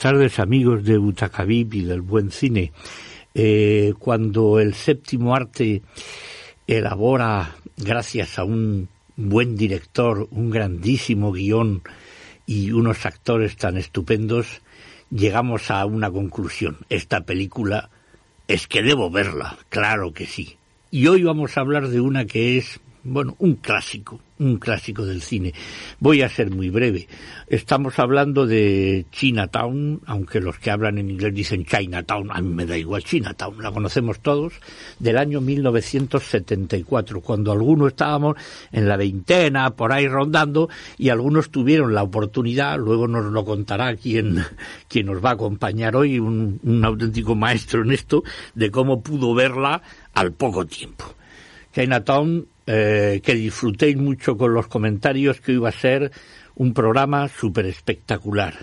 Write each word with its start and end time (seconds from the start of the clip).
Tardes 0.00 0.38
amigos 0.38 0.82
de 0.84 0.96
Butacabib 0.96 1.74
y 1.74 1.82
del 1.82 2.00
buen 2.00 2.30
cine. 2.30 2.72
Eh, 3.34 3.92
cuando 3.98 4.58
el 4.58 4.72
séptimo 4.72 5.36
arte 5.36 5.82
elabora, 6.66 7.54
gracias 7.76 8.38
a 8.38 8.44
un 8.44 8.88
buen 9.16 9.56
director, 9.56 10.26
un 10.30 10.48
grandísimo 10.48 11.32
guion 11.32 11.82
y 12.46 12.70
unos 12.70 13.04
actores 13.04 13.56
tan 13.56 13.76
estupendos, 13.76 14.62
llegamos 15.10 15.70
a 15.70 15.84
una 15.84 16.10
conclusión. 16.10 16.78
Esta 16.88 17.26
película 17.26 17.90
es 18.48 18.66
que 18.66 18.82
debo 18.82 19.10
verla, 19.10 19.58
claro 19.68 20.14
que 20.14 20.24
sí. 20.24 20.56
Y 20.90 21.08
hoy 21.08 21.24
vamos 21.24 21.58
a 21.58 21.60
hablar 21.60 21.88
de 21.88 22.00
una 22.00 22.24
que 22.24 22.56
es, 22.56 22.80
bueno, 23.02 23.34
un 23.38 23.54
clásico, 23.54 24.20
un 24.38 24.58
clásico 24.58 25.06
del 25.06 25.22
cine. 25.22 25.54
Voy 25.98 26.22
a 26.22 26.28
ser 26.28 26.50
muy 26.50 26.68
breve. 26.68 27.08
Estamos 27.46 27.98
hablando 27.98 28.46
de 28.46 29.06
Chinatown, 29.10 30.00
aunque 30.06 30.40
los 30.40 30.58
que 30.58 30.70
hablan 30.70 30.98
en 30.98 31.10
inglés 31.10 31.34
dicen 31.34 31.64
Chinatown, 31.64 32.30
a 32.30 32.40
mí 32.40 32.52
me 32.52 32.66
da 32.66 32.76
igual 32.76 33.02
Chinatown, 33.02 33.62
la 33.62 33.72
conocemos 33.72 34.20
todos, 34.20 34.54
del 34.98 35.16
año 35.16 35.40
1974, 35.40 37.20
cuando 37.22 37.52
algunos 37.52 37.88
estábamos 37.88 38.36
en 38.70 38.88
la 38.88 38.96
veintena, 38.96 39.70
por 39.70 39.92
ahí 39.92 40.06
rondando, 40.06 40.68
y 40.98 41.08
algunos 41.08 41.50
tuvieron 41.50 41.94
la 41.94 42.02
oportunidad, 42.02 42.78
luego 42.78 43.08
nos 43.08 43.32
lo 43.32 43.44
contará 43.44 43.96
quien, 43.96 44.44
quien 44.88 45.06
nos 45.06 45.24
va 45.24 45.30
a 45.30 45.34
acompañar 45.34 45.96
hoy, 45.96 46.18
un, 46.18 46.60
un 46.62 46.84
auténtico 46.84 47.34
maestro 47.34 47.82
en 47.82 47.92
esto, 47.92 48.22
de 48.54 48.70
cómo 48.70 49.02
pudo 49.02 49.34
verla 49.34 49.82
al 50.12 50.32
poco 50.32 50.66
tiempo. 50.66 51.14
Chinatown 51.72 52.46
eh, 52.72 53.20
que 53.20 53.34
disfrutéis 53.34 53.96
mucho 53.96 54.36
con 54.36 54.54
los 54.54 54.68
comentarios, 54.68 55.40
que 55.40 55.52
hoy 55.52 55.58
va 55.58 55.70
a 55.70 55.72
ser 55.72 56.12
un 56.54 56.72
programa 56.72 57.26
súper 57.26 57.66
espectacular. 57.66 58.54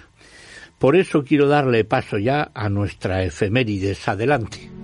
Por 0.79 0.95
eso 0.95 1.25
quiero 1.25 1.49
darle 1.49 1.83
paso 1.83 2.17
ya 2.17 2.51
a 2.53 2.69
nuestra 2.69 3.23
efemérides. 3.23 4.07
Adelante. 4.07 4.76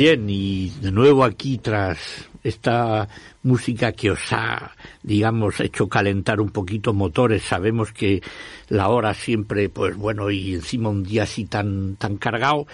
Bien, 0.00 0.30
y 0.30 0.70
de 0.80 0.92
nuevo 0.92 1.24
aquí 1.24 1.58
tras 1.58 1.98
esta 2.44 3.08
música 3.42 3.90
que 3.90 4.12
os 4.12 4.32
ha, 4.32 4.70
digamos, 5.02 5.58
hecho 5.58 5.88
calentar 5.88 6.40
un 6.40 6.50
poquito 6.50 6.94
motores. 6.94 7.42
Sabemos 7.42 7.90
que 7.90 8.22
la 8.68 8.90
hora 8.90 9.12
siempre, 9.12 9.68
pues 9.68 9.96
bueno, 9.96 10.30
y 10.30 10.54
encima 10.54 10.88
un 10.88 11.02
día 11.02 11.24
así 11.24 11.46
tan, 11.46 11.96
tan 11.96 12.16
cargado, 12.16 12.68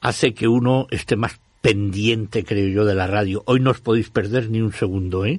hace 0.00 0.34
que 0.34 0.48
uno 0.48 0.88
esté 0.90 1.14
más 1.14 1.38
pendiente, 1.60 2.44
creo 2.44 2.66
yo, 2.66 2.84
de 2.84 2.96
la 2.96 3.06
radio. 3.06 3.44
Hoy 3.46 3.60
no 3.60 3.70
os 3.70 3.80
podéis 3.80 4.10
perder 4.10 4.50
ni 4.50 4.60
un 4.60 4.72
segundo, 4.72 5.24
¿eh? 5.24 5.38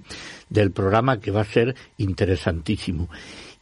Del 0.50 0.72
programa 0.72 1.20
que 1.20 1.32
va 1.32 1.42
a 1.42 1.44
ser 1.44 1.76
interesantísimo. 1.98 3.10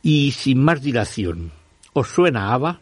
Y 0.03 0.33
sin 0.33 0.63
más 0.63 0.83
dilación, 0.83 1.51
¿os 1.93 2.07
suena 2.07 2.53
ABBA? 2.53 2.81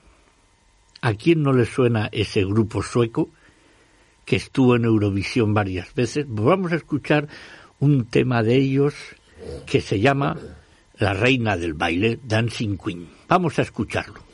¿A 1.02 1.14
quién 1.14 1.44
no 1.44 1.54
le 1.54 1.66
suena 1.66 2.10
ese 2.12 2.44
grupo 2.44 2.84
sueco 2.84 3.30
que 4.32 4.38
estuvo 4.38 4.78
en 4.78 4.86
Eurovisión 4.86 5.54
varias 5.54 5.94
veces? 5.94 6.26
Pues 6.26 6.46
vamos 6.46 6.72
a 6.72 6.78
escuchar 6.78 7.28
un 7.80 8.06
tema 8.06 8.42
de 8.44 8.56
ellos 8.56 8.94
que 9.66 9.82
se 9.82 10.00
llama 10.00 10.38
La 10.98 11.14
reina 11.14 11.58
del 11.58 11.74
baile, 11.74 12.18
Dancing 12.24 12.78
Queen. 12.78 13.10
Vamos 13.28 13.60
a 13.60 13.64
escucharlo. 13.64 14.31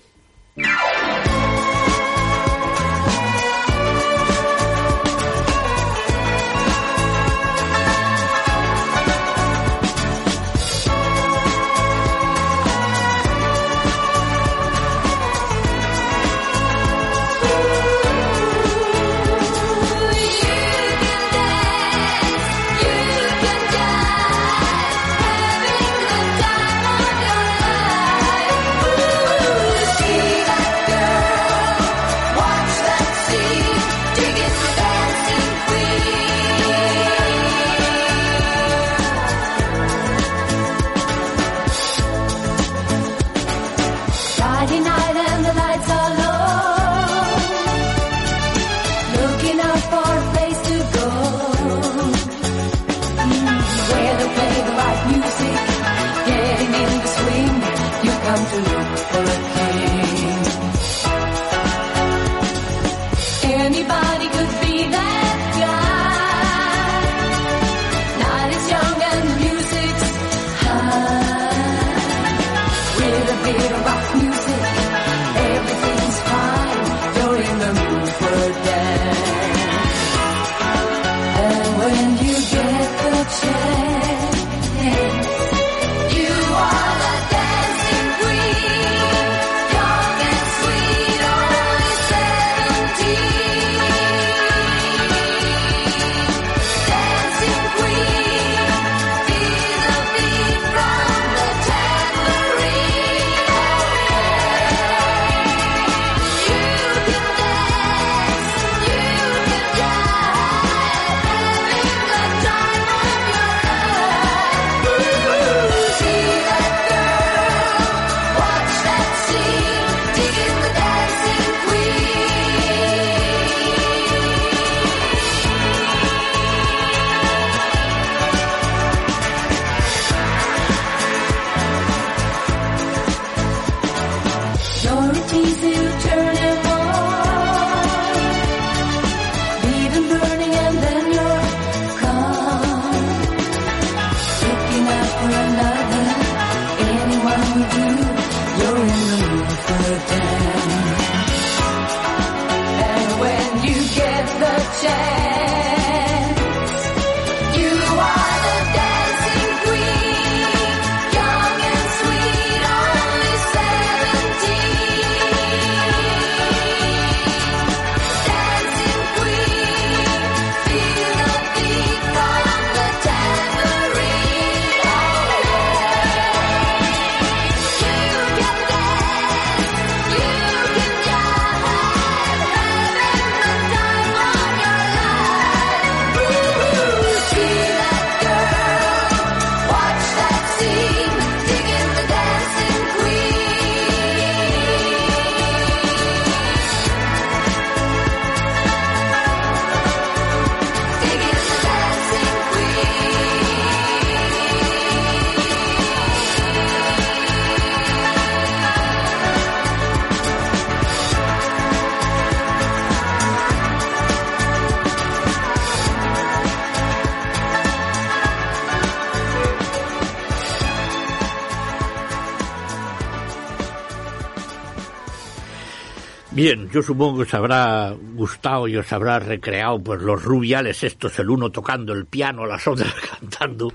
Yo 226.78 226.84
supongo 226.84 227.18
que 227.18 227.24
os 227.24 227.34
habrá 227.34 227.92
gustado 228.14 228.68
y 228.68 228.78
os 228.78 228.94
habrá 228.94 229.18
recreado 229.18 229.80
pues 229.80 230.00
los 230.00 230.22
rubiales 230.24 230.84
estos, 230.84 231.18
el 231.18 231.32
uno 231.32 231.50
tocando 231.50 231.92
el 231.92 232.06
piano, 232.06 232.46
las 232.46 232.68
otras 232.68 232.94
cantando. 233.20 233.74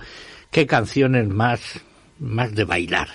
Qué 0.53 0.69
canciones 0.69 1.27
más, 1.27 1.81
más 2.21 2.55
de 2.55 2.63
bailar. 2.63 3.09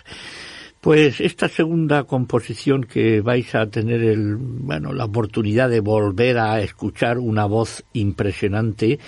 Pues 0.81 1.21
esta 1.21 1.47
segunda 1.47 2.03
composición 2.03 2.83
que 2.83 3.21
vais 3.21 3.55
a 3.55 3.69
tener 3.69 4.03
el, 4.03 4.35
bueno, 4.35 4.91
la 4.91 5.05
oportunidad 5.05 5.69
de 5.69 5.79
volver 5.79 6.37
a 6.37 6.59
escuchar 6.59 7.17
una 7.17 7.45
voz 7.45 7.85
impresionante, 7.93 8.99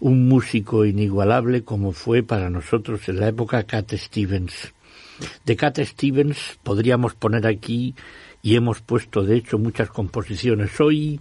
un 0.00 0.26
músico 0.26 0.84
inigualable 0.84 1.62
como 1.62 1.92
fue 1.92 2.24
para 2.24 2.50
nosotros 2.50 3.08
en 3.08 3.20
la 3.20 3.28
época 3.28 3.62
Cat 3.62 3.92
Stevens. 3.94 4.74
De 5.44 5.54
Cat 5.54 5.78
Stevens 5.78 6.58
podríamos 6.64 7.14
poner 7.14 7.46
aquí 7.46 7.94
y 8.46 8.54
hemos 8.54 8.80
puesto 8.80 9.24
de 9.24 9.38
hecho 9.38 9.58
muchas 9.58 9.90
composiciones. 9.90 10.80
Hoy 10.80 11.18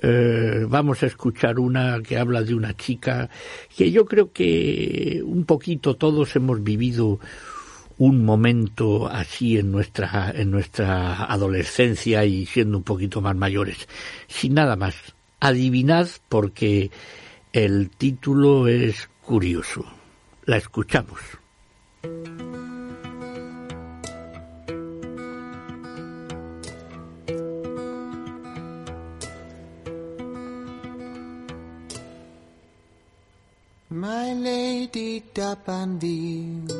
eh, 0.00 0.64
vamos 0.66 1.02
a 1.02 1.06
escuchar 1.06 1.58
una 1.58 2.00
que 2.02 2.16
habla 2.16 2.42
de 2.42 2.54
una 2.54 2.74
chica 2.74 3.28
que 3.76 3.90
yo 3.90 4.06
creo 4.06 4.32
que 4.32 5.20
un 5.22 5.44
poquito 5.44 5.96
todos 5.96 6.34
hemos 6.36 6.62
vivido 6.62 7.20
un 7.98 8.24
momento 8.24 9.06
así 9.06 9.58
en 9.58 9.70
nuestra 9.70 10.32
en 10.34 10.50
nuestra 10.50 11.26
adolescencia 11.26 12.24
y 12.24 12.46
siendo 12.46 12.78
un 12.78 12.84
poquito 12.84 13.20
más 13.20 13.36
mayores. 13.36 13.86
Sin 14.26 14.54
nada 14.54 14.76
más, 14.76 14.94
adivinad 15.40 16.08
porque 16.30 16.90
el 17.52 17.90
título 17.90 18.66
es 18.66 19.10
curioso. 19.20 19.84
La 20.46 20.56
escuchamos. 20.56 21.20
My 33.92 34.34
lady 34.34 35.20
Dapanville, 35.34 36.70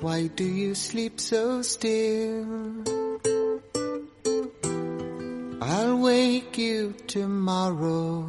why 0.00 0.28
do 0.28 0.44
you 0.44 0.74
sleep 0.74 1.20
so 1.20 1.60
still? 1.60 2.82
I'll 5.60 5.98
wake 5.98 6.56
you 6.56 6.94
tomorrow, 7.06 8.24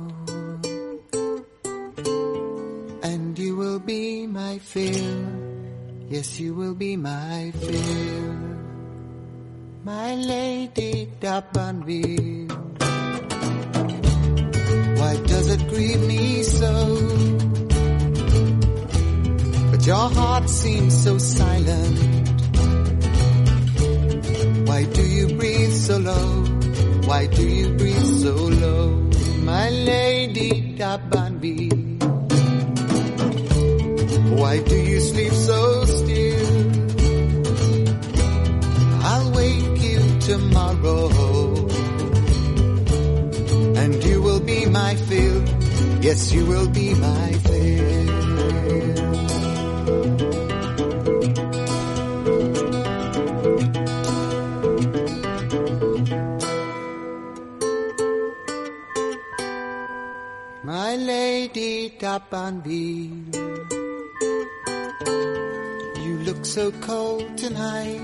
and 3.01 3.39
you 3.39 3.55
will 3.55 3.79
be 3.79 4.27
my 4.27 4.59
fill. 4.59 5.25
Yes, 6.09 6.37
you 6.37 6.53
will 6.53 6.75
be 6.75 6.97
my 6.97 7.53
fill. 7.55 8.35
My 9.85 10.15
lady 10.15 11.07
Dapanville. 11.21 12.48
Why 14.99 15.15
does 15.15 15.47
it 15.49 15.67
grieve 15.69 16.01
me 16.07 16.43
so? 16.43 16.73
But 19.71 19.85
your 19.85 20.09
heart 20.17 20.49
seems 20.49 21.03
so 21.03 21.17
silent. 21.17 21.99
Why 24.67 24.83
do 24.83 25.01
you 25.01 25.27
breathe 25.37 25.73
so 25.73 25.97
low? 25.99 26.43
Why 27.05 27.27
do 27.27 27.47
you 27.47 27.69
breathe 27.77 28.09
so 28.23 28.33
low? 28.35 28.89
My 29.43 29.69
lady 29.69 30.75
Dabanbi. 30.77 31.69
Why 34.37 34.59
do 34.59 34.75
you 34.75 34.99
sleep 34.99 35.33
so 35.33 35.85
still? 35.85 36.47
I'll 39.11 39.31
wake 39.31 39.81
you 39.81 40.19
tomorrow 40.19 41.28
my 44.71 44.95
fill. 44.95 45.43
Yes, 46.01 46.31
you 46.31 46.45
will 46.45 46.69
be 46.69 46.93
my 46.93 47.31
fill. 47.45 48.09
My 60.63 60.95
lady 60.95 61.89
Dabanbi, 61.99 63.09
you 66.03 66.17
look 66.19 66.45
so 66.45 66.71
cold 66.81 67.37
tonight. 67.37 68.01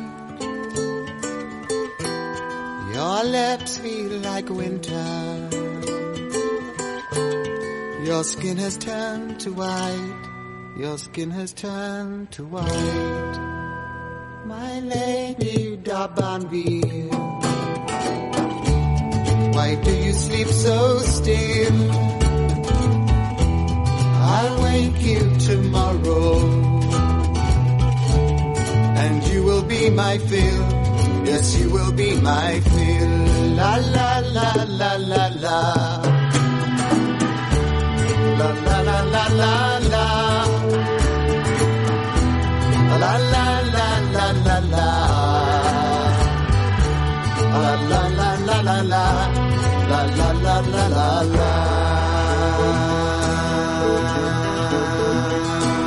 Your 2.93 3.23
lips 3.23 3.77
feel 3.77 4.19
like 4.19 4.49
winter. 4.49 5.74
Your 8.05 8.23
skin 8.23 8.57
has 8.57 8.77
turned 8.77 9.39
to 9.39 9.51
white. 9.51 10.75
Your 10.77 10.95
skin 10.99 11.31
has 11.31 11.53
turned 11.53 12.31
to 12.33 12.45
white. 12.45 13.37
My 14.45 14.79
lady 14.79 15.75
Dabanville. 15.77 17.09
Why 19.55 19.73
do 19.83 19.91
you 19.91 20.13
sleep 20.13 20.47
so 20.49 20.99
still? 20.99 21.91
I'll 24.35 24.61
wake 24.61 25.01
you 25.01 25.23
tomorrow. 25.39 26.37
And 29.03 29.23
you 29.33 29.43
will 29.45 29.63
be 29.63 29.89
my 29.89 30.19
fill. 30.19 30.65
Yes, 31.25 31.57
you 31.57 31.71
will 31.71 31.91
be 31.91 32.21
my 32.21 32.59
fill. 32.59 33.09
La 33.57 33.77
la 33.77 34.19
la 34.19 34.53
la 34.67 34.95
la 34.95 35.27
la. 35.27 36.05
La 36.05 36.14
la 39.15 39.23
la 39.41 39.55
la 39.75 39.87
la 39.91 39.93
la. 39.93 40.07
La 43.01 43.13
la 43.33 43.45
la 43.75 43.87
la 44.07 44.27
la 44.47 44.57
la. 44.73 44.97
La 47.61 47.71
la 47.91 48.01
la 48.15 48.29
la 48.47 48.57
la 48.65 48.77
la. 48.85 48.99
La 50.95 51.21
la. 51.35 51.51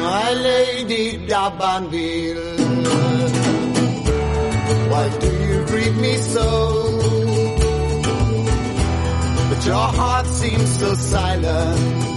My 0.04 0.30
lady. 0.46 1.04
Why 4.90 5.04
do 5.22 5.30
you 5.48 5.58
greet 5.66 5.94
me 6.04 6.14
so? 6.16 6.48
But 9.48 9.60
your 9.66 9.88
heart 9.98 10.26
seems 10.26 10.70
so 10.78 10.94
silent. 10.94 12.07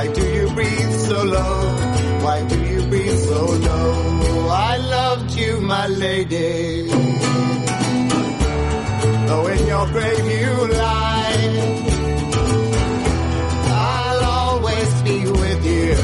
Why 0.00 0.06
do 0.06 0.26
you 0.26 0.48
breathe 0.54 0.94
so 1.08 1.24
low? 1.24 1.56
Why 2.24 2.42
do 2.48 2.58
you 2.58 2.80
breathe 2.88 3.18
so 3.18 3.44
low? 3.44 4.48
I 4.48 4.78
loved 4.78 5.30
you, 5.34 5.60
my 5.60 5.88
lady. 5.88 6.88
Though 9.28 9.46
in 9.54 9.66
your 9.66 9.86
grave 9.88 10.26
you 10.40 10.52
lie, 10.72 11.42
I'll 13.66 14.24
always 14.24 15.02
be 15.02 15.18
with 15.42 15.62
you. 15.66 15.96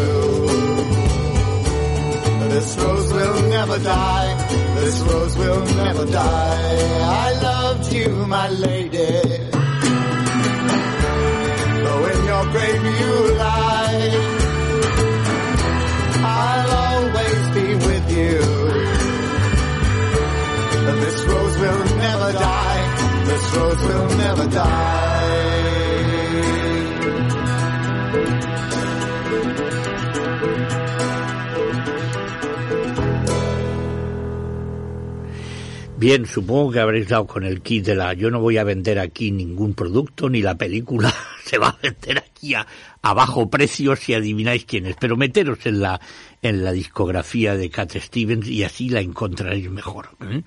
This 2.52 2.76
rose 2.76 3.12
will 3.14 3.48
never 3.48 3.78
die. 3.78 4.30
This 4.74 5.00
rose 5.08 5.38
will 5.38 5.64
never 5.84 6.04
die. 6.04 6.78
I 7.24 7.32
loved 7.48 7.90
you, 7.94 8.10
my 8.26 8.50
lady. 8.50 9.35
Your 12.36 12.52
grave 12.52 12.84
you 13.00 13.14
lie, 13.36 14.10
I'll 16.38 16.70
always 16.86 17.42
be 17.56 17.66
with 17.86 18.06
you. 18.20 18.38
This 21.02 21.18
rose 21.30 21.56
will 21.62 21.84
never 22.06 22.30
die. 22.32 22.82
This 23.28 23.44
rose 23.56 23.82
will 23.88 24.08
never 24.24 24.46
die. 24.48 25.16
Bien, 35.98 36.26
supongo 36.26 36.72
que 36.72 36.80
habréis 36.80 37.08
dado 37.08 37.26
con 37.26 37.44
el 37.44 37.62
kit 37.62 37.86
de 37.86 37.94
la... 37.94 38.12
Yo 38.12 38.30
no 38.30 38.38
voy 38.38 38.58
a 38.58 38.64
vender 38.64 38.98
aquí 38.98 39.30
ningún 39.30 39.72
producto, 39.72 40.28
ni 40.28 40.42
la 40.42 40.54
película 40.54 41.12
se 41.50 41.58
va 41.58 41.68
a 41.68 41.78
vender 41.82 42.18
aquí 42.18 42.54
a, 42.54 42.66
a 43.02 43.14
bajo 43.14 43.48
precio 43.48 43.96
si 43.96 44.14
adivináis 44.14 44.64
quién 44.64 44.86
es. 44.86 44.96
Pero 44.98 45.16
meteros 45.16 45.64
en 45.66 45.80
la, 45.80 46.00
en 46.42 46.64
la 46.64 46.72
discografía 46.72 47.56
de 47.56 47.70
Cat 47.70 47.96
Stevens 47.96 48.48
y 48.48 48.64
así 48.64 48.88
la 48.88 49.00
encontraréis 49.00 49.70
mejor. 49.70 50.10
¿eh? 50.20 50.42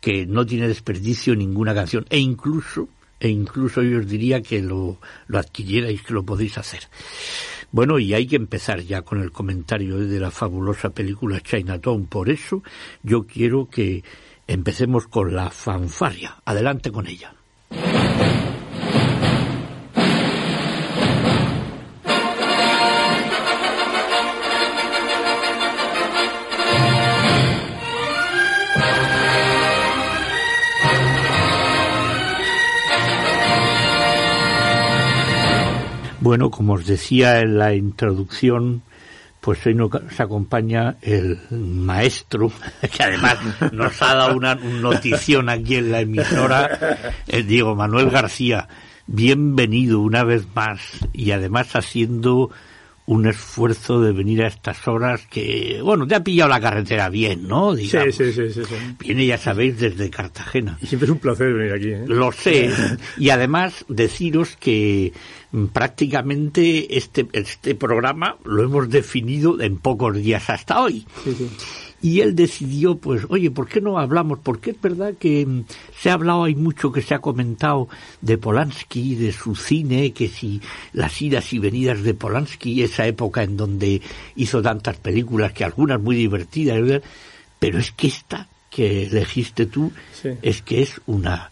Que 0.00 0.26
no 0.26 0.44
tiene 0.44 0.68
desperdicio 0.68 1.34
ninguna 1.34 1.74
canción. 1.74 2.06
E 2.10 2.18
incluso, 2.18 2.88
e 3.20 3.28
incluso 3.28 3.82
yo 3.82 3.98
os 3.98 4.08
diría 4.08 4.42
que 4.42 4.60
lo, 4.60 4.98
lo 5.26 5.38
adquirierais, 5.38 6.02
que 6.02 6.14
lo 6.14 6.24
podéis 6.24 6.58
hacer. 6.58 6.88
Bueno, 7.70 7.98
y 7.98 8.12
hay 8.12 8.26
que 8.26 8.36
empezar 8.36 8.80
ya 8.80 9.00
con 9.00 9.22
el 9.22 9.32
comentario 9.32 9.96
de 9.96 10.20
la 10.20 10.30
fabulosa 10.30 10.90
película 10.90 11.40
Chinatown. 11.40 12.06
Por 12.06 12.28
eso 12.28 12.62
yo 13.02 13.26
quiero 13.26 13.68
que 13.70 14.02
Empecemos 14.46 15.06
con 15.06 15.34
la 15.34 15.50
fanfarria. 15.50 16.36
Adelante 16.44 16.90
con 16.90 17.06
ella. 17.06 17.32
Bueno, 36.22 36.52
como 36.52 36.74
os 36.74 36.86
decía 36.86 37.40
en 37.40 37.58
la 37.58 37.74
introducción, 37.74 38.82
Pues 39.40 39.66
hoy 39.66 39.74
nos 39.74 39.90
acompaña 40.20 40.94
el 41.02 41.36
maestro, 41.50 42.52
que 42.96 43.02
además 43.02 43.38
nos 43.72 44.00
ha 44.00 44.14
dado 44.14 44.36
una 44.36 44.54
notición 44.54 45.48
aquí 45.48 45.74
en 45.74 45.90
la 45.90 46.02
emisora, 46.02 47.10
el 47.26 47.44
Diego 47.48 47.74
Manuel 47.74 48.08
García. 48.08 48.68
Bienvenido 49.08 49.98
una 49.98 50.22
vez 50.22 50.46
más 50.54 50.80
y 51.12 51.32
además 51.32 51.74
haciendo 51.74 52.52
un 53.04 53.26
esfuerzo 53.26 54.00
de 54.00 54.12
venir 54.12 54.44
a 54.44 54.46
estas 54.46 54.86
horas 54.86 55.26
que, 55.26 55.80
bueno, 55.82 56.06
te 56.06 56.14
ha 56.14 56.22
pillado 56.22 56.50
la 56.50 56.60
carretera 56.60 57.08
bien, 57.08 57.48
¿no? 57.48 57.74
Sí, 57.74 57.88
sí, 57.88 58.12
sí, 58.12 58.32
sí, 58.32 58.62
Viene, 59.00 59.26
ya 59.26 59.38
sabéis, 59.38 59.80
desde 59.80 60.08
Cartagena. 60.08 60.78
Y 60.80 60.86
siempre 60.86 61.06
es 61.06 61.10
un 61.10 61.18
placer 61.18 61.52
venir 61.52 61.72
aquí. 61.72 61.88
¿eh? 61.88 62.04
Lo 62.06 62.30
sé. 62.30 62.70
y 63.18 63.30
además 63.30 63.84
deciros 63.88 64.56
que 64.56 65.12
prácticamente 65.72 66.96
este, 66.96 67.28
este 67.32 67.74
programa 67.74 68.36
lo 68.44 68.62
hemos 68.62 68.88
definido 68.88 69.60
en 69.60 69.78
pocos 69.78 70.16
días 70.16 70.48
hasta 70.50 70.80
hoy. 70.80 71.06
Sí, 71.24 71.34
sí 71.34 71.50
y 72.02 72.20
él 72.20 72.34
decidió, 72.34 72.96
pues, 72.96 73.22
oye, 73.28 73.50
¿por 73.52 73.68
qué 73.68 73.80
no 73.80 73.98
hablamos? 73.98 74.40
Porque 74.42 74.72
es 74.72 74.80
verdad 74.80 75.14
que 75.18 75.46
mm, 75.46 75.64
se 75.96 76.10
ha 76.10 76.14
hablado, 76.14 76.44
hay 76.44 76.56
mucho 76.56 76.90
que 76.90 77.00
se 77.00 77.14
ha 77.14 77.20
comentado 77.20 77.88
de 78.20 78.36
Polanski, 78.36 79.14
de 79.14 79.32
su 79.32 79.54
cine, 79.54 80.12
que 80.12 80.26
si 80.26 80.60
las 80.92 81.22
idas 81.22 81.52
y 81.52 81.60
venidas 81.60 82.02
de 82.02 82.14
Polanski, 82.14 82.82
esa 82.82 83.06
época 83.06 83.44
en 83.44 83.56
donde 83.56 84.02
hizo 84.34 84.60
tantas 84.60 84.96
películas, 84.96 85.52
que 85.52 85.64
algunas 85.64 86.00
muy 86.00 86.16
divertidas, 86.16 87.02
pero 87.60 87.78
es 87.78 87.92
que 87.92 88.08
esta 88.08 88.48
que 88.68 89.04
elegiste 89.04 89.66
tú, 89.66 89.92
es 90.42 90.62
que 90.62 90.82
es 90.82 91.00
una, 91.06 91.50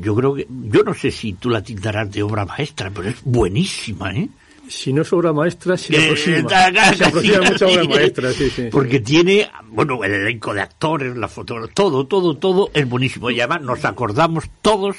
yo 0.00 0.14
creo 0.14 0.34
que, 0.34 0.46
yo 0.48 0.82
no 0.82 0.94
sé 0.94 1.10
si 1.10 1.34
tú 1.34 1.50
la 1.50 1.62
tildarás 1.62 2.10
de 2.10 2.22
obra 2.22 2.44
maestra, 2.44 2.90
pero 2.90 3.08
es 3.08 3.16
buenísima, 3.24 4.12
¿eh? 4.12 4.28
si 4.68 4.92
no 4.92 5.02
es 5.02 5.12
obra 5.12 5.32
maestra, 5.32 5.76
se 5.76 5.96
aproxima. 5.96 6.48
se 6.94 7.04
aproxima 7.04 7.42
mucha 7.42 7.66
obra 7.66 7.84
maestra, 7.84 8.32
sí, 8.32 8.50
sí. 8.50 8.68
Porque 8.70 9.00
tiene, 9.00 9.48
bueno, 9.68 10.02
el 10.02 10.12
elenco 10.12 10.54
de 10.54 10.62
actores, 10.62 11.16
la 11.16 11.28
foto, 11.28 11.68
todo, 11.68 12.06
todo, 12.06 12.36
todo 12.36 12.70
es 12.72 12.88
buenísimo. 12.88 13.30
Y 13.30 13.40
además 13.40 13.62
nos 13.62 13.84
acordamos 13.84 14.50
todos 14.62 14.96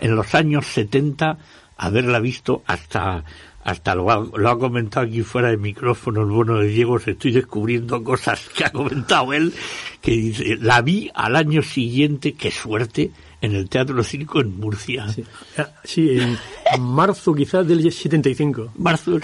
en 0.00 0.14
los 0.14 0.34
años 0.34 0.66
70 0.66 1.38
haberla 1.76 2.20
visto 2.20 2.62
hasta 2.66 3.24
hasta 3.64 3.94
lo 3.94 4.10
ha, 4.10 4.24
lo 4.34 4.48
ha 4.48 4.58
comentado 4.58 5.04
aquí 5.04 5.20
fuera 5.20 5.50
de 5.50 5.58
micrófono 5.58 6.22
el 6.22 6.30
bueno 6.30 6.58
de 6.58 6.68
Diego, 6.68 6.96
estoy 6.96 7.32
descubriendo 7.32 8.02
cosas 8.02 8.48
que 8.56 8.64
ha 8.64 8.70
comentado 8.70 9.34
él, 9.34 9.52
que 10.00 10.12
dice, 10.12 10.56
la 10.58 10.80
vi 10.80 11.10
al 11.14 11.36
año 11.36 11.60
siguiente, 11.62 12.32
qué 12.32 12.50
suerte, 12.50 13.10
en 13.40 13.54
el 13.54 13.68
Teatro 13.68 14.02
Circo 14.02 14.40
en 14.40 14.58
Murcia. 14.58 15.06
Sí, 15.08 15.24
ah, 15.56 15.68
en 15.84 16.82
marzo 16.82 17.34
quizás 17.34 17.66
del 17.66 17.90
75. 17.90 18.72
Marzo, 18.78 19.18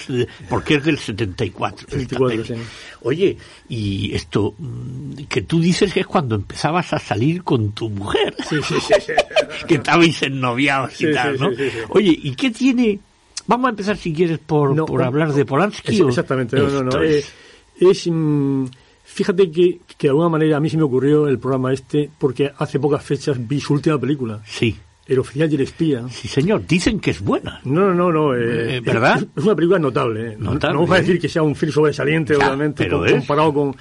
porque 0.49 0.76
es 0.76 0.85
del 0.85 0.99
74. 0.99 1.88
74 1.90 2.44
sí. 2.44 2.54
Oye, 3.02 3.37
y 3.68 4.14
esto 4.14 4.54
mm, 4.56 5.25
que 5.28 5.42
tú 5.42 5.61
dices 5.61 5.92
que 5.92 6.00
es 6.00 6.06
cuando 6.06 6.37
empezabas 6.37 6.92
a 6.92 6.99
salir 6.99 7.42
con 7.42 7.73
tu 7.73 7.90
mujer. 7.90 8.35
Sí, 8.49 8.56
sí, 8.62 8.76
sí. 8.80 9.12
que 9.66 9.75
estabais 9.76 10.23
ennoviados 10.23 11.00
y 11.00 11.12
tal, 11.12 11.38
¿no? 11.38 11.50
Oye, 11.90 12.18
¿y 12.23 12.35
qué 12.35 12.50
tiene...? 12.50 13.00
Vamos 13.47 13.66
a 13.66 13.71
empezar, 13.71 13.97
si 13.97 14.14
quieres, 14.14 14.38
por, 14.38 14.87
por 14.87 15.02
hablar 15.02 15.33
de 15.33 15.44
Polanski. 15.44 16.00
exactamente, 16.00 16.56
no, 16.56 16.68
no, 16.68 16.83
no. 16.83 17.02
Es, 17.02 17.30
es 17.78 18.06
mm, 18.06 18.64
Fíjate 19.14 19.49
que, 19.49 19.78
que 19.97 20.09
de 20.09 20.11
alguna 20.11 20.28
manera 20.28 20.56
a 20.56 20.61
mí 20.61 20.68
se 20.68 20.76
me 20.76 20.83
ocurrió 20.83 21.28
el 21.28 21.38
programa 21.38 21.73
este 21.73 22.11
porque 22.18 22.50
hace 22.59 22.80
pocas 22.80 23.04
fechas 23.04 23.37
vi 23.47 23.61
su 23.61 23.73
última 23.73 23.96
película. 23.96 24.40
Sí. 24.44 24.77
El 25.07 25.20
oficial 25.20 25.53
y 25.53 25.55
el 25.55 25.61
espía. 25.61 26.05
Sí, 26.09 26.27
señor. 26.27 26.66
Dicen 26.66 26.98
que 26.98 27.12
es 27.12 27.20
buena. 27.20 27.61
No, 27.62 27.94
no, 27.94 28.11
no. 28.11 28.35
Eh, 28.35 28.79
eh 28.79 28.81
¿Verdad? 28.81 29.24
Es, 29.37 29.44
una 29.44 29.55
película 29.55 29.79
notable. 29.79 30.33
¿eh? 30.33 30.37
no, 30.37 30.59
vamos 30.59 30.90
a 30.90 30.96
decir 30.96 31.20
que 31.20 31.29
sea 31.29 31.44
un 31.44 31.55
film 31.55 31.70
sobresaliente, 31.70 32.35
obviamente, 32.35 32.88
comparado 32.88 33.55
con, 33.55 33.77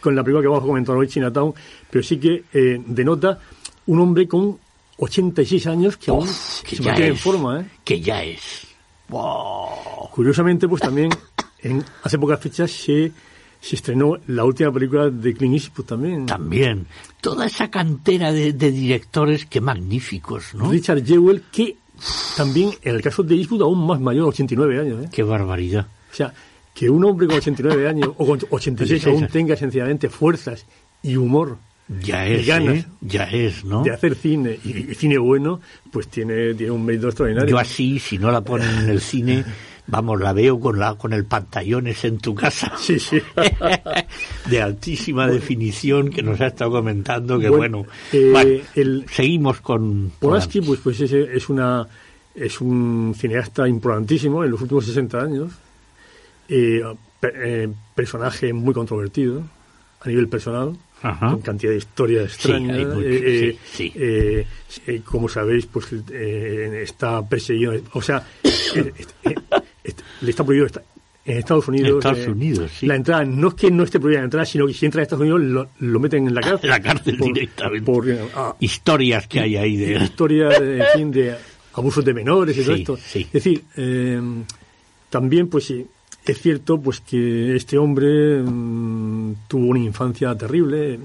con, 0.00 0.16
la 0.16 0.24
película 0.24 0.40
que 0.40 0.48
vamos 0.48 0.64
a 0.64 0.66
comentar 0.66 0.96
hoy, 0.96 1.08
Chinatown, 1.08 1.52
pero 1.90 2.02
sí 2.02 2.16
que 2.16 2.44
eh, 2.50 2.80
denota 2.86 3.38
un 3.84 4.00
hombre 4.00 4.26
con 4.26 4.58
86 4.96 5.66
años 5.66 5.98
que 5.98 6.10
aún 6.10 6.26
se 6.26 6.82
mantiene 6.82 7.10
en 7.10 7.16
forma. 7.18 7.60
¿eh? 7.60 7.66
Que 7.84 8.00
ya 8.00 8.22
es. 8.24 8.66
Wow. 9.08 10.08
Curiosamente, 10.10 10.66
pues 10.66 10.80
también 10.80 11.10
en, 11.58 11.84
hace 12.02 12.18
pocas 12.18 12.40
fechas 12.40 12.70
se 12.70 13.12
se 13.60 13.76
estrenó 13.76 14.18
la 14.28 14.44
última 14.44 14.72
película 14.72 15.10
de 15.10 15.34
Clint 15.34 15.54
Eastwood 15.54 15.86
también. 15.86 16.26
También. 16.26 16.86
Toda 17.20 17.46
esa 17.46 17.70
cantera 17.70 18.32
de, 18.32 18.52
directores 18.52 19.44
que 19.46 19.60
magníficos, 19.60 20.54
¿no? 20.54 20.70
Richard 20.70 21.04
Jewell, 21.04 21.42
que 21.52 21.76
también 22.36 22.70
en 22.82 22.94
el 22.94 23.02
caso 23.02 23.22
de 23.22 23.34
Eastwood 23.34 23.62
aún 23.62 23.86
más 23.86 24.00
mayor, 24.00 24.28
89 24.28 24.80
años. 24.80 25.04
¿eh? 25.04 25.08
Qué 25.12 25.22
barbaridad. 25.22 25.86
O 26.10 26.14
sea, 26.14 26.32
que 26.74 26.88
un 26.88 27.04
hombre 27.04 27.26
con 27.26 27.36
89 27.36 27.88
años 27.88 28.10
o 28.16 28.26
con 28.26 28.40
86 28.48 29.06
aún 29.08 29.28
tenga 29.28 29.56
sencillamente 29.56 30.08
fuerzas 30.08 30.64
y 31.02 31.16
humor. 31.16 31.58
Ya 32.02 32.24
es, 32.24 32.46
ganas 32.46 32.76
¿eh? 32.76 32.86
ya 33.00 33.24
es, 33.24 33.64
¿no? 33.64 33.82
De 33.82 33.90
hacer 33.90 34.14
cine 34.14 34.56
y, 34.64 34.94
cine 34.94 35.18
bueno, 35.18 35.60
pues 35.90 36.06
tiene, 36.06 36.54
tiene 36.54 36.70
un 36.70 36.84
mérito 36.84 37.08
extraordinario. 37.08 37.50
Yo 37.50 37.58
así, 37.58 37.98
si 37.98 38.16
no 38.16 38.30
la 38.30 38.42
ponen 38.42 38.70
en 38.70 38.90
el 38.90 39.00
cine, 39.00 39.44
Vamos, 39.90 40.20
la 40.20 40.32
veo 40.32 40.60
con 40.60 40.78
la 40.78 40.94
con 40.94 41.12
el 41.12 41.24
pantallones 41.24 42.04
en 42.04 42.18
tu 42.18 42.34
casa. 42.34 42.72
Sí, 42.80 42.98
sí. 42.98 43.20
de 44.50 44.62
altísima 44.62 45.26
definición 45.26 46.10
que 46.10 46.22
nos 46.22 46.40
ha 46.40 46.48
estado 46.48 46.70
comentando 46.70 47.38
que 47.38 47.48
bueno, 47.48 47.84
eh, 48.12 48.62
seguimos 49.10 49.60
con 49.60 50.12
Polanski 50.18 50.60
pues 50.60 50.80
pues 50.80 51.00
es, 51.00 51.12
es 51.12 51.48
una 51.48 51.86
es 52.34 52.60
un 52.60 53.14
cineasta 53.16 53.68
importantísimo 53.68 54.44
en 54.44 54.50
los 54.50 54.60
últimos 54.62 54.86
60 54.86 55.20
años. 55.20 55.52
Eh, 56.48 56.82
eh, 57.22 57.68
personaje 57.94 58.52
muy 58.52 58.72
controvertido 58.72 59.42
a 60.00 60.08
nivel 60.08 60.28
personal. 60.28 60.76
con 61.00 61.40
cantidad 61.40 61.72
de 61.72 61.78
historias 61.78 62.34
extrañas. 62.34 62.86
como 65.04 65.28
sabéis, 65.28 65.66
pues 65.66 65.92
está 65.92 67.26
perseguido. 67.28 67.74
O 67.92 68.02
sea, 68.02 68.24
le 70.20 70.30
está 70.30 70.44
prohibido 70.44 70.68
en 71.24 71.38
Estados 71.38 71.68
Unidos. 71.68 71.98
Estados 71.98 72.26
eh, 72.26 72.30
Unidos, 72.30 72.70
sí. 72.78 72.86
La 72.86 72.96
entrada, 72.96 73.24
no 73.24 73.48
es 73.48 73.54
que 73.54 73.70
no 73.70 73.84
esté 73.84 74.00
prohibida 74.00 74.20
la 74.20 74.24
entrada, 74.24 74.46
sino 74.46 74.66
que 74.66 74.74
si 74.74 74.86
entra 74.86 75.00
a 75.00 75.02
Estados 75.02 75.22
Unidos 75.22 75.68
lo, 75.78 76.00
meten 76.00 76.26
en 76.26 76.34
la 76.34 76.40
cárcel. 76.40 76.70
la 76.70 76.80
cárcel 76.80 77.16
directamente. 77.18 77.84
Por, 77.84 78.06
ah, 78.34 78.54
historias 78.60 79.26
que 79.26 79.40
hay 79.40 79.56
ahí 79.56 79.76
de... 79.76 80.04
Historias, 80.04 80.60
en 80.60 80.84
fin, 80.94 81.10
de 81.10 81.34
abusos 81.74 82.04
de 82.04 82.14
menores 82.14 82.56
y 82.56 82.62
todo 82.62 82.74
esto. 82.74 82.98
Es 83.14 83.32
decir, 83.32 83.64
eh, 83.76 84.20
también, 85.08 85.48
pues 85.48 85.64
sí, 85.64 85.86
es 86.24 86.40
cierto 86.40 86.80
pues 86.80 87.00
que 87.00 87.56
este 87.56 87.78
hombre 87.78 88.42
mm, 88.42 89.34
tuvo 89.48 89.66
una 89.66 89.80
infancia 89.80 90.36
terrible. 90.36 91.00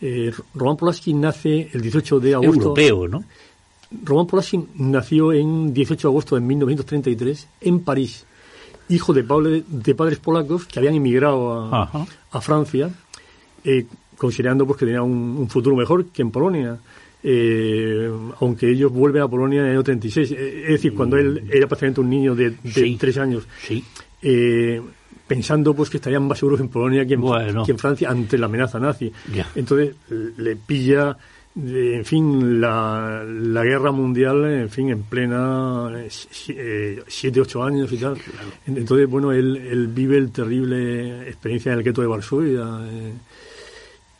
Eh, 0.00 0.32
Roman 0.54 0.76
Polanski 0.76 1.14
nace 1.14 1.68
el 1.72 1.80
18 1.80 2.20
de 2.20 2.34
agosto. 2.34 2.54
Europeo, 2.54 3.08
¿no? 3.08 3.24
Roman 4.04 4.26
Polanski 4.26 4.64
nació 4.76 5.32
en 5.32 5.72
18 5.72 6.08
de 6.08 6.10
agosto 6.10 6.34
de 6.34 6.40
1933 6.40 7.48
en 7.60 7.80
París, 7.80 8.24
hijo 8.88 9.12
de, 9.12 9.24
padres 9.24 10.18
polacos 10.18 10.66
que 10.66 10.78
habían 10.78 10.94
emigrado 10.94 11.70
a, 11.72 12.40
Francia, 12.40 12.90
eh, 13.64 13.86
considerando 14.16 14.66
pues, 14.66 14.78
que 14.78 14.86
tenía 14.86 15.02
un, 15.02 15.48
futuro 15.48 15.76
mejor 15.76 16.06
que 16.06 16.22
en 16.22 16.30
Polonia. 16.30 16.78
Eh, 17.24 18.10
aunque 18.40 18.68
ellos 18.68 18.92
vuelven 18.92 19.22
a 19.22 19.28
Polonia 19.28 19.60
en 19.60 19.66
el 19.66 19.72
año 19.72 19.84
36, 19.84 20.32
eh, 20.32 20.62
es 20.64 20.70
decir, 20.72 20.92
cuando 20.92 21.16
él 21.16 21.48
era 21.52 21.68
prácticamente 21.68 22.00
un 22.00 22.10
niño 22.10 22.34
de, 22.34 22.50
tres 22.98 23.16
años, 23.18 23.46
pensando 25.28 25.72
pues 25.72 25.88
que 25.88 25.98
estarían 25.98 26.26
más 26.26 26.38
seguros 26.38 26.60
en 26.60 26.68
Polonia 26.68 27.06
que 27.06 27.14
en, 27.14 27.78
Francia 27.78 28.10
ante 28.10 28.36
la 28.38 28.46
amenaza 28.46 28.80
nazi. 28.80 29.12
Entonces 29.54 29.94
le 30.36 30.56
pilla 30.56 31.16
en 31.54 32.04
fin, 32.04 32.60
la, 32.60 33.24
la, 33.24 33.62
guerra 33.62 33.92
mundial, 33.92 34.44
en 34.46 34.70
fin, 34.70 34.88
en 34.88 35.02
plena 35.02 35.90
eh, 36.48 37.02
siete, 37.06 37.40
ocho 37.40 37.62
años 37.62 37.92
y 37.92 37.98
tal. 37.98 38.16
Entonces, 38.66 39.08
bueno, 39.08 39.32
él, 39.32 39.56
él 39.56 39.88
vive 39.88 40.16
el 40.16 40.30
terrible 40.30 41.28
experiencia 41.28 41.72
en 41.72 41.78
el 41.78 41.84
gueto 41.84 42.00
de 42.00 42.06
Varsovia 42.06 42.64
eh, 42.90 43.12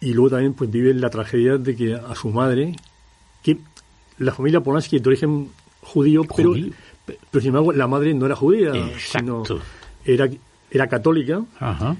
y 0.00 0.12
luego 0.12 0.30
también 0.30 0.52
pues 0.52 0.70
vive 0.70 0.92
la 0.92 1.08
tragedia 1.08 1.56
de 1.56 1.74
que 1.74 1.94
a 1.94 2.14
su 2.14 2.28
madre, 2.28 2.76
que 3.42 3.56
la 4.18 4.32
familia 4.32 4.60
Polanski 4.60 4.96
es 4.96 5.02
de 5.02 5.08
origen 5.08 5.48
judío, 5.80 6.24
pero, 6.36 6.52
pero 7.06 7.40
sin 7.40 7.48
embargo 7.48 7.72
la 7.72 7.86
madre 7.86 8.12
no 8.12 8.26
era 8.26 8.36
judía, 8.36 8.72
sino 8.98 9.42
era, 10.04 10.28
era 10.70 10.86
católica. 10.86 11.42
Ajá 11.58 11.96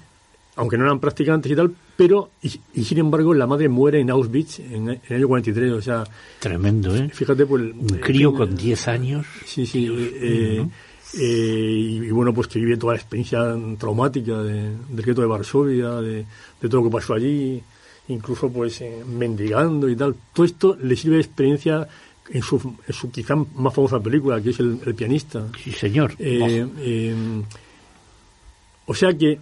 aunque 0.57 0.77
no 0.77 0.85
eran 0.85 1.01
practicantes 1.01 1.51
y 1.51 1.57
tal, 1.57 1.75
pero, 1.97 2.31
y, 2.43 2.51
sin 2.85 2.99
embargo, 2.99 3.33
la 3.33 3.47
madre 3.47 3.69
muere 3.69 4.01
en 4.01 4.11
Auschwitz 4.11 4.61
en, 4.61 4.89
el 4.89 5.17
año 5.17 5.29
43, 5.29 5.73
o 5.73 5.81
sea... 5.81 6.05
Tremendo, 6.41 6.95
¿eh? 6.95 7.09
Fíjate, 7.09 7.47
pues... 7.47 7.63
Un 7.63 7.99
crío 8.01 8.35
con 8.35 8.55
10 8.55 8.89
años. 8.89 9.27
Sí, 9.47 9.65
sí, 9.65 9.89
eh, 9.91 10.67
eh, 11.19 12.01
y, 12.03 12.11
bueno, 12.11 12.35
pues 12.35 12.49
que 12.49 12.59
vive 12.59 12.77
toda 12.77 12.95
la 12.95 13.01
experiencia 13.01 13.57
traumática 13.79 14.43
de, 14.43 14.77
del 14.91 15.05
gueto 15.05 15.23
de 15.23 15.27
Varsovia, 15.27 15.91
de, 16.01 16.27
todo 16.61 16.83
lo 16.83 16.85
que 16.85 16.93
pasó 16.97 17.15
allí, 17.15 17.63
incluso 18.09 18.51
pues 18.51 18.81
eh, 18.83 19.03
mendigando 19.07 19.89
y 19.89 19.97
tal. 19.97 20.15
Todo 20.35 20.45
esto 20.45 20.77
le 20.77 20.97
sirve 20.97 21.17
de 21.17 21.23
experiencia 21.23 21.89
en 22.29 22.43
su, 22.43 22.57
en 22.87 22.93
su 22.93 23.11
quizá 23.11 23.37
más 23.37 23.75
famosa 23.75 24.01
película, 24.01 24.43
que 24.43 24.51
es 24.51 24.61
El, 24.61 24.95
pianista. 24.95 25.47
Sí, 25.63 25.73
señor. 25.73 26.15
o 28.85 28.95
sea 28.95 29.17
que 29.17 29.39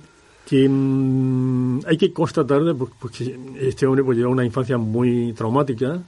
que 0.50 0.68
mm, 0.68 1.82
hay 1.86 1.96
que 1.96 2.12
constatar 2.12 2.60
porque 2.98 3.38
este 3.60 3.86
hombre 3.86 4.02
pues 4.02 4.18
lleva 4.18 4.30
una 4.30 4.44
infancia 4.44 4.76
muy 4.78 5.32
traumática 5.32 6.02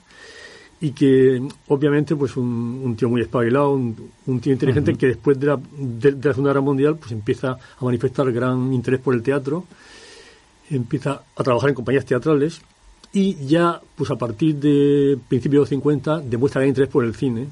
y 0.80 0.90
que 0.90 1.40
obviamente 1.68 2.16
pues 2.16 2.36
un, 2.36 2.96
tío 2.98 3.08
muy 3.08 3.20
espabilado, 3.20 3.70
un, 3.70 4.40
tío 4.40 4.52
inteligente 4.52 4.96
que 4.96 5.06
después 5.06 5.38
de 5.38 5.46
la, 5.46 5.60
de, 5.78 6.10
la, 6.10 6.32
Segunda 6.32 6.50
Guerra 6.50 6.60
Mundial 6.60 6.96
pues 6.96 7.12
empieza 7.12 7.52
a 7.52 7.84
manifestar 7.84 8.32
gran 8.32 8.72
interés 8.72 8.98
por 8.98 9.14
el 9.14 9.22
teatro, 9.22 9.64
empieza 10.70 11.22
a 11.36 11.42
trabajar 11.44 11.68
en 11.68 11.76
compañías 11.76 12.04
teatrales 12.04 12.62
y 13.12 13.46
ya 13.46 13.80
pues 13.94 14.10
a 14.10 14.16
partir 14.16 14.56
de 14.56 15.18
principios 15.28 15.60
de 15.60 15.60
los 15.60 15.68
50 15.68 16.18
demuestra 16.18 16.62
gran 16.62 16.70
interés 16.70 16.90
por 16.90 17.04
el 17.04 17.14
cine 17.14 17.46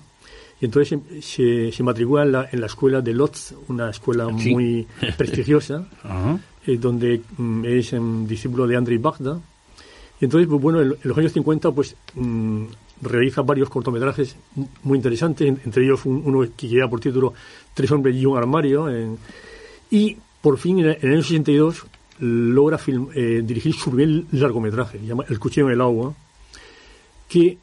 y 0.61 0.67
entonces 0.67 0.99
se, 1.23 1.73
se 1.73 1.83
matricula 1.83 2.23
en 2.23 2.33
la, 2.33 2.49
en 2.53 2.61
la, 2.61 2.67
escuela 2.67 3.01
de 3.01 3.15
Lodz, 3.15 3.55
una 3.69 3.91
escuela 3.91 4.29
muy 4.29 4.87
prestigiosa, 5.17 5.87
eh, 6.67 6.77
donde 6.77 7.23
mm, 7.39 7.65
es 7.65 7.95
discípulo 8.27 8.67
de 8.67 8.77
Andrei 8.77 8.99
Bagda. 8.99 9.41
Y 10.21 10.27
entonces, 10.27 10.47
pues, 10.49 10.61
bueno, 10.61 10.83
en, 10.83 10.97
los 11.03 11.17
años 11.17 11.33
50, 11.33 11.71
pues 11.73 11.97
mm, 12.15 12.65
realiza 13.01 13.41
varios 13.41 13.71
cortometrajes 13.71 14.37
muy 14.83 14.99
interesantes, 14.99 15.49
entre 15.65 15.85
ellos 15.85 16.05
uno 16.05 16.47
que 16.55 16.69
lleva 16.69 16.89
por 16.89 17.01
título 17.01 17.33
Tres 17.73 17.91
hombres 17.91 18.15
y 18.17 18.27
un 18.27 18.37
armario. 18.37 18.87
y 19.91 20.17
por 20.43 20.59
fin, 20.59 20.81
en 20.81 20.87
el, 21.01 21.13
año 21.13 21.23
62, 21.23 21.87
logra 22.19 22.79
eh, 23.15 23.41
dirigir 23.43 23.75
su 23.75 23.91
primer 23.91 24.25
largometraje, 24.33 25.01
llama 25.03 25.25
El 25.29 25.39
cuchillo 25.39 25.69
en 25.69 25.73
el 25.73 25.81
agua, 25.81 26.15
que 27.29 27.57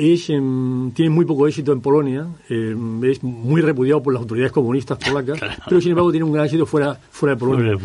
es, 0.00 0.26
tiene 0.26 1.10
muy 1.10 1.26
poco 1.26 1.46
éxito 1.46 1.72
en 1.72 1.82
Polonia, 1.82 2.26
em, 2.48 3.04
es 3.04 3.22
muy 3.22 3.60
repudiado 3.60 4.02
por 4.02 4.14
las 4.14 4.22
autoridades 4.22 4.50
comunistas 4.50 4.96
polacas, 4.96 5.38
pero 5.68 5.78
sin 5.78 5.90
embargo 5.90 6.10
tiene 6.10 6.24
un 6.24 6.32
gran 6.32 6.46
éxito 6.46 6.64
fuera, 6.64 6.98
fuera 7.10 7.34
de 7.34 7.38
Polonia, 7.38 7.76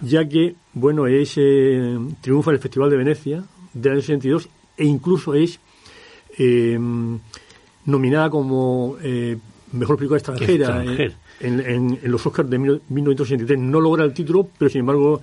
ya 0.00 0.28
que, 0.28 0.54
bueno, 0.72 1.08
es 1.08 1.34
eh, 1.36 1.98
triunfa 2.20 2.52
en 2.52 2.54
el 2.54 2.60
Festival 2.60 2.90
de 2.90 2.96
Venecia 2.96 3.44
del 3.72 3.92
año 3.92 4.00
62 4.02 4.48
e 4.76 4.84
incluso 4.84 5.34
es 5.34 5.58
em, 6.38 7.18
nominada 7.86 8.30
como 8.30 8.96
eh, 9.02 9.36
Mejor 9.72 9.96
Película 9.96 10.18
Extranjera, 10.18 10.84
En, 11.40 11.98
los 12.04 12.24
Oscars 12.24 12.48
de 12.48 12.58
1983. 12.58 13.58
No 13.58 13.80
logra 13.80 14.04
el 14.04 14.14
título, 14.14 14.48
pero 14.56 14.70
sin 14.70 14.80
embargo 14.80 15.20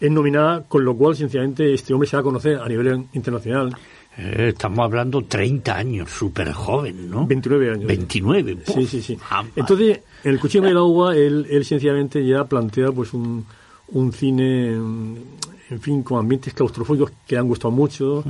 es 0.00 0.10
nominada, 0.10 0.64
con 0.66 0.82
lo 0.82 0.96
cual, 0.96 1.14
sencillamente, 1.14 1.74
este 1.74 1.92
hombre 1.92 2.08
se 2.08 2.16
va 2.16 2.20
a 2.20 2.24
conocer 2.24 2.58
a 2.58 2.66
nivel 2.66 3.04
internacional. 3.12 3.76
Eh, 4.16 4.50
estamos 4.50 4.84
hablando 4.84 5.22
30 5.22 5.76
años, 5.76 6.10
súper 6.10 6.52
joven, 6.52 7.10
¿no? 7.10 7.26
29 7.26 7.70
años. 7.70 7.86
29. 7.86 8.58
Sí, 8.66 8.86
sí, 8.86 9.02
sí. 9.02 9.18
Entonces, 9.56 10.00
en 10.22 10.30
el 10.32 10.40
cuchillo 10.40 10.64
del 10.64 10.76
agua, 10.76 11.16
él, 11.16 11.46
él 11.50 11.64
sencillamente 11.64 12.24
ya 12.24 12.44
plantea 12.44 12.92
pues 12.92 13.12
un, 13.12 13.44
un 13.88 14.12
cine, 14.12 14.72
en 14.72 15.80
fin, 15.80 16.02
con 16.02 16.20
ambientes 16.20 16.54
claustrofóbicos 16.54 17.10
que 17.26 17.34
le 17.34 17.40
han 17.40 17.48
gustado 17.48 17.72
mucho. 17.72 18.22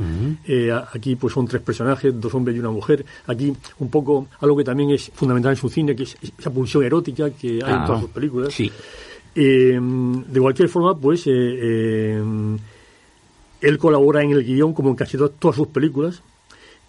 Eh, 0.47 0.73
aquí 0.93 1.17
pues 1.17 1.35
son 1.35 1.47
tres 1.47 1.61
personajes, 1.61 2.19
dos 2.19 2.35
hombres 2.35 2.57
y 2.57 2.61
una 2.61 2.71
mujer. 2.71 3.05
Aquí 3.27 3.55
un 3.79 3.91
poco 3.91 4.29
algo 4.41 4.57
que 4.57 4.65
también 4.65 4.91
es 4.91 5.11
fundamental 5.15 5.53
en 5.53 5.59
su 5.59 5.69
cine, 5.69 5.95
que 5.95 6.05
es 6.05 6.17
esa 6.39 6.51
pulsión 6.51 6.83
erótica 6.85 7.31
que 7.31 7.61
hay 7.63 7.73
en 7.73 7.79
ah, 7.81 7.85
todas 7.87 8.03
sus 8.03 8.11
películas. 8.11 8.55
Sí. 8.55 8.73
Eh, 9.35 9.79
de 9.81 10.41
cualquier 10.41 10.69
forma, 10.69 10.97
pues 10.97 11.27
él 13.65 13.79
colabora 13.79 14.23
en 14.23 14.31
el 14.31 14.45
guion 14.45 14.75
como 14.75 14.91
en 14.91 14.97
casi 14.97 15.17
todas 15.17 15.57
sus 15.57 15.69
películas 15.69 16.23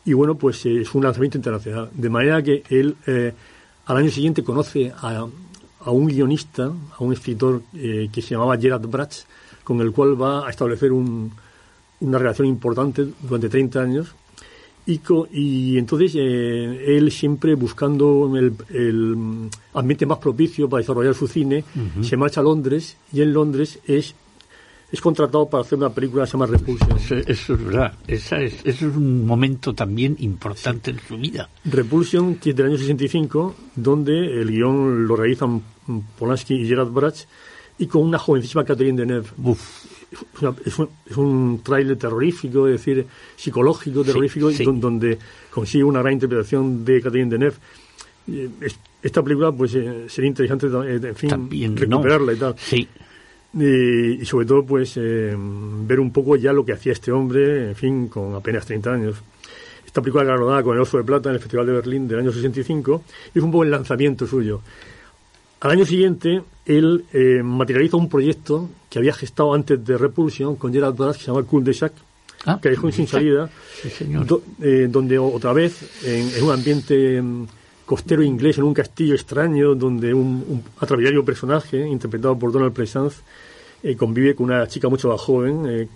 y 0.06 0.14
bueno, 0.14 0.36
pues 0.36 0.66
eh, 0.66 0.82
es 0.82 0.94
un 0.94 1.04
lanzamiento 1.04 1.38
internacional. 1.38 1.90
De 1.94 2.10
manera 2.10 2.44
que 2.44 2.64
él 2.70 2.96
eh, 3.08 3.34
al 3.86 3.98
año 3.98 4.12
siguiente 4.12 4.44
conoce 4.44 4.94
a, 4.96 5.26
un 5.88 6.08
guionista, 6.08 6.66
a 6.66 7.04
un 7.04 7.14
escritor 7.14 7.64
eh, 7.74 8.10
que 8.12 8.22
se 8.22 8.36
llamaba 8.36 8.58
Gerard 8.58 8.88
Bratz, 8.88 9.26
con 9.64 9.82
el 9.82 9.92
cual 9.92 10.22
va 10.22 10.46
a 10.46 10.50
establecer 10.50 10.92
una 10.92 12.20
relación 12.20 12.48
importante 12.48 13.08
durante 13.22 13.50
30 13.50 13.82
años. 13.82 14.16
Y, 14.86 15.02
y 15.32 15.80
entonces 15.80 16.14
él 16.14 17.12
siempre 17.12 17.56
buscando 17.56 18.32
el, 18.38 19.50
ambiente 19.74 20.06
más 20.06 20.20
propicio 20.20 20.70
para 20.70 20.82
desarrollar 20.82 21.16
su 21.16 21.28
cine, 21.28 21.64
se 22.02 22.16
marcha 22.16 22.42
a 22.42 22.44
Londres 22.44 22.96
y 23.12 23.22
en 23.22 23.34
Londres 23.34 23.80
es 23.88 24.14
es 24.96 25.02
contratado 25.02 25.50
para 25.50 25.62
hacer 25.62 25.78
una 25.78 25.90
película 25.90 26.24
que 26.24 26.28
se 26.28 26.38
llama 26.38 26.46
Repulsion. 26.46 26.98
Eso, 26.98 27.54
es 27.54 27.66
verdad. 27.66 27.94
Esa 28.08 28.42
es, 28.42 28.54
eso 28.64 28.88
es 28.88 28.96
un 28.96 29.26
momento 29.26 29.74
también 29.74 30.16
importante 30.20 30.92
en 30.92 31.00
su 31.00 31.18
vida. 31.18 31.50
Repulsion, 31.66 32.36
que 32.36 32.52
es 32.52 32.56
del 32.56 32.68
año 32.68 32.78
65, 32.78 33.56
donde 33.76 34.42
el 34.42 34.52
guion 34.52 35.06
lo 35.06 35.18
realizan 35.18 35.62
Polanski 36.18 36.56
y 36.56 36.68
Gerard 36.68 36.90
Bratz, 36.90 37.28
y 37.78 37.88
con 37.88 38.04
una 38.04 38.18
jovencísima 38.18 38.64
Catherine 38.64 38.98
Deneuve. 38.98 39.28
Es, 40.66 40.80
un, 40.80 40.90
es 41.06 41.18
un 41.18 41.60
tráiler 41.62 41.98
terrorífico, 41.98 42.68
es 42.68 42.74
decir, 42.80 43.06
psicológico, 43.36 44.02
terrorífico, 44.02 44.50
donde 44.76 45.20
consigue 45.52 45.84
una 45.84 46.00
gran 46.00 46.14
interpretación 46.14 46.86
de 46.86 47.02
Catherine 47.02 47.30
Deneuve. 47.30 47.58
Esta 49.04 49.22
película, 49.22 49.52
pues, 49.52 49.76
eh, 49.76 50.06
sería 50.08 50.30
interesante, 50.30 50.68
eh, 50.68 51.00
en 51.04 51.16
fin, 51.16 51.76
recuperarla 51.76 52.32
y 52.32 52.38
tal. 52.38 52.56
Sí. 52.58 52.88
Y, 53.58 54.26
sobre 54.26 54.46
todo, 54.46 54.66
pues, 54.66 54.98
eh, 54.98 55.34
ver 55.38 56.00
un 56.00 56.12
poco 56.12 56.36
ya 56.36 56.52
lo 56.52 56.66
que 56.66 56.74
hacía 56.74 56.92
este 56.92 57.12
hombre, 57.12 57.70
en 57.70 57.76
fin, 57.76 58.08
con 58.08 58.36
apenas 58.36 58.66
30 58.66 58.94
años. 58.94 59.16
Esta 59.86 60.02
película 60.02 60.26
galardonada 60.26 60.62
con 60.62 60.76
el 60.76 60.82
Oso 60.82 60.98
de 60.98 61.06
Plata 61.06 61.30
en 61.30 61.36
el 61.36 61.42
Festival 61.42 61.66
de 61.68 61.72
Berlín 61.72 62.08
del 62.08 62.20
año 62.20 62.32
65 62.32 63.04
y 63.30 63.40
fue 63.40 63.44
un 63.44 63.52
poco 63.52 63.64
el 63.64 63.72
lanzamiento 63.72 64.28
suyo. 64.28 64.60
Al 65.62 65.72
año 65.72 65.86
siguiente, 65.86 66.44
él 66.66 67.06
eh, 67.14 67.42
materializa 67.42 67.96
un 67.96 68.10
proyecto 68.10 68.70
que 68.90 69.00
había 69.00 69.14
gestado 69.14 69.54
antes 69.54 69.84
de 69.86 69.98
Repulsion 69.98 70.58
con 70.58 70.74
Gerald 70.74 70.98
Brass, 70.98 71.18
que 71.18 71.24
se 71.24 71.32
llama 71.32 71.44
Cool 71.44 71.64
de 71.64 71.74
Sac, 71.74 71.94
que 72.62 72.70
dejó 72.70 72.92
sin 72.92 73.08
salida, 73.08 73.50
eh, 74.62 74.88
donde 74.90 75.18
otra 75.18 75.54
vez, 75.54 76.04
en, 76.04 76.44
un 76.44 76.52
ambiente 76.52 77.22
mm, 77.22 77.46
costero 77.86 78.24
inglés, 78.24 78.58
en 78.58 78.64
un 78.64 78.74
castillo 78.74 79.14
extraño, 79.14 79.76
donde 79.76 80.14
un, 80.14 80.44
un 80.48 80.64
atraviario 80.80 81.24
personaje, 81.24 81.88
interpretado 81.88 82.38
por 82.38 82.52
Donald 82.52 82.74
Pleasance, 82.74 83.18
eh, 83.84 83.96
convive 83.96 84.36
con 84.36 84.48
una 84.48 84.68
chica 84.68 84.90
mucho 84.90 85.10
más 85.10 85.22
joven, 85.22 85.66
eh, 85.68 85.88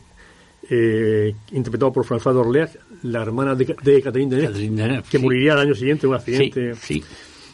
eh, 0.69 1.35
interpretado 1.53 1.91
por 1.91 2.05
François 2.05 2.33
Dorleac, 2.33 2.71
la 3.03 3.23
hermana 3.23 3.55
de, 3.55 3.75
de 3.81 4.01
Catherine 4.01 4.35
Deneuve, 4.35 5.03
que 5.09 5.17
moriría 5.17 5.53
al 5.53 5.59
año 5.59 5.73
siguiente 5.73 6.05
en 6.05 6.11
un 6.11 6.15
accidente. 6.15 6.75
Sí, 6.75 7.03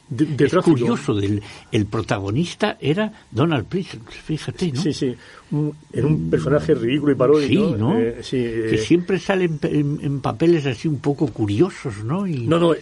De, 0.10 0.46
es 0.46 0.54
curioso, 0.58 1.16
del, 1.16 1.42
el 1.72 1.86
protagonista 1.86 2.78
era 2.82 3.12
Donald 3.32 3.68
Pleasence, 3.68 4.12
fíjate, 4.12 4.74
¿no? 4.74 4.82
Sí, 4.82 4.94
sí, 4.94 5.16
en 5.94 6.06
un 6.06 6.30
personaje 6.30 6.76
ridículo 6.76 7.14
y 7.14 7.16
paródico. 7.16 7.70
Sí, 7.70 7.76
¿no? 7.78 7.96
que 7.96 8.78
siempre 8.78 9.20
sale 9.20 9.50
en, 9.64 10.20
papeles 10.20 10.66
así 10.66 10.90
un 10.90 11.00
poco 11.00 11.28
curiosos, 11.28 12.04
¿no? 12.04 12.28
Y... 12.28 12.46
No, 12.46 12.60
no, 12.60 12.76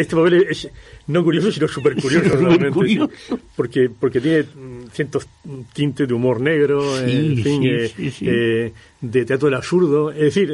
este 0.00 0.16
papel 0.16 0.46
es 0.48 0.68
no 1.06 1.22
curioso, 1.22 1.50
sino 1.52 1.68
súper 1.68 1.94
curioso, 1.96 2.36
realmente. 2.36 3.08
Porque, 3.56 3.90
porque 3.90 4.20
tiene 4.20 4.44
ciertos 4.92 5.26
tintes 5.72 6.08
de 6.08 6.14
humor 6.14 6.40
negro, 6.40 6.98
en 6.98 7.36
fin, 7.42 7.62
eh, 7.64 7.92
eh, 8.22 8.72
de 9.00 9.24
teatro 9.24 9.46
del 9.48 9.56
absurdo. 9.56 10.10
Es 10.10 10.34
decir, 10.34 10.48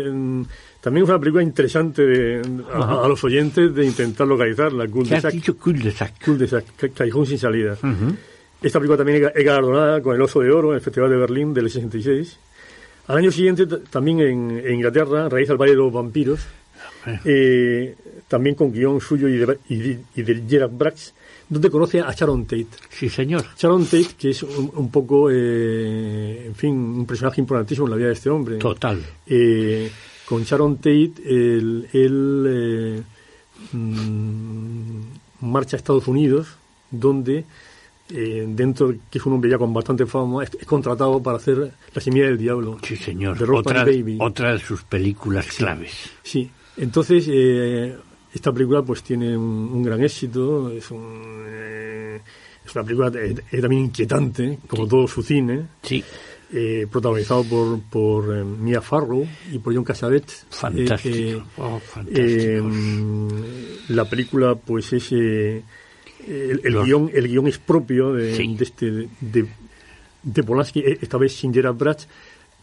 también 0.80 1.04
es 1.04 1.08
una 1.08 1.18
película 1.18 1.42
interesante 1.42 2.02
de, 2.02 2.42
a, 2.72 3.06
los 3.08 3.22
oyentes 3.24 3.74
de 3.74 3.84
intentar 3.84 4.26
localizarla. 4.26 4.86
Cul 4.88 5.08
de 5.08 5.20
Sac. 5.20 5.56
Cul 5.58 5.82
de 5.82 5.90
Sac. 5.92 6.24
Cul 6.24 6.38
de 6.38 6.48
Sac, 6.48 6.64
Callejón 6.94 7.26
sin 7.26 7.38
salida. 7.38 7.76
Esta 8.62 8.78
película 8.78 8.96
también 8.96 9.30
es 9.34 9.44
galardonada 9.44 10.00
con 10.00 10.14
el 10.14 10.22
Oso 10.22 10.40
de 10.40 10.50
Oro 10.50 10.70
en 10.70 10.76
el 10.76 10.80
Festival 10.80 11.10
de 11.10 11.16
Berlín 11.16 11.52
del 11.52 11.70
66. 11.70 12.38
Al 13.08 13.18
año 13.18 13.30
siguiente, 13.30 13.66
también 13.66 14.20
en, 14.20 14.74
Inglaterra, 14.74 15.28
realiza 15.28 15.52
El 15.52 15.58
Valle 15.58 15.72
de 15.72 15.78
los 15.78 15.92
Vampiros, 15.92 16.40
eh, 17.24 17.94
también 18.28 18.54
con 18.54 18.72
guion 18.72 19.00
suyo 19.00 19.28
y 19.28 19.36
de, 19.36 19.58
y 19.68 20.22
de, 20.22 20.42
Gerard 20.48 20.72
Brax, 20.72 21.14
donde 21.48 21.70
conoce 21.70 22.00
a 22.00 22.12
Sharon 22.12 22.44
Tate. 22.44 22.66
Sí, 22.90 23.08
señor. 23.08 23.44
Sharon 23.56 23.84
Tate, 23.84 24.08
que 24.18 24.30
es 24.30 24.42
un, 24.42 24.90
poco, 24.90 25.30
eh, 25.30 26.46
en 26.46 26.54
fin, 26.54 26.74
un 26.74 27.06
personaje 27.06 27.40
importantísimo 27.40 27.86
en 27.86 27.90
la 27.90 27.96
vida 27.96 28.08
de 28.08 28.14
este 28.14 28.30
hombre. 28.30 28.56
Total. 28.56 29.00
Eh, 29.26 29.90
con 30.24 30.42
Sharon 30.42 30.76
Tate, 30.76 31.12
él, 31.24 31.88
él 31.92 33.04
mm, 33.72 35.00
marcha 35.42 35.76
a 35.76 35.78
Estados 35.78 36.08
Unidos, 36.08 36.48
donde 36.90 37.44
eh, 38.08 38.44
dentro 38.46 38.94
que 39.10 39.18
es 39.18 39.26
un 39.26 39.32
hombre 39.32 39.50
ya 39.50 39.58
con 39.58 39.72
bastante 39.74 40.06
fama, 40.06 40.44
es, 40.44 40.50
contratado 40.64 41.20
para 41.20 41.38
hacer 41.38 41.72
La 41.92 42.00
semilla 42.00 42.26
del 42.26 42.38
diablo. 42.38 42.78
Sí, 42.82 42.96
señor. 42.96 43.36
De 43.36 43.44
otra, 43.50 43.84
Baby. 43.84 44.18
otra 44.20 44.52
de 44.52 44.60
sus 44.60 44.84
películas 44.84 45.46
claves. 45.48 46.10
Sí, 46.22 46.48
entonces 46.76 47.26
eh, 47.28 47.96
esta 48.32 48.52
película 48.52 48.82
pues 48.82 49.02
tiene 49.02 49.36
un, 49.36 49.82
gran 49.82 50.02
éxito, 50.02 50.70
es, 50.70 50.88
eh, 50.92 52.20
es 52.64 52.74
una 52.74 52.84
película 52.84 53.10
también 53.10 53.84
inquietante, 53.84 54.58
como 54.66 54.86
todo 54.86 55.06
su 55.06 55.22
cine. 55.22 55.66
Sí. 55.82 56.02
protagonizado 56.90 57.44
por, 57.44 57.80
por 57.82 58.44
Mia 58.44 58.80
Farrow 58.80 59.26
y 59.52 59.58
por 59.58 59.74
John 59.74 59.84
Cassavetes. 59.84 60.46
Fantástico. 60.50 61.44
Oh, 61.58 61.80
la 63.88 64.04
película 64.08 64.54
pues 64.54 64.92
es 64.92 65.12
el, 65.12 66.60
el, 66.64 66.84
guion, 66.84 67.10
el 67.12 67.28
guion 67.28 67.46
es 67.46 67.58
propio 67.58 68.12
de, 68.12 68.32
este 68.60 69.08
de, 69.20 69.46
de 70.22 70.42
Polanski, 70.42 70.80
e, 70.80 70.98
esta 71.00 71.16
vez 71.16 71.34
sin 71.34 71.54
Gerard 71.54 71.76
Bratz, 71.76 72.06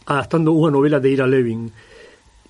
adaptando 0.06 0.52
una 0.52 0.70
novela 0.70 1.00
de 1.00 1.10
Ira 1.10 1.26
Levin. 1.26 1.72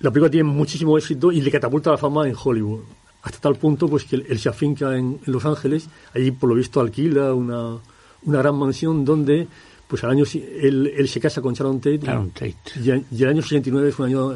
La 0.05 0.11
película 0.11 0.29
tiene 0.29 0.47
muchísimo 0.47 0.99
éxito 0.99 1.31
y 1.31 1.41
le 1.41 1.49
catapulta 1.49 1.89
la 1.89 1.97
fama 1.97 2.27
en 2.27 2.35
Hollywood. 2.37 2.81
Hasta 3.23 3.39
tal 3.39 3.55
punto 3.55 3.87
pues 3.87 4.03
que 4.03 4.17
él, 4.17 4.37
se 4.37 4.49
afinca 4.49 4.95
en, 4.95 5.19
Los 5.25 5.45
Ángeles, 5.45 5.89
allí 6.13 6.29
por 6.29 6.47
lo 6.47 6.55
visto 6.55 6.79
alquila 6.79 7.33
una, 7.33 7.79
una 8.21 8.37
gran 8.37 8.55
mansión 8.55 9.03
donde 9.03 9.47
pues 9.87 10.03
al 10.03 10.11
año 10.11 10.23
él, 10.61 10.93
él 10.95 11.07
se 11.07 11.19
casa 11.19 11.41
con 11.41 11.55
Sharon 11.55 11.79
Tate, 11.79 11.97
Tate. 11.97 12.55
Y, 12.83 12.91
el 13.23 13.29
año 13.29 13.41
69 13.41 13.89
es 13.89 13.97
un 13.97 14.05
año 14.05 14.33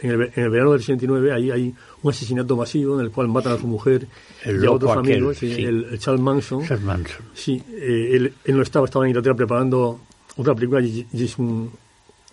en 0.00 0.10
el, 0.10 0.22
en 0.34 0.44
el, 0.44 0.50
verano 0.50 0.72
del 0.72 0.80
69 0.80 1.32
ahí 1.32 1.50
hay 1.50 1.74
un 2.02 2.10
asesinato 2.10 2.54
masivo 2.54 3.00
en 3.00 3.06
el 3.06 3.10
cual 3.10 3.28
matan 3.28 3.54
a 3.54 3.58
su 3.58 3.66
mujer 3.66 4.06
y 4.44 4.66
a 4.66 4.70
otros 4.70 4.98
amigos, 4.98 5.42
El, 5.42 5.98
Charles 5.98 6.20
Manson. 6.20 6.66
Charles 6.66 6.84
Manson. 6.84 7.24
Sí, 7.32 7.62
eh, 7.70 8.10
él, 8.12 8.34
él, 8.44 8.54
no 8.54 8.62
estaba, 8.62 8.84
estaba 8.84 9.06
en 9.06 9.12
Inglaterra 9.12 9.34
preparando 9.34 9.98
otra 10.36 10.54
película 10.54 10.82
y, 10.82 11.06
es 11.14 11.38
un, 11.38 11.70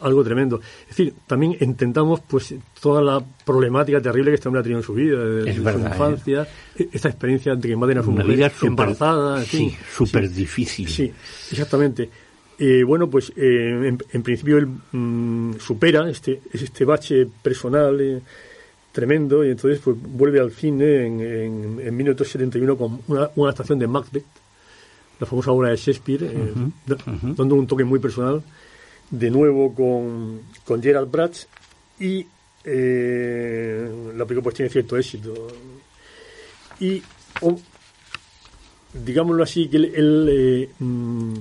algo 0.04 0.24
tremendo. 0.24 0.60
Es 0.82 0.90
decir, 0.90 1.14
también 1.28 1.56
intentamos 1.60 2.22
pues 2.22 2.54
toda 2.80 3.02
la 3.02 3.24
problemática 3.46 4.02
terrible 4.02 4.32
que 4.32 4.36
este 4.36 4.48
hombre 4.48 4.60
ha 4.60 4.64
tenido 4.64 4.80
en 4.80 4.86
su 4.86 4.94
vida, 4.94 5.24
de, 5.24 5.54
su 5.54 5.62
infancia, 5.62 6.48
¿eh? 6.78 6.90
esta 6.92 7.10
experiencia 7.10 7.56
de 7.56 7.68
que 7.68 7.76
maten 7.76 8.00
a 8.00 8.04
su 8.04 8.12
Una 8.12 8.24
mujer 8.24 8.38
vida 8.38 8.50
super, 8.50 8.68
embarazada, 8.68 9.40
en 9.40 9.46
sí, 9.46 9.76
súper 9.92 10.30
difícil. 10.30 10.88
Sí, 10.88 11.12
exactamente. 11.52 12.10
Eh, 12.60 12.84
bueno, 12.84 13.10
pues 13.10 13.34
eh, 13.36 13.98
en, 14.12 14.24
principio 14.24 14.58
él 14.58 14.68
mm, 14.68 15.56
supera 15.60 16.10
este, 16.10 16.42
este 16.52 16.86
bache 16.86 17.28
personal 17.42 18.00
eh, 18.00 18.22
tremendo 18.92 19.44
y 19.44 19.50
entonces 19.50 19.82
pues 19.84 19.98
vuelve 20.00 20.40
al 20.40 20.52
cine 20.52 21.08
en, 21.08 21.80
en, 21.80 21.98
1971 21.98 22.78
con 22.78 23.02
una, 23.08 23.30
una, 23.36 23.50
adaptación 23.50 23.80
de 23.80 23.88
Macbeth, 23.88 24.26
la 25.20 25.26
famosa 25.26 25.52
obra 25.52 25.70
de 25.70 25.78
Shakespeare, 25.78 26.32
dando 27.36 27.56
un 27.56 27.66
toque 27.66 27.84
muy 27.84 28.00
personal, 28.00 28.44
de 29.10 29.30
nuevo 29.30 29.74
con, 29.74 30.42
con 30.66 30.82
Gerald 30.82 31.12
Bratz 31.12 31.48
y 32.00 32.26
la 32.66 34.26
película 34.26 34.44
pues 34.44 34.56
tiene 34.56 34.70
cierto 34.70 34.98
éxito. 34.98 35.48
Y, 36.80 37.02
digámoslo 38.94 39.44
así, 39.44 39.68
que 39.68 39.78
él, 39.78 40.70
mm, 40.80 41.34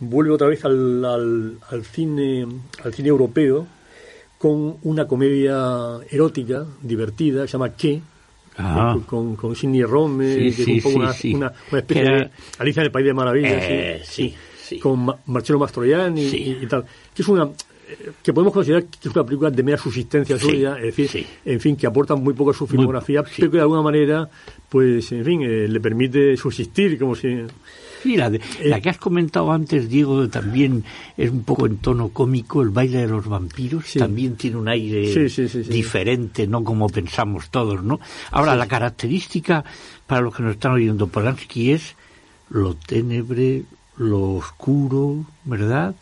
vuelve 0.00 0.32
otra 0.32 0.48
vez 0.48 0.64
al, 0.64 1.04
al, 1.04 1.84
cine 1.84 2.46
al 2.82 2.94
cine 2.94 3.08
europeo 3.08 3.66
con 4.38 4.76
una 4.82 5.06
comedia 5.06 6.00
erótica 6.10 6.66
divertida 6.82 7.46
se 7.46 7.52
llama 7.52 7.74
¿Qué? 7.74 8.00
Con, 9.06 9.34
con 9.34 9.56
Sidney 9.56 9.82
Rome 9.82 10.52
que 10.54 10.62
es 10.62 10.68
un 10.68 10.80
poco 10.80 10.96
una, 10.98 11.14
una, 11.32 11.52
especie 11.78 12.04
de 12.04 12.30
Alicia 12.58 12.80
en 12.80 12.86
el 12.86 12.92
País 12.92 13.06
de 13.06 13.14
Maravillas 13.14 13.62
eh, 13.62 14.02
con 14.80 15.06
Marcello 15.26 15.58
Mastroianni 15.58 16.22
y, 16.22 16.66
tal 16.66 16.84
que 17.14 17.22
es 17.22 17.28
una 17.28 17.50
que 18.22 18.32
podemos 18.32 18.52
considerar 18.52 18.84
que 18.84 19.08
es 19.08 19.14
una 19.14 19.24
película 19.24 19.50
de 19.50 19.62
mera 19.62 19.78
subsistencia 19.78 20.38
suya, 20.38 20.76
es 20.78 20.96
decir, 20.96 21.26
en 21.44 21.60
fin, 21.60 21.76
que 21.76 21.86
aporta 21.86 22.14
muy 22.14 22.34
poco 22.34 22.50
a 22.50 22.54
su 22.54 22.66
filmografía, 22.66 23.22
pero 23.22 23.50
que 23.50 23.56
de 23.58 23.62
alguna 23.62 23.82
manera, 23.82 24.28
pues, 24.68 25.12
en 25.12 25.24
fin, 25.24 25.42
eh, 25.42 25.68
le 25.68 25.80
permite 25.80 26.36
subsistir, 26.36 26.98
como 26.98 27.14
si 27.14 27.44
Sí, 28.04 28.18
la, 28.18 28.30
la, 28.62 28.82
que 28.82 28.90
has 28.90 28.98
comentado 28.98 29.50
antes, 29.50 29.88
Diego, 29.88 30.28
también 30.28 30.84
es 31.16 31.30
un 31.30 31.42
poco 31.42 31.64
en 31.64 31.78
tono 31.78 32.10
cómico, 32.10 32.60
el 32.60 32.68
baile 32.68 32.98
de 32.98 33.08
los 33.08 33.26
vampiros, 33.26 33.94
también 33.94 34.36
tiene 34.36 34.58
un 34.58 34.68
aire 34.68 35.10
diferente, 35.70 36.46
no 36.46 36.62
como 36.62 36.90
pensamos 36.90 37.48
todos, 37.48 37.82
¿no? 37.82 38.00
Ahora, 38.30 38.56
la 38.56 38.68
característica, 38.68 39.64
para 40.06 40.20
los 40.20 40.36
que 40.36 40.42
nos 40.42 40.52
están 40.52 40.72
oyendo, 40.72 41.06
Polanski 41.06 41.72
es 41.72 41.96
lo 42.50 42.74
tenebre, 42.74 43.62
lo 43.96 44.34
oscuro, 44.34 45.24
¿verdad? 45.44 45.94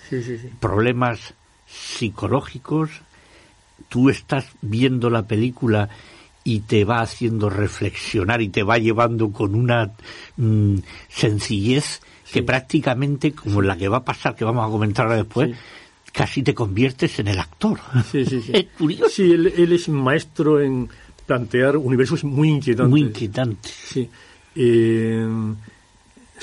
Problemas 0.61 1.35
psicológicos. 1.67 2.91
Tú 3.89 4.09
estás 4.09 4.47
viendo 4.63 5.11
la 5.11 5.27
película 5.27 5.89
y 6.45 6.61
te 6.61 6.85
va 6.85 7.01
haciendo 7.01 7.51
reflexionar 7.51 8.43
y 8.43 8.49
te 8.49 8.63
va 8.63 8.79
llevando 8.79 9.31
con 9.31 9.55
una 9.55 9.93
mm, 10.37 10.77
sencillez 11.09 12.01
que 12.33 12.43
prácticamente, 12.43 13.33
como 13.33 13.61
la 13.61 13.77
que 13.77 13.89
va 13.89 13.99
a 13.99 14.05
pasar, 14.05 14.35
que 14.35 14.45
vamos 14.45 14.67
a 14.67 14.71
comentar 14.71 15.07
ahora 15.07 15.19
después, 15.19 15.55
casi 16.13 16.43
te 16.43 16.55
conviertes 16.55 17.19
en 17.19 17.29
el 17.29 17.39
actor. 17.39 17.79
Sí, 18.11 18.25
sí, 18.25 18.41
sí. 18.41 18.53
es 18.55 18.67
curioso. 18.79 19.09
Sí, 19.11 19.31
él, 19.31 19.53
él, 19.57 19.73
es 19.73 19.89
maestro 19.89 20.61
en 20.61 20.89
plantear 21.27 21.77
universos 21.77 22.25
muy 22.25 22.49
inquietantes. 22.49 22.91
Muy 22.91 23.01
inquietantes. 23.03 23.73
Sí. 23.73 24.09
Eh, 24.55 25.27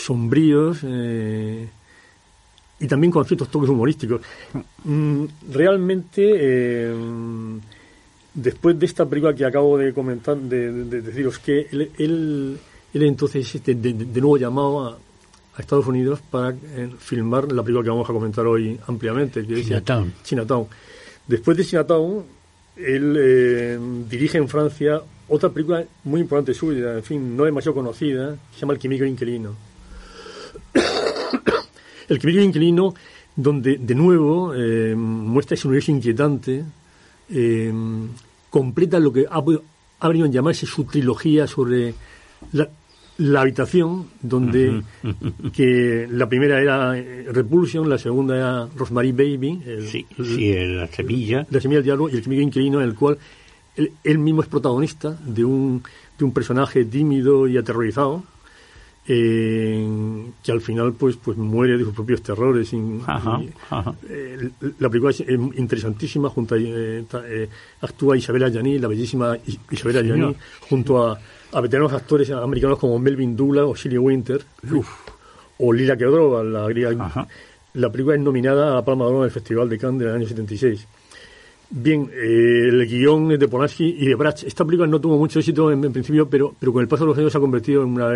sombríos 0.01 0.79
eh, 0.83 1.67
y 2.79 2.87
también 2.87 3.11
con 3.11 3.25
ciertos 3.25 3.49
toques 3.49 3.69
humorísticos. 3.69 4.21
Mm, 4.83 5.25
realmente... 5.51 6.31
Eh, 6.35 6.93
después 8.31 8.77
de 8.79 8.85
esta 8.85 9.05
película 9.05 9.33
que 9.33 9.43
acabo 9.43 9.77
de 9.77 9.93
comentar, 9.93 10.37
de, 10.37 10.71
deciros 11.01 11.39
que 11.39 11.67
él, 11.71 11.91
él, 11.97 12.59
entonces 12.93 13.53
este, 13.53 13.75
de, 13.75 13.93
nuevo 13.93 14.37
llamado 14.37 14.87
a, 14.87 14.97
Estados 15.57 15.87
Unidos 15.87 16.21
para 16.21 16.51
eh, 16.51 16.89
filmar 16.99 17.51
la 17.51 17.61
película 17.61 17.83
que 17.83 17.89
vamos 17.89 18.09
a 18.09 18.13
comentar 18.13 18.47
hoy 18.47 18.79
ampliamente, 18.87 19.45
que 19.45 19.61
Chinatown. 19.61 20.07
Es 20.07 20.23
Chinatown. 20.23 20.67
Después 21.27 21.57
de 21.57 21.65
Chinatown, 21.65 22.23
él 22.77 24.07
dirige 24.09 24.37
en 24.37 24.47
Francia 24.47 25.01
otra 25.29 25.49
película 25.49 25.83
muy 26.05 26.21
importante 26.21 26.53
suya, 26.53 26.95
en 26.95 27.03
fin, 27.03 27.35
no 27.35 27.43
demasiado 27.43 27.75
conocida, 27.75 28.37
se 28.53 28.61
llama 28.61 28.73
El 28.73 28.79
Químico 28.79 29.03
Inquilino. 29.03 29.68
El 32.09 32.19
Químico 32.19 32.41
Inquilino, 32.41 32.93
donde 33.35 33.77
de 33.77 33.95
nuevo 33.95 34.53
eh, 34.53 34.95
muestra 34.95 35.55
ese 35.55 35.67
universo 35.67 35.91
inquietante 35.91 36.63
eh, 37.29 37.71
completa 38.49 38.99
lo 38.99 39.13
que 39.13 39.25
ha, 39.29 39.43
ha, 39.99 40.07
venido 40.07 40.25
a 40.25 40.29
llamarse 40.29 40.65
su 40.65 40.83
trilogía 40.85 41.45
sobre 41.47 41.93
la, 42.51 43.41
habitación, 43.41 44.07
donde 44.21 44.81
que 45.53 46.07
la 46.09 46.27
primera 46.27 46.59
era 46.59 46.97
eh, 46.97 47.27
Repulsion, 47.31 47.87
la 47.87 47.99
segunda 47.99 48.35
era 48.35 48.67
Rosemary 48.75 49.11
Baby, 49.11 49.61
sí, 49.87 50.05
la 50.17 50.87
semilla. 50.87 51.45
La 51.49 51.61
semilla 51.61 51.77
del 51.77 51.85
diablo 51.85 52.09
y 52.09 52.15
el 52.15 52.23
semilla 52.23 52.41
inquilino, 52.41 52.81
en 52.81 52.89
el 52.89 52.95
cual 52.95 53.19
él, 54.03 54.19
mismo 54.19 54.41
es 54.41 54.47
protagonista 54.47 55.17
de 55.23 55.45
un, 55.45 55.83
de 56.17 56.25
un 56.25 56.33
personaje 56.33 56.83
tímido 56.85 57.47
y 57.47 57.57
aterrorizado 57.57 58.23
eh, 59.11 59.87
que 60.43 60.51
al 60.51 60.61
final 60.61 60.93
pues 60.93 61.15
pues 61.17 61.35
muere 61.35 61.79
de 61.79 61.83
sus 61.83 61.95
propios 61.95 62.21
terrores. 62.21 62.71
Eh, 62.71 64.49
la 64.77 64.89
película 64.89 65.09
es 65.09 65.21
interesantísima, 65.21 66.29
junto 66.29 66.53
a, 66.53 66.59
eh, 66.59 67.03
eh, 67.25 67.49
actúa 67.81 68.15
Isabella 68.15 68.49
Gianni, 68.49 68.77
la 68.77 68.87
bellísima 68.87 69.35
Isabella 69.71 70.03
Gianni, 70.03 70.35
junto 70.69 71.03
a, 71.03 71.19
a, 71.51 71.61
veteranos 71.61 71.91
actores 71.93 72.29
americanos 72.29 72.77
como 72.77 72.99
Melvin 72.99 73.35
Dula 73.35 73.65
o 73.65 73.75
Shirley 73.75 73.97
Winter, 73.97 74.43
o 75.57 75.73
Lila 75.73 75.97
Kedrova, 75.97 76.43
la 76.43 76.67
griega. 76.67 77.27
La 77.73 77.91
película 77.91 78.15
es 78.15 78.21
nominada 78.21 78.73
a 78.73 78.75
la 78.75 78.85
Palma 78.85 79.05
de 79.05 79.09
Oro 79.09 79.19
en 79.19 79.25
el 79.25 79.31
Festival 79.31 79.69
de 79.69 79.77
Cannes 79.79 80.01
del 80.01 80.15
año 80.15 80.27
76. 80.27 80.87
Bien, 81.71 82.11
el 82.13 82.85
guion 82.87 83.31
es 83.31 83.39
de 83.39 83.47
Polanski 83.47 83.95
y 83.99 84.05
de 84.07 84.15
Brach. 84.15 84.43
Esta 84.43 84.65
película 84.65 84.87
no 84.87 85.01
tuvo 85.01 85.17
mucho 85.17 85.39
éxito 85.39 85.71
en, 85.71 85.81
principio, 85.91 86.29
pero, 86.29 86.53
pero 86.59 86.73
con 86.73 86.81
el 86.81 86.87
paso 86.87 87.03
de 87.03 87.09
los 87.09 87.17
años 87.17 87.31
se 87.31 87.37
ha 87.37 87.41
convertido 87.41 87.83
en 87.83 87.89
una 87.89 88.07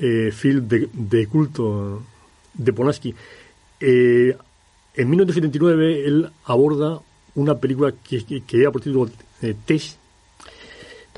eh, 0.00 0.30
film 0.32 0.68
de, 0.68 1.26
culto 1.26 2.02
de 2.54 2.72
Polanski. 2.72 3.14
Eh, 3.80 4.36
en 4.94 5.10
1979 5.10 6.06
él 6.06 6.30
aborda 6.44 7.00
una 7.34 7.56
película 7.56 7.92
que, 7.92 8.24
que, 8.24 8.60
era 8.60 8.70
por 8.70 8.80
título 8.80 9.10
eh, 9.42 9.54
Test, 9.64 9.98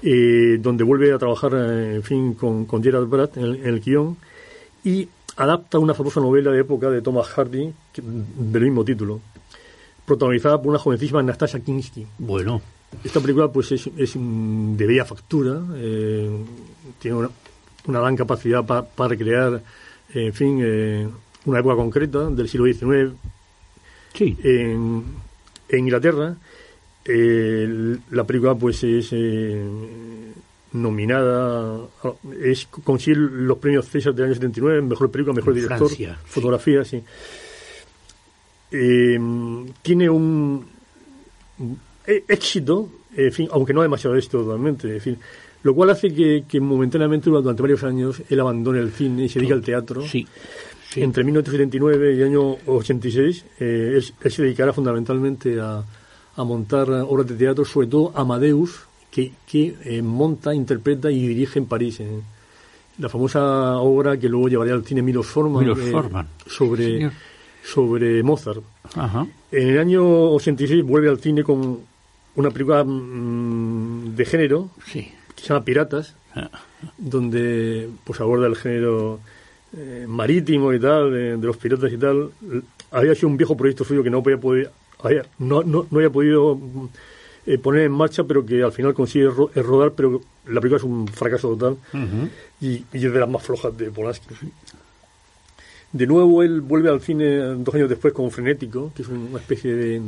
eh, 0.02 0.58
donde 0.60 0.84
vuelve 0.84 1.12
a 1.12 1.18
trabajar 1.18 1.54
en 1.54 2.02
fin 2.02 2.34
con, 2.34 2.66
con 2.66 2.82
Gerald 2.82 3.08
Bratt 3.08 3.36
en 3.36 3.44
el, 3.44 3.80
guion 3.80 4.16
y 4.84 5.08
adapta 5.36 5.78
una 5.78 5.94
famosa 5.94 6.20
novela 6.20 6.50
de 6.50 6.60
época 6.60 6.90
de 6.90 7.00
Thomas 7.00 7.28
Hardy 7.28 7.72
del 7.96 8.62
mismo 8.62 8.84
título, 8.84 9.20
protagonizada 10.04 10.58
por 10.58 10.68
una 10.68 10.78
jovencísima 10.78 11.22
Nastasia 11.22 11.60
Kinski. 11.60 12.06
Bueno. 12.18 12.60
Esta 13.04 13.20
película 13.20 13.46
pues 13.46 13.70
es, 13.70 13.88
es 13.96 14.14
de 14.16 14.86
bella 14.86 15.04
factura, 15.04 15.62
tiene 16.98 17.16
una, 17.16 17.30
una 17.86 18.00
gran 18.00 18.16
capacidad 18.16 18.64
para 18.64 19.08
recrear, 19.08 19.62
en 20.12 20.32
fin, 20.32 20.58
eh, 20.62 21.08
una 21.44 21.60
época 21.60 21.76
concreta 21.76 22.28
del 22.30 22.48
siglo 22.48 22.66
XIX 22.66 23.14
sí. 24.14 24.36
en, 24.42 25.04
Inglaterra. 25.72 26.36
Eh, 27.04 27.96
la 28.10 28.24
película 28.24 28.54
pues 28.54 28.84
es 28.84 29.08
eh, 29.12 29.64
nominada, 30.72 31.80
es 32.42 32.66
consigue 32.66 33.16
los 33.16 33.58
premios 33.58 33.86
César 33.88 34.14
del 34.14 34.26
año 34.26 34.34
79, 34.34 34.82
mejor 34.82 35.10
película, 35.10 35.34
mejor 35.34 35.54
director, 35.54 35.90
fotografía, 36.24 36.84
sí. 36.84 37.02
tiene 39.82 40.10
un 40.10 40.66
éxito, 42.06 42.88
en 43.16 43.32
fin, 43.32 43.48
aunque 43.52 43.72
no 43.72 43.82
demasiado 43.82 44.16
éxito 44.16 44.42
totalmente, 44.42 44.88
es 44.88 44.94
decir, 44.94 45.18
lo 45.62 45.74
cual 45.74 45.90
hace 45.90 46.12
que, 46.12 46.60
momentáneamente 46.60 47.30
durante 47.30 47.62
varios 47.62 47.82
años 47.84 48.22
él 48.28 48.40
abandone 48.40 48.80
el 48.80 48.92
cine 48.92 49.24
y 49.24 49.28
se 49.28 49.38
dedique 49.38 49.54
al 49.54 49.62
teatro. 49.62 50.02
Sí. 50.02 50.26
entre 50.96 51.22
1979 51.22 52.14
y 52.14 52.20
el 52.20 52.28
año 52.28 52.56
86, 52.66 53.44
eh, 53.60 53.92
él, 53.96 54.30
se 54.30 54.42
dedicará 54.42 54.72
fundamentalmente 54.72 55.60
a, 55.60 55.84
a, 56.36 56.44
montar 56.44 56.90
obras 56.90 57.28
de 57.28 57.36
teatro, 57.36 57.64
sobre 57.64 57.86
todo 57.86 58.12
Amadeus, 58.14 58.80
que, 59.10 59.32
que 59.46 59.76
eh, 59.84 60.02
monta, 60.02 60.54
interpreta 60.54 61.10
y 61.10 61.26
dirige 61.26 61.58
en 61.58 61.66
París. 61.66 62.00
la 62.98 63.08
famosa 63.08 63.76
obra 63.78 64.16
que 64.18 64.28
luego 64.28 64.48
llevaría 64.48 64.74
al 64.74 64.84
cine 64.84 65.02
Milos 65.02 65.26
Forman, 65.26 65.68
eh, 65.68 66.26
sobre, 66.46 67.10
sobre 67.62 68.22
Mozart. 68.22 68.62
En 69.52 69.68
el 69.68 69.78
año 69.78 70.32
86 70.32 70.82
vuelve 70.84 71.08
al 71.08 71.20
cine 71.20 71.42
con 71.42 71.80
una 72.36 72.50
película 72.50 72.84
mm, 72.84 74.14
de 74.14 74.24
género 74.24 74.70
que 75.40 75.46
se 75.46 75.54
llama 75.54 75.64
Piratas, 75.64 76.14
ah. 76.34 76.50
donde 76.98 77.88
pues 78.04 78.20
aborda 78.20 78.46
el 78.46 78.56
género 78.56 79.20
eh, 79.76 80.04
marítimo 80.08 80.72
y 80.72 80.80
tal, 80.80 81.12
de, 81.12 81.36
los 81.36 81.56
piratas 81.56 81.92
y 81.92 81.96
tal. 81.96 82.30
Había 82.90 83.14
sido 83.14 83.28
un 83.28 83.36
viejo 83.36 83.56
proyecto 83.56 83.84
suyo 83.84 84.02
que 84.02 84.10
no 84.10 84.18
había 84.18 84.38
podido, 84.38 84.70
no, 85.38 85.62
no, 85.62 85.86
no 85.90 85.98
había 85.98 86.10
podido 86.10 86.58
eh, 87.46 87.58
poner 87.58 87.84
en 87.84 87.92
marcha, 87.92 88.24
pero 88.24 88.44
que 88.44 88.62
al 88.62 88.72
final 88.72 88.94
consigue 88.94 89.26
eh, 89.26 89.62
rodar, 89.62 89.92
pero 89.92 90.20
la 90.46 90.60
película 90.60 90.78
es 90.78 90.84
un 90.84 91.06
fracaso 91.08 91.56
total 91.56 91.76
y, 92.60 92.84
es 92.92 93.12
de 93.12 93.20
las 93.20 93.28
más 93.28 93.42
flojas 93.42 93.76
de 93.76 93.90
Polanski. 93.90 94.34
De 95.92 96.06
nuevo 96.06 96.42
él 96.42 96.60
vuelve 96.60 96.88
al 96.88 97.00
cine 97.00 97.38
dos 97.56 97.74
años 97.74 97.88
después 97.88 98.12
con 98.12 98.30
Frenético, 98.30 98.92
que 98.94 99.02
es 99.02 99.08
una 99.08 99.38
especie 99.38 99.74
de, 99.74 100.00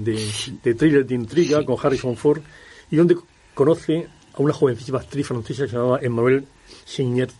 de, 0.62 0.74
thriller 0.74 1.06
de 1.06 1.14
intriga 1.14 1.64
con 1.64 1.76
Harrison 1.80 2.16
Ford, 2.16 2.40
y 2.90 2.96
donde 2.96 3.16
conoce 3.54 4.06
a 4.34 4.42
una 4.42 4.52
jovencísima 4.52 4.98
actriz 4.98 5.26
francesa 5.26 5.64
que 5.64 5.70
se 5.70 5.76
llamaba 5.76 5.98
Emmanuel 6.00 6.46
Signet. 6.84 7.30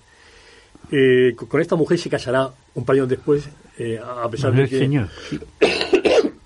Eh, 0.90 1.35
con 1.37 1.61
esta 1.61 1.76
mujer 1.76 1.98
se 1.98 2.11
casará 2.11 2.50
un 2.74 2.85
par 2.85 2.96
de 2.96 3.00
años 3.00 3.11
después, 3.11 3.48
a 4.05 4.28
pesar 4.28 4.55
de 4.55 4.68
que, 4.68 4.78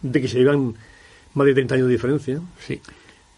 de 0.03 0.21
que 0.21 0.29
se 0.29 0.39
llevan 0.39 0.75
más 1.35 1.47
de 1.47 1.55
30 1.55 1.75
años 1.75 1.87
de 1.89 1.93
diferencia. 1.93 2.41
Sí 2.67 2.81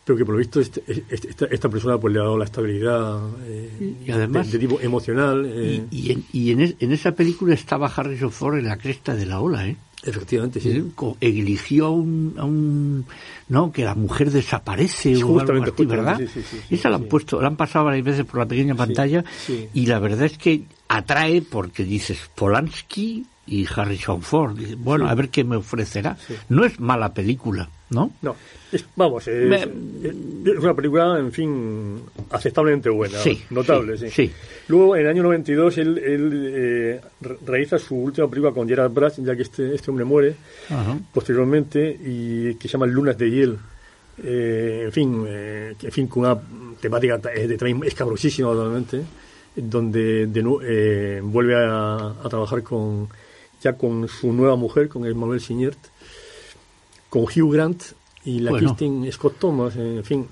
pero 0.08 0.16
que 0.16 0.24
por 0.24 0.36
lo 0.36 0.38
visto 0.38 0.58
este, 0.58 0.82
este, 1.10 1.54
esta, 1.54 1.68
persona 1.68 1.98
pues 1.98 2.14
le 2.14 2.18
ha 2.18 2.22
dado 2.22 2.38
la 2.38 2.46
estabilidad 2.46 3.20
eh, 3.44 3.96
y 4.06 4.10
además, 4.10 4.50
de, 4.50 4.58
tipo 4.58 4.80
emocional. 4.80 5.44
Eh. 5.46 5.84
Y, 5.90 6.12
en, 6.12 6.24
y 6.32 6.50
en, 6.50 6.92
esa 6.92 7.12
película 7.12 7.52
estaba 7.52 7.88
Harrison 7.88 8.32
Ford 8.32 8.56
en 8.56 8.68
la 8.68 8.78
cresta 8.78 9.14
de 9.14 9.26
la 9.26 9.42
ola, 9.42 9.68
¿eh? 9.68 9.76
Efectivamente, 10.04 10.60
sí. 10.60 10.92
Eligió 11.20 11.86
a 11.86 11.90
un, 11.90 12.34
a 12.38 12.44
un, 12.44 13.04
no, 13.48 13.72
que 13.72 13.84
la 13.84 13.94
mujer 13.96 14.30
desaparece 14.30 15.16
o 15.22 15.40
algo 15.40 15.64
así, 15.64 15.86
¿verdad? 15.86 16.20
Esa 16.70 16.88
la 16.88 16.96
han 16.96 17.04
puesto, 17.04 17.40
la 17.40 17.48
han 17.48 17.56
pasado 17.56 17.86
varias 17.86 18.04
veces 18.04 18.24
por 18.24 18.38
la 18.38 18.46
pequeña 18.46 18.74
pantalla 18.74 19.24
y 19.74 19.86
la 19.86 19.98
verdad 19.98 20.26
es 20.26 20.38
que 20.38 20.62
atrae 20.88 21.42
porque 21.42 21.84
dices 21.84 22.30
Polanski 22.34 23.26
y 23.46 23.66
Harrison 23.74 24.22
Ford. 24.22 24.56
Bueno, 24.78 25.08
a 25.08 25.14
ver 25.14 25.30
qué 25.30 25.42
me 25.42 25.56
ofrecerá. 25.56 26.16
No 26.48 26.64
es 26.64 26.78
mala 26.78 27.12
película, 27.12 27.68
¿no? 27.90 28.12
No. 28.22 28.36
Vamos, 28.96 29.26
es, 29.28 29.66
una 30.60 30.74
película, 30.74 31.18
en 31.18 31.32
fin, 31.32 32.00
aceptablemente 32.30 32.90
buena, 32.90 33.18
notable, 33.50 33.96
sí, 34.10 34.30
Luego, 34.68 34.96
en 34.96 35.02
el 35.02 35.08
año 35.08 35.22
92, 35.22 35.78
él, 35.78 35.98
él 35.98 36.52
eh, 36.54 37.00
realiza 37.46 37.78
su 37.78 37.96
última 37.96 38.28
película 38.28 38.52
con 38.52 38.68
Gerard 38.68 38.92
Brass, 38.92 39.16
ya 39.16 39.34
que 39.34 39.42
este, 39.42 39.74
este 39.74 39.90
hombre 39.90 40.04
muere 40.04 40.34
posteriormente, 41.12 41.98
y 42.04 42.54
que 42.56 42.68
se 42.68 42.72
llama 42.72 42.86
Lunas 42.86 43.16
de 43.16 43.30
Hiel. 43.30 43.58
Eh, 44.22 44.82
en 44.86 44.92
fin, 44.92 45.24
eh, 45.26 45.74
en 45.80 45.92
fin, 45.92 46.06
con 46.06 46.24
una 46.24 46.38
temática 46.80 47.16
de, 47.16 47.56
escabrosísima, 47.86 48.50
totalmente, 48.50 49.02
donde 49.56 50.26
de, 50.26 51.20
vuelve 51.22 51.54
a, 51.56 52.14
trabajar 52.28 52.62
con 52.62 53.08
ya 53.62 53.72
con 53.72 54.06
su 54.06 54.32
nueva 54.32 54.56
mujer, 54.56 54.88
con 54.88 55.04
Emmanuel 55.04 55.40
Signert, 55.40 55.78
con 57.08 57.22
Hugh 57.22 57.52
Grant 57.52 57.82
y 58.24 58.40
la 58.40 58.50
bueno. 58.50 58.76
Scott 59.10 59.38
Thomas, 59.38 59.76
en 59.76 60.04
fin, 60.04 60.26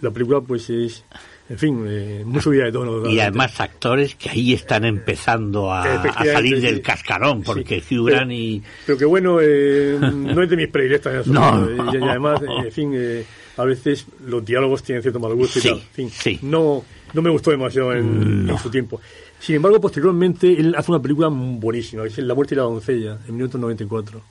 la 0.00 0.10
película 0.10 0.40
pues 0.40 0.70
es, 0.70 1.04
en 1.48 1.58
fin, 1.58 1.84
eh, 1.86 2.22
muy 2.24 2.40
subida 2.40 2.64
de 2.64 2.72
tono. 2.72 3.08
Y 3.08 3.20
además 3.20 3.60
actores 3.60 4.14
que 4.14 4.30
ahí 4.30 4.54
están 4.54 4.84
empezando 4.84 5.72
a, 5.72 6.02
salir 6.24 6.60
del 6.60 6.80
cascarón, 6.80 7.42
porque 7.42 7.82
Hugh 7.90 8.06
Grant 8.06 8.32
y... 8.32 8.62
Pero 8.86 8.98
que 8.98 9.04
bueno, 9.04 9.38
eh, 9.40 9.98
no 10.00 10.42
es 10.42 10.48
de 10.48 10.56
mis 10.56 10.68
predilectas. 10.68 11.26
no. 11.26 11.68
Y, 11.92 11.96
además, 11.98 12.40
en 12.64 12.72
fin, 12.72 12.92
eh, 12.94 13.24
a 13.56 13.64
veces 13.64 14.06
los 14.26 14.44
diálogos 14.44 14.82
tienen 14.82 15.02
cierto 15.02 15.20
mal 15.20 15.34
gusto 15.34 15.58
y 15.58 15.62
tal. 15.62 15.82
En 15.96 16.10
fin, 16.10 16.38
no, 16.42 16.84
no 17.12 17.22
me 17.22 17.30
gustó 17.30 17.50
demasiado 17.50 17.92
en, 17.92 18.48
en, 18.48 18.58
su 18.58 18.70
tiempo. 18.70 19.00
Sin 19.38 19.56
embargo, 19.56 19.80
posteriormente, 19.80 20.58
él 20.58 20.74
hace 20.74 20.90
una 20.90 21.02
película 21.02 21.28
buenísima, 21.28 22.04
que 22.04 22.08
es 22.08 22.18
La 22.18 22.34
muerte 22.34 22.54
y 22.54 22.56
la 22.56 22.62
doncella, 22.62 23.18
en 23.28 23.34
1994. 23.34 24.22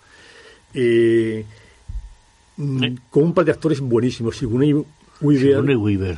Eh, 0.73 1.45
Mm, 2.57 2.95
con 3.09 3.23
un 3.23 3.33
par 3.33 3.45
de 3.45 3.51
actores 3.51 3.79
buenísimos, 3.79 4.37
Sigourney 4.37 4.73
Weaver, 5.21 6.17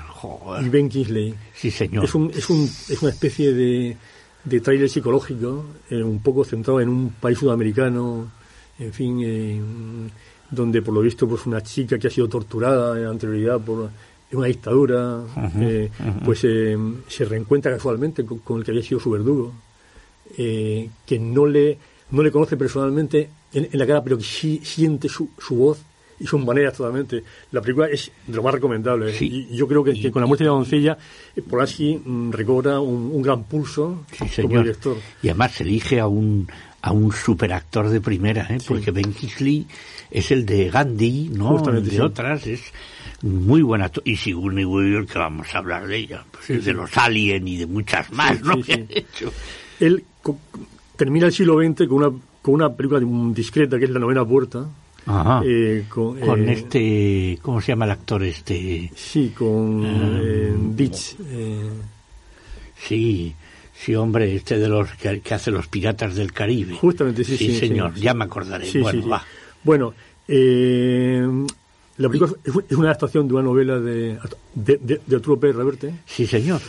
y 0.61 0.69
Ben 0.69 0.89
Kingsley. 0.89 1.33
Sí, 1.53 1.71
señor. 1.71 2.05
Es, 2.05 2.15
un, 2.15 2.31
es, 2.31 2.49
un, 2.49 2.63
es 2.63 3.01
una 3.01 3.11
especie 3.11 3.53
de, 3.53 3.97
de 4.43 4.61
tráiler 4.61 4.89
psicológico, 4.89 5.65
eh, 5.89 6.01
un 6.01 6.21
poco 6.21 6.43
centrado 6.45 6.79
en 6.79 6.89
un 6.89 7.09
país 7.09 7.37
sudamericano, 7.37 8.31
en 8.77 8.93
fin, 8.93 10.11
donde 10.51 10.81
por 10.81 10.93
lo 10.93 11.01
visto 11.01 11.27
pues 11.27 11.45
una 11.45 11.61
chica 11.61 11.97
que 11.97 12.07
ha 12.07 12.11
sido 12.11 12.27
torturada 12.27 12.99
en 12.99 13.07
anterioridad 13.07 13.59
por 13.61 13.89
una 14.31 14.47
dictadura, 14.47 15.21
eh, 15.59 15.89
pues 16.25 16.43
eh, 16.43 16.77
se 17.07 17.25
reencuentra 17.25 17.71
casualmente 17.71 18.25
con, 18.25 18.59
el 18.59 18.65
que 18.65 18.71
había 18.71 18.83
sido 18.83 18.99
su 18.99 19.11
verdugo, 19.11 19.53
que 20.35 21.19
no 21.19 21.45
le, 21.45 21.77
no 22.11 22.21
le 22.21 22.31
conoce 22.31 22.57
personalmente 22.57 23.29
en, 23.53 23.69
la 23.71 23.87
cara, 23.87 24.03
pero 24.03 24.17
que 24.17 24.23
sí 24.23 24.59
siente 24.63 25.07
su, 25.07 25.29
su 25.37 25.55
voz 25.55 25.79
y 26.19 26.25
sus 26.25 26.43
maneras 26.43 26.73
totalmente. 26.73 27.23
La 27.51 27.61
película 27.61 27.87
es 27.87 28.11
de 28.25 28.35
lo 28.35 28.43
más 28.43 28.53
recomendable. 28.53 29.15
Y 29.19 29.55
yo 29.55 29.67
creo 29.67 29.83
que, 29.83 30.11
con 30.11 30.21
la 30.21 30.27
muerte 30.27 30.43
de 30.43 30.49
la 30.49 30.55
doncella, 30.55 30.97
eh, 31.35 31.41
Polanski 31.41 32.01
mm, 32.03 32.31
recobra 32.31 32.79
un, 32.79 33.21
gran 33.21 33.43
pulso 33.43 34.05
como 34.41 34.59
director. 34.59 34.97
Y 35.21 35.29
además 35.29 35.53
se 35.53 35.63
elige 35.63 35.99
a 35.99 36.07
un 36.07 36.47
a 36.85 36.91
un 36.91 37.11
superactor 37.11 37.89
de 37.89 37.99
primera, 37.99 38.45
¿eh? 38.47 38.59
porque 38.67 38.91
Ben 38.91 39.11
Kingsley 39.11 39.65
es 40.11 40.29
el 40.29 40.45
de 40.45 40.69
Gandhi, 40.69 41.31
¿no? 41.33 41.57
de 41.57 41.99
otras, 41.99 42.45
es 42.45 42.61
muy 43.23 43.63
buena. 43.63 43.91
Y 44.03 44.17
Sigourney 44.17 44.65
Weaver, 44.65 45.07
que 45.07 45.17
vamos 45.17 45.47
a 45.55 45.57
hablar 45.57 45.87
de 45.87 45.97
ella, 45.97 46.23
pues 46.29 46.47
es 46.51 46.65
de 46.65 46.73
los 46.73 46.95
Alien 46.95 47.47
y 47.47 47.57
de 47.57 47.65
muchas 47.65 48.11
más, 48.11 48.39
¿no? 48.43 48.53
Él 49.79 50.03
termina 50.95 51.25
el 51.25 51.33
siglo 51.33 51.57
XX 51.57 51.87
con 51.87 52.03
una, 52.03 52.11
con 52.43 52.53
una 52.53 52.71
película 52.71 53.01
discreta, 53.33 53.79
que 53.79 53.85
es 53.85 53.91
La 53.91 53.99
novena 53.99 54.23
puerta, 54.23 54.67
eh, 55.07 55.85
con, 55.87 56.17
eh, 56.49 56.53
este, 56.53 57.37
¿cómo 57.41 57.61
se 57.61 57.67
llama 57.71 57.85
el 57.85 57.91
actor 57.91 58.23
este? 58.23 58.91
Sí, 58.95 59.33
con 59.37 59.83
eh, 59.85 60.53
Ditch. 60.57 61.15
Sí, 62.77 63.35
sí, 63.73 63.95
hombre, 63.95 64.35
este 64.35 64.57
de 64.57 64.67
los 64.67 64.91
que, 64.93 65.21
hace 65.33 65.51
los 65.51 65.67
piratas 65.67 66.15
del 66.15 66.33
Caribe. 66.33 66.75
Justamente, 66.75 67.23
sí, 67.23 67.37
sí. 67.37 67.55
señor, 67.55 67.93
ya 67.95 68.13
me 68.13 68.25
acordaré. 68.25 68.67
bueno, 68.81 69.07
va. 69.07 69.23
Bueno, 69.63 69.93
la 70.27 72.09
película 72.09 72.33
es 72.43 72.77
una 72.77 72.89
adaptación 72.89 73.27
de 73.27 73.33
una 73.35 73.43
novela 73.43 73.79
de, 73.79 74.17
de, 74.55 75.01
de, 75.05 75.15
Arturo 75.15 75.39
Pérez 75.39 75.55
Reverte. 75.55 75.93
Sí, 76.05 76.25
señor. 76.25 76.61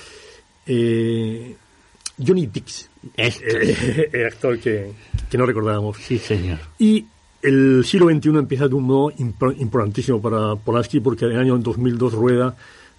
Johnny 0.66 2.46
Dix. 2.46 2.90
Este. 3.16 4.10
el 4.20 4.26
actor 4.26 4.58
que, 4.58 4.92
que 5.30 5.38
no 5.38 5.46
recordábamos. 5.46 5.96
Sí, 5.98 6.18
señor. 6.18 6.58
Y 6.78 7.06
el 7.42 7.84
siglo 7.84 8.08
XXI 8.08 8.28
empieza 8.30 8.68
de 8.68 8.74
un 8.74 8.84
modo 8.84 9.12
importantísimo 9.16 10.20
para 10.20 10.56
Polanski 10.56 11.00
porque 11.00 11.26
en 11.26 11.32
el 11.32 11.38
año 11.38 11.58
2002 11.58 12.12
rueda 12.14 12.56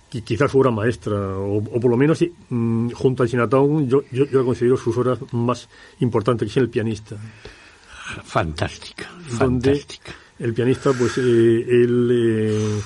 quizás 0.09 0.51
su 0.51 0.59
obra 0.59 0.71
maestra, 0.71 1.37
o, 1.37 1.61
por 1.61 1.91
lo 1.91 1.97
menos 1.97 2.23
mm, 2.49 2.91
junto 2.91 3.23
a 3.23 3.27
Chinatown 3.27 3.87
yo, 3.89 4.03
yo, 4.11 4.25
yo 4.25 4.45
considero 4.45 4.77
sus 4.77 4.95
obras 4.97 5.19
más 5.33 5.67
importantes, 5.99 6.47
que 6.47 6.51
es 6.51 6.57
El 6.57 6.69
pianista. 6.69 7.17
Fantástica, 8.23 9.09
fantástica. 9.27 10.13
el 10.39 10.53
pianista, 10.53 10.93
pues, 10.93 11.17
eh, 11.17 11.21
él... 11.21 12.09
Eh, 12.11 12.81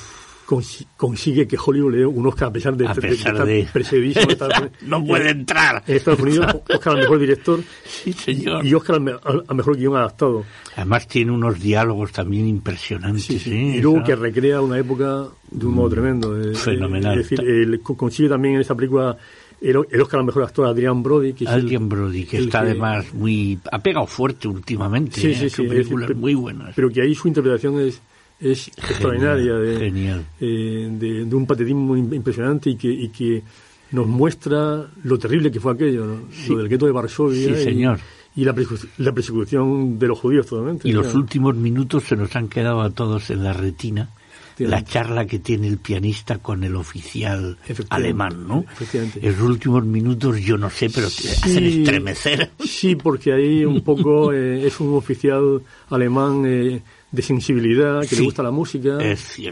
consigue 0.97 1.47
que 1.47 1.58
Hollywood 1.64 1.91
le 1.91 1.97
dé 1.99 2.06
un 2.06 2.28
Oscar 2.28 2.49
a 2.49 2.52
pesar 2.52 2.76
de, 2.76 2.88
a 2.88 2.93
pesar 2.93 3.45
de, 3.45 3.60
estar 3.62 4.72
no 4.86 5.04
puede 5.04 5.30
entrar. 5.30 5.84
En 5.88 5.95
Estados 5.95 6.20
Unidos, 6.20 6.47
Oscar 6.70 6.93
al 6.93 6.99
mejor 6.99 7.20
director 7.20 7.60
sí, 7.86 8.14
señor. 8.14 8.66
y 8.66 8.74
Oscar 8.74 8.95
al, 8.95 9.56
mejor 9.56 9.78
guion 9.78 9.95
adaptado. 9.95 10.43
Además 10.76 11.08
tiene 11.08 11.32
unos 11.32 11.60
diálogos 11.60 12.12
también 12.12 12.47
impresionantes. 12.47 13.24
Sí, 13.24 13.52
y 13.52 13.82
luego 13.82 14.04
que 14.04 14.16
recrea 14.16 14.62
una 14.62 14.78
época 14.78 15.28
de 15.49 15.66
un 15.66 15.74
modo 15.74 15.88
mm, 15.88 15.91
tremendo. 15.91 16.54
Fenomenal. 16.56 17.20
Es 17.20 17.30
decir, 17.30 17.82
consigue 17.82 18.30
también 18.30 18.56
en 18.56 18.62
esa 18.62 18.76
película 18.76 19.18
el, 19.62 19.78
Oscar 19.78 20.20
al 20.20 20.26
mejor 20.26 20.43
actor 20.43 20.68
Adrián 20.68 21.04
Brody. 21.04 21.34
Que 21.34 21.47
Adrián 21.47 21.88
Brody, 21.88 22.26
que 22.26 22.39
está 22.39 22.62
además 22.62 23.14
muy... 23.14 23.60
ha 23.72 23.80
pegado 23.80 24.08
fuerte 24.08 24.47
últimamente. 24.47 25.22
Sí, 25.22 25.36
sí, 25.36 25.45
¿eh? 25.45 25.49
sí. 25.49 25.64
Películas 25.64 26.16
muy 26.16 26.34
buenas. 26.34 26.74
Pero 26.76 26.89
que 26.89 27.02
ahí 27.02 27.14
su 27.14 27.28
interpretación 27.28 27.80
es 27.80 28.02
es 28.42 28.68
extraordinaria, 28.70 29.54
de, 29.54 30.24
eh, 30.39 30.89
de, 30.92 31.36
un 31.36 31.46
patetismo 31.46 31.96
impresionante 31.96 32.72
y 32.72 32.76
que, 32.76 32.89
y 32.89 33.10
que 33.10 33.44
nos 33.92 34.08
muestra 34.08 34.88
lo 35.04 35.20
terrible 35.20 35.52
que 35.52 35.60
fue 35.60 35.74
aquello, 35.74 36.22
lo 36.50 36.58
del 36.58 36.68
gueto 36.68 36.86
de 36.86 36.92
Varsovia. 36.92 37.56
Sí, 37.56 37.64
señor. 37.64 38.00
y 38.36 38.44
la, 38.46 38.54
persecución 38.54 40.00
de 40.00 40.08
los 40.08 40.20
judíos 40.20 40.48
totalmente. 40.48 40.89
Y 40.89 40.92
los 40.92 41.14
últimos 41.14 41.56
minutos 41.56 42.04
se 42.04 42.16
nos 42.16 42.36
han 42.36 42.48
quedado 42.48 42.82
a 42.82 42.89
todos 42.89 43.30
en 43.30 43.44
la 43.44 43.54
retina 43.54 44.10
la 44.58 44.84
charla 44.84 45.26
que 45.26 45.39
tiene 45.39 45.68
el 45.68 45.78
pianista 45.78 46.38
con 46.38 46.64
el 46.64 46.76
oficial 46.76 47.58
alemán, 47.89 48.48
¿no? 48.48 48.66
En 48.94 49.32
los 49.32 49.42
últimos 49.42 49.84
minutos, 49.86 50.39
yo 50.42 50.58
no 50.58 50.70
sé, 50.70 50.89
pero 50.89 51.08
hacen 51.08 51.64
estremecer. 51.64 52.52
Sí, 52.64 52.96
porque 52.96 53.34
ahí 53.34 53.66
un 53.66 53.82
poco 53.82 54.32
eh, 54.34 54.66
es 54.66 54.80
un 54.80 54.96
oficial 54.96 55.62
alemán 55.89 56.44
eh, 56.46 56.82
de 57.12 57.22
sensibilidad, 57.22 58.05
que 58.07 58.16
le 58.16 58.24
gusta 58.24 58.43
la 58.43 58.51
música, 58.51 58.97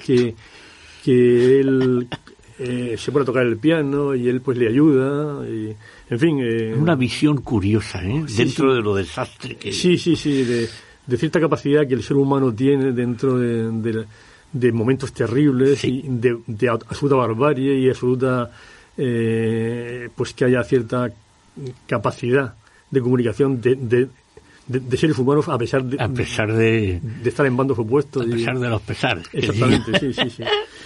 que, 0.06 0.36
que 1.04 1.60
él 1.60 2.08
eh, 2.60 2.96
se 2.98 3.12
pone 3.12 3.24
a 3.24 3.26
tocar 3.26 3.46
el 3.46 3.58
piano 3.58 4.16
y 4.16 4.28
él 4.28 4.42
pues 4.42 4.58
le 4.58 4.68
ayuda. 4.68 5.48
Y, 5.48 5.76
en 6.10 6.20
fin. 6.20 6.40
Una 6.78 6.96
visión 6.96 7.42
curiosa, 7.42 8.04
¿eh? 8.04 8.24
dentro 8.36 8.74
de 8.74 8.82
lo 8.82 8.96
desastre 8.96 9.56
que. 9.56 9.72
Sí, 9.72 9.98
sí, 9.98 10.16
sí, 10.16 10.44
de, 10.44 11.18
cierta 11.18 11.40
capacidad 11.40 11.88
que 11.88 11.96
el 11.96 12.04
ser 12.04 12.18
humano 12.18 12.54
tiene 12.54 12.92
dentro 12.92 13.38
de, 13.38 13.72
de, 13.72 14.06
de 14.52 14.72
momentos 14.72 15.12
terribles 15.12 15.84
y 15.84 16.04
de, 16.08 16.70
absoluta 16.70 17.16
barbarie 17.16 17.80
y 17.80 17.90
absoluta 17.90 18.52
eh, 18.98 20.10
pues 20.16 20.34
que 20.34 20.46
haya 20.46 20.64
cierta 20.64 21.12
capacidad 21.88 22.54
de 22.92 23.02
comunicación 23.02 23.62
de, 23.62 23.76
de, 23.76 24.08
seres 24.98 25.18
humanos 25.18 25.48
a 25.48 25.58
pesar 25.58 25.84
de, 25.84 26.02
a 26.02 26.08
pesar 26.10 26.54
de, 26.54 27.02
estar 27.24 27.46
en 27.46 27.58
bandos 27.58 27.80
opuestos. 27.80 28.26
A 28.26 28.30
pesar 28.30 28.60
de 28.60 28.70
los 28.70 28.82
pesares. 28.82 29.28
Exactamente, 29.34 30.00
sí, 30.00 30.14
sí, 30.14 30.44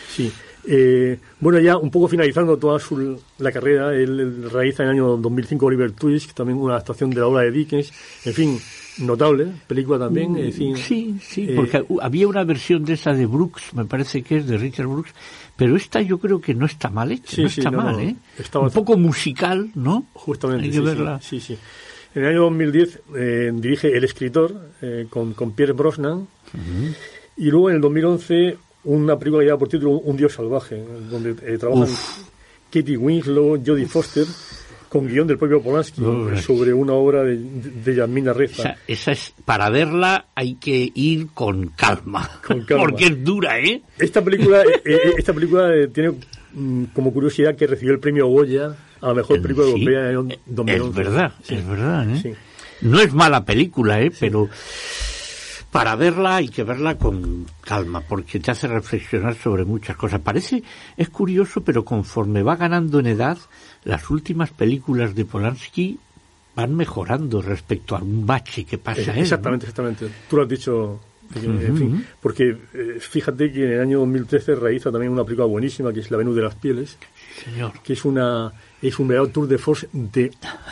sí. 0.10 0.32
Eh, 0.66 1.20
bueno, 1.40 1.60
ya 1.60 1.78
un 1.78 1.92
poco 1.92 2.08
finalizando 2.08 2.58
toda 2.58 2.80
su, 2.80 3.20
la 3.40 3.52
carrera, 3.52 3.94
él, 3.94 4.50
realiza 4.50 4.84
en 4.84 4.90
el 4.90 4.96
año 4.96 5.18
2005 5.18 5.66
Oliver 5.66 5.92
Twist, 5.92 6.32
también 6.34 6.58
una 6.58 6.76
adaptación 6.76 7.10
de 7.10 7.20
la 7.20 7.28
obra 7.28 7.44
de 7.44 7.52
Dickens. 7.52 7.92
En 8.24 8.34
fin, 8.34 8.60
notable, 9.00 9.48
película 9.68 10.00
también. 10.00 10.54
sí, 10.54 11.18
sí, 11.22 11.48
eh, 11.50 11.54
porque 11.56 11.86
había 12.02 12.28
una 12.28 12.44
versión 12.46 12.86
de 12.86 12.94
esa 12.94 13.14
de 13.14 13.26
Brooks, 13.26 13.74
me 13.74 13.86
parece 13.86 14.22
que 14.22 14.38
es 14.38 14.48
de 14.48 14.58
Richard 14.58 14.88
Brooks, 14.88 15.14
pero 15.58 15.76
esta 15.76 16.02
yo 16.02 16.18
creo 16.18 16.40
que 16.40 16.54
no 16.54 16.66
está 16.66 16.90
mal 16.90 17.12
hecha, 17.12 17.42
no 17.42 17.48
está 17.48 17.72
mal, 17.72 18.00
¿eh? 18.00 18.16
Un 18.54 18.72
poco 18.72 18.98
musical, 18.98 19.70
¿no? 19.76 20.06
Justamente, 20.14 20.66
Hay 20.66 20.80
verla. 20.80 21.20
sí, 21.22 21.42
sí. 21.42 21.58
En 22.16 22.24
el 22.24 22.30
año 22.30 22.42
2010 22.44 23.00
eh, 23.16 23.52
dirige 23.54 23.96
El 23.96 24.04
escritor 24.04 24.54
eh, 24.82 25.08
con, 25.10 25.34
con, 25.34 25.52
Pierre 25.54 25.74
Brosnan. 25.74 26.28
Y 27.38 27.50
luego 27.50 27.70
en 27.70 27.78
el 27.78 27.82
2011 27.82 28.58
una 28.86 29.18
película 29.18 29.42
que 29.42 29.46
lleva 29.46 29.58
por 29.58 29.70
título 29.70 29.92
Un 29.92 30.18
dios 30.18 30.34
salvaje, 30.34 30.84
donde 31.10 31.34
trabajan 31.58 31.88
Katie 32.72 32.98
Winslow, 32.98 33.62
Jodie 33.66 33.88
Foster 33.88 34.26
con 34.94 35.08
guion 35.08 35.26
del 35.26 35.40
propio 35.40 35.60
Polanski 35.60 36.04
sobre 36.40 36.72
una 36.72 36.94
obra 36.94 37.24
de, 37.24 37.38
de 37.38 37.96
Yasmina 37.96 38.32
Reza. 38.32 38.76
esa 38.88 39.12
es, 39.12 39.34
para 39.44 39.72
verla 39.72 40.28
hay 40.36 40.54
que 40.54 40.92
ir 40.94 41.30
con 41.34 41.70
calma, 41.70 42.30
porque 42.44 43.06
es 43.06 43.24
dura, 43.24 43.60
¿eh? 43.60 43.82
Esta 43.98 44.24
película, 44.24 44.62
eh, 44.62 44.82
eh, 44.86 45.14
esta 45.18 45.34
película 45.34 45.74
eh, 45.74 45.88
tiene 45.88 46.14
mm, 46.54 46.84
como 46.94 47.12
curiosidad 47.12 47.56
que 47.56 47.66
recibió 47.66 47.92
el 47.92 48.00
premio 48.00 48.28
Goya 48.28 48.76
a 49.04 49.08
la 49.10 49.14
mejor 49.16 49.42
película 49.42 49.68
europea 49.68 50.12
en 50.12 50.40
2011. 50.46 50.90
Es 50.90 50.96
verdad, 50.96 51.34
es 51.48 51.68
verdad, 51.68 52.10
¿eh? 52.10 52.36
No 52.82 53.00
es 53.00 53.14
mala 53.14 53.46
película, 53.46 54.02
¿eh? 54.02 54.12
Pero 54.18 54.50
para 55.72 55.96
verla 55.96 56.38
hay 56.38 56.50
que 56.50 56.64
verla 56.64 56.98
con 56.98 57.46
calma, 57.62 58.02
porque 58.02 58.40
te 58.40 58.52
hace 58.52 58.68
reflexionar 58.68 59.36
sobre 59.36 59.66
muchas 59.66 59.98
cosas. 59.98 60.22
Parece, 60.22 60.64
es 60.96 61.10
curioso, 61.10 61.64
pero 61.64 61.84
conforme 61.84 62.44
va 62.44 62.56
ganando 62.56 63.00
en 63.00 63.08
edad, 63.08 63.38
las 63.84 64.10
últimas 64.10 64.52
películas 64.52 65.16
de 65.16 65.26
Polanski 65.26 66.00
van 66.56 66.76
mejorando 66.76 67.42
respecto 67.42 67.96
a 67.96 68.00
un 68.00 68.26
bache 68.26 68.64
que 68.66 68.78
pasa 68.78 69.16
eh, 69.16 69.22
Exactamente, 69.22 69.66
exactamente. 69.66 70.08
Tú 70.30 70.38
lo 70.38 70.44
has 70.44 70.50
dicho, 70.50 71.00
en 71.36 71.78
fin, 71.78 72.06
porque 72.22 72.58
eh, 72.74 72.98
fíjate 73.00 73.52
que 73.52 73.66
en 73.66 73.72
el 73.74 73.82
año 73.82 74.00
2013 74.00 74.56
realiza 74.56 74.92
también 74.92 75.12
una 75.12 75.24
película 75.24 75.48
buenísima 75.48 75.94
que 75.94 76.02
es 76.02 76.12
La 76.12 76.18
Venus 76.18 76.36
de 76.36 76.42
las 76.42 76.56
Pieles, 76.56 76.98
Señor. 77.44 77.72
que 77.84 77.94
es 77.94 78.06
una 78.06 78.52
es 78.82 79.00
un 79.00 79.08
verdadero 79.08 79.32
tour 79.32 79.48
de 79.48 79.58
force 79.58 79.88
de 79.92 80.32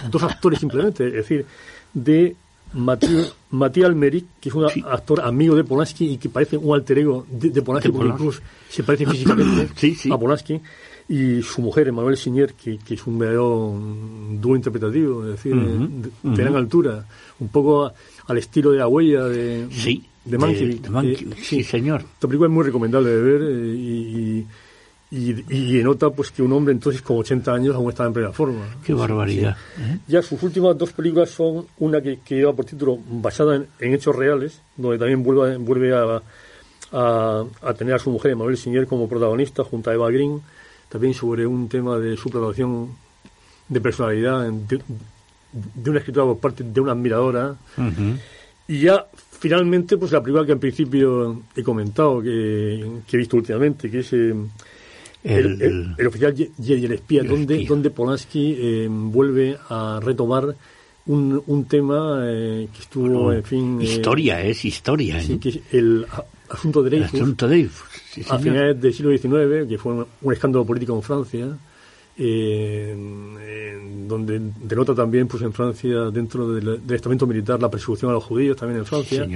dos 0.10 0.24
actores 0.24 0.60
simplemente, 0.60 1.08
es 1.08 1.14
decir, 1.14 1.46
de 1.94 2.36
Matías 2.74 3.86
Almeric, 3.86 4.26
que 4.40 4.50
es 4.50 4.56
un 4.56 4.66
actor 4.66 5.22
amigo 5.22 5.56
de 5.56 5.64
Polanski 5.64 6.14
y 6.14 6.18
que 6.18 6.30
parece 6.30 6.58
un 6.58 6.74
alter 6.74 7.00
ego 7.00 7.26
de, 7.30 7.62
Polanski, 7.62 7.92
porque 7.92 8.10
incluso 8.10 8.42
se 8.70 8.84
parece 8.84 9.06
físicamente 9.06 9.70
a 10.12 10.18
Polanski 10.18 10.62
y 11.10 11.42
su 11.42 11.62
mujer, 11.62 11.90
Emanuel 11.90 12.18
que, 12.56 12.78
que, 12.78 12.94
es 12.94 13.06
un 13.06 13.20
verdadero 13.20 13.78
dúo 14.40 14.56
interpretativo, 14.56 15.26
es 15.26 15.32
decir, 15.32 15.54
de, 15.56 16.10
gran 16.24 16.56
altura, 16.56 17.06
un 17.40 17.50
poco 17.50 17.92
al 18.28 18.38
estilo 18.38 18.72
de 18.72 18.78
la 18.78 18.88
huella 18.88 19.26
de, 19.26 19.68
sí, 19.72 20.06
de 20.26 20.38
Mankiewicz. 20.38 20.88
Eh, 21.04 21.36
sí, 21.42 21.64
señor. 21.64 22.02
Esta 22.02 22.28
película 22.28 22.48
es 22.48 22.54
muy 22.54 22.66
recomendable 22.66 23.10
de 23.10 23.22
ver 23.22 23.42
eh, 23.42 23.76
y, 23.76 24.48
y, 25.12 25.80
y, 25.80 25.84
nota 25.84 26.10
pues 26.10 26.32
que 26.32 26.42
un 26.42 26.54
hombre 26.54 26.74
entonces 26.74 27.02
con 27.02 27.18
80 27.18 27.54
años 27.54 27.76
aún 27.76 27.90
está 27.90 28.06
en 28.06 28.14
plena 28.14 28.32
forma. 28.32 28.66
Qué 28.86 28.94
barbaridad. 28.94 29.58
¿eh? 29.80 30.00
Ya 30.08 30.22
sus 30.22 30.42
últimas 30.44 30.78
dos 30.78 30.94
películas 30.94 31.30
son 31.30 31.66
una 31.80 32.02
que, 32.02 32.20
que 32.20 32.36
lleva 32.36 32.54
por 32.54 32.66
título 32.66 32.98
basada 33.10 33.56
en, 33.56 33.94
hechos 33.94 34.16
reales, 34.16 34.62
donde 34.78 34.98
también 34.98 35.24
vuelve, 35.24 35.58
vuelve 35.58 35.94
a, 35.94 36.22
a, 36.94 37.44
a, 37.62 37.74
tener 37.74 37.96
a 37.96 38.00
su 38.00 38.10
mujer, 38.12 38.32
Emanuel 38.32 38.58
Sinier, 38.58 38.88
como 38.88 39.10
protagonista 39.10 39.64
junto 39.64 39.90
a 39.90 39.94
Eva 39.94 40.10
Green 40.10 40.42
también 40.92 41.14
sobre 41.14 41.48
un 41.48 41.70
tema 41.70 41.98
de 41.98 42.18
suplantación 42.18 42.90
de 43.70 43.80
personalidad 43.80 44.52
de, 44.52 44.82
una 45.90 46.00
escritora 46.00 46.26
por 46.26 46.40
parte 46.40 46.66
de 46.66 46.82
una 46.82 46.92
admiradora. 46.92 47.56
Y 48.68 48.82
ya 48.82 49.08
finalmente, 49.42 49.98
pues 49.98 50.12
la 50.12 50.22
primera 50.22 50.46
que 50.46 50.52
en 50.52 50.60
principio 50.60 51.42
he 51.56 51.64
comentado, 51.64 52.22
que, 52.22 53.02
he 53.12 53.18
visto 53.18 53.38
últimamente, 53.38 53.90
que 53.90 54.00
es 54.00 54.14
eh, 54.14 54.36
el, 55.24 56.08
oficial 56.08 56.36
y 56.38 56.74
el 56.86 56.92
espía, 56.92 57.24
donde, 57.24 57.66
donde 57.66 57.90
Polanski 57.90 58.56
eh, 58.58 58.88
vuelve 58.90 59.58
a 59.68 60.00
retomar 60.02 60.56
un, 61.08 61.42
un 61.48 61.66
tema 61.66 62.22
eh, 62.24 62.68
que 62.72 62.82
estuvo, 62.82 63.34
en 63.34 63.44
fin... 63.44 63.82
Historia, 63.82 64.42
es 64.44 64.64
historia. 64.64 65.20
Sí, 65.20 65.40
que 65.40 65.50
es 65.50 65.60
el 65.72 66.06
asunto 66.48 66.84
de 66.84 66.92
Dreyfus. 66.92 67.14
El 67.14 67.22
asunto 67.22 67.48
de 67.48 67.56
Dreyfus 67.56 67.92
a 68.30 68.38
finales 68.38 68.80
del 68.80 68.94
siglo 68.94 69.18
XIX, 69.18 69.68
que 69.68 69.78
fue 69.80 70.06
un, 70.22 70.34
escándalo 70.34 70.66
político 70.66 70.96
en 70.96 71.02
Francia, 71.02 71.48
eh, 72.18 72.96
donde 74.08 74.42
denota 74.62 74.94
también 74.94 75.28
pues 75.28 75.44
en 75.44 75.54
Francia, 75.54 76.10
dentro 76.12 76.52
del, 76.52 76.82
estamento 76.92 77.26
militar, 77.26 77.62
la 77.62 77.70
persecución 77.70 78.12
a 78.12 78.16
los 78.16 78.24
judíos, 78.24 78.58
también 78.58 78.80
en 78.80 78.86
Francia. 78.86 79.28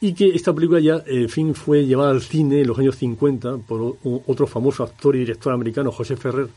Y 0.00 0.12
que 0.12 0.26
esta 0.26 0.52
película 0.52 0.80
ya, 0.80 1.02
en 1.06 1.28
fin, 1.28 1.54
fue 1.54 1.86
llevada 1.86 2.10
al 2.10 2.20
cine 2.20 2.60
en 2.60 2.66
los 2.66 2.78
años 2.78 2.96
50 2.96 3.58
por 3.58 3.96
otro 4.26 4.46
famoso 4.46 4.82
actor 4.82 5.16
y 5.16 5.20
director 5.20 5.52
americano, 5.52 5.90
José 5.90 6.16
Ferrer. 6.16 6.48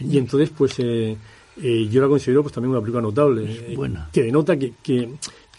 y 0.00 0.18
entonces, 0.18 0.50
pues, 0.50 0.78
eh, 0.80 1.16
eh, 1.62 1.88
yo 1.88 2.00
la 2.02 2.08
considero 2.08 2.42
pues 2.42 2.54
también 2.54 2.72
una 2.72 2.80
película 2.80 3.02
notable, 3.02 3.76
que 4.12 4.22
denota 4.22 4.56
que, 4.56 4.72
que, 4.82 5.10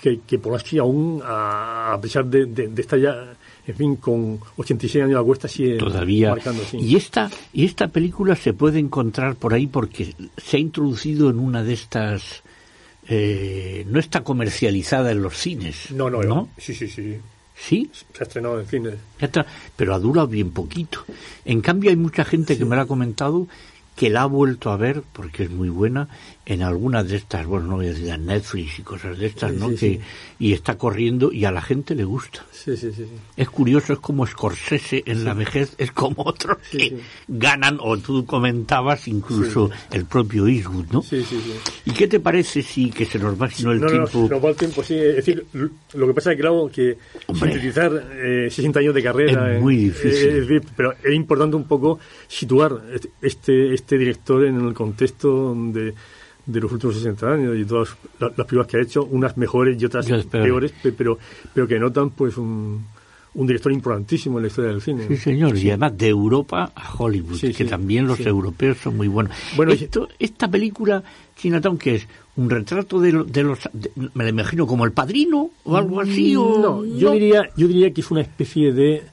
que, 0.01 0.19
que 0.27 0.39
Polanski 0.39 0.79
aún, 0.79 1.21
a, 1.23 1.97
pesar 2.01 2.25
de, 2.25 2.45
de, 2.45 2.67
de 2.67 2.81
esta 2.81 2.97
ya 2.97 3.37
en 3.69 3.75
fin, 3.75 3.95
con 3.97 4.39
86 4.57 5.05
años 5.05 5.19
a 5.19 5.23
cuesta 5.23 5.47
sigue 5.47 5.77
Todavía. 5.77 6.29
marcando. 6.31 6.63
Y, 6.73 6.95
esta, 6.95 7.29
y 7.53 7.65
esta 7.65 7.87
película 7.87 8.35
se 8.35 8.53
puede 8.53 8.79
encontrar 8.79 9.35
por 9.35 9.53
ahí 9.53 9.67
porque 9.67 10.15
se 10.37 10.57
ha 10.57 10.59
introducido 10.59 11.29
en 11.29 11.39
una 11.39 11.63
de 11.63 11.73
estas... 11.73 12.43
Eh, 13.07 13.85
no 13.87 13.99
está 13.99 14.23
comercializada 14.23 15.11
en 15.11 15.21
los 15.21 15.37
cines. 15.37 15.91
No, 15.91 16.09
no, 16.09 16.21
no. 16.23 16.49
Sí, 16.57 16.73
sí, 16.73 16.87
sí. 16.87 17.17
¿Sí? 17.55 17.89
Se 18.13 18.23
ha 18.23 18.25
estrenado 18.25 18.59
en 18.59 18.67
cines. 18.67 18.95
Pero 19.75 19.93
ha 19.93 19.99
durado 19.99 20.27
bien 20.27 20.51
poquito. 20.51 21.03
En 21.45 21.61
cambio 21.61 21.89
hay 21.91 21.95
mucha 21.95 22.23
gente 22.23 22.57
que 22.57 22.65
me 22.65 22.75
lo 22.75 22.83
ha 22.83 22.87
comentado 22.87 23.47
que 23.95 24.09
la 24.09 24.21
ha 24.21 24.25
vuelto 24.27 24.71
a 24.71 24.77
ver, 24.77 25.03
porque 25.11 25.43
es 25.43 25.51
muy 25.51 25.67
buena, 25.67 26.07
en 26.49 26.63
algunas 26.63 27.07
de 27.07 27.17
estas, 27.17 27.45
bueno, 27.45 27.67
no 27.67 27.75
voy 27.75 27.85
a 27.85 27.89
decir 27.89 28.17
Netflix 28.17 28.79
y 28.79 28.81
cosas 28.81 29.19
de 29.19 29.27
estas, 29.27 29.53
¿no? 29.53 29.69
que, 29.69 30.01
Y 30.39 30.53
está 30.53 30.79
corriendo 30.79 31.31
y 31.31 31.45
a 31.45 31.51
la 31.51 31.61
gente 31.61 31.93
le 31.93 32.03
gusta. 32.05 32.43
Sí, 32.51 32.75
sí, 32.75 32.91
sí. 32.91 33.05
Es 33.37 33.47
curioso, 33.51 33.93
es 33.93 33.99
como 33.99 34.25
Scorsese 34.25 35.03
en 35.05 35.25
la 35.25 35.35
vejez, 35.35 35.75
es 35.77 35.91
como 35.91 36.23
otros 36.25 36.57
que 36.71 36.97
ganan, 37.27 37.77
o 37.79 37.99
tú 37.99 38.25
comentabas 38.25 39.07
incluso 39.07 39.69
el 39.91 40.05
propio 40.05 40.47
Eastwood, 40.47 40.87
¿no? 40.91 41.03
Sí, 41.03 41.23
sí, 41.23 41.39
sí. 41.39 41.53
¿Y 41.85 41.91
qué 41.91 42.07
te 42.07 42.19
parece 42.19 42.63
si 42.63 42.89
que 42.89 43.05
se 43.05 43.19
nos 43.19 43.39
va 43.39 43.47
sino 43.51 43.71
el 43.71 43.85
tiempo? 43.85 44.21
No, 44.21 44.29
no, 44.29 44.41
va 44.41 44.49
el 44.49 44.55
tiempo, 44.55 44.83
sí. 44.83 44.95
Es 44.95 45.17
decir, 45.17 45.45
lo 45.53 46.07
que 46.07 46.13
pasa 46.15 46.31
es 46.31 46.35
que, 46.35 46.41
claro, 46.41 46.71
que 46.73 46.97
sintetizar 47.31 47.91
eh, 48.11 48.47
60 48.49 48.79
años 48.79 48.95
de 48.95 49.03
carrera... 49.03 49.55
Es 49.55 49.61
muy 49.61 49.75
difícil. 49.75 50.63
pero 50.75 50.95
es 51.03 51.13
importante 51.13 51.55
un 51.55 51.65
poco 51.65 51.99
situar 52.27 52.81
este, 53.21 53.75
este 53.75 53.99
director 53.99 54.45
en 54.45 54.67
el 54.67 54.73
contexto 54.73 55.53
de 55.55 55.93
de 56.51 56.59
los 56.59 56.71
últimos 56.71 56.95
60 56.95 57.31
años 57.31 57.57
y 57.57 57.65
todas 57.65 57.95
las, 58.19 58.51
las 58.51 58.67
que 58.67 58.77
ha 58.77 58.81
hecho, 58.81 59.03
unas 59.05 59.37
mejores 59.37 59.81
y 59.81 59.85
otras 59.85 60.07
peores, 60.25 60.73
pero, 60.97 61.17
pero 61.53 61.67
que 61.67 61.79
notan 61.79 62.09
pues 62.09 62.37
un, 62.37 62.83
un 63.35 63.47
director 63.47 63.71
importantísimo 63.71 64.37
en 64.37 64.43
la 64.43 64.47
historia 64.47 64.71
del 64.71 64.81
cine. 64.81 65.07
Sí, 65.07 65.17
señor, 65.17 65.55
y 65.57 65.69
además 65.69 65.97
de 65.97 66.07
Europa 66.07 66.71
a 66.73 66.93
Hollywood, 66.97 67.39
que 67.55 67.65
también 67.65 68.07
los 68.07 68.19
europeos 68.21 68.77
son 68.79 68.97
muy 68.97 69.07
buenos. 69.07 69.33
Bueno, 69.55 69.73
Esto, 69.73 70.09
esta 70.17 70.49
película, 70.49 71.03
Chinatown, 71.37 71.77
que 71.77 71.95
es 71.95 72.07
un 72.35 72.49
retrato 72.49 72.99
de, 72.99 73.23
de 73.25 73.43
los, 73.43 73.59
me 74.13 74.23
lo 74.23 74.29
imagino 74.29 74.65
como 74.65 74.85
el 74.85 74.91
padrino 74.91 75.51
o 75.63 75.77
algo 75.77 76.01
así. 76.01 76.35
O, 76.35 76.59
no, 76.59 76.85
yo 76.85 77.11
diría, 77.11 77.49
yo 77.55 77.67
diría 77.67 77.91
que 77.93 78.01
es 78.01 78.09
una 78.09 78.21
especie 78.21 78.73
de 78.73 79.03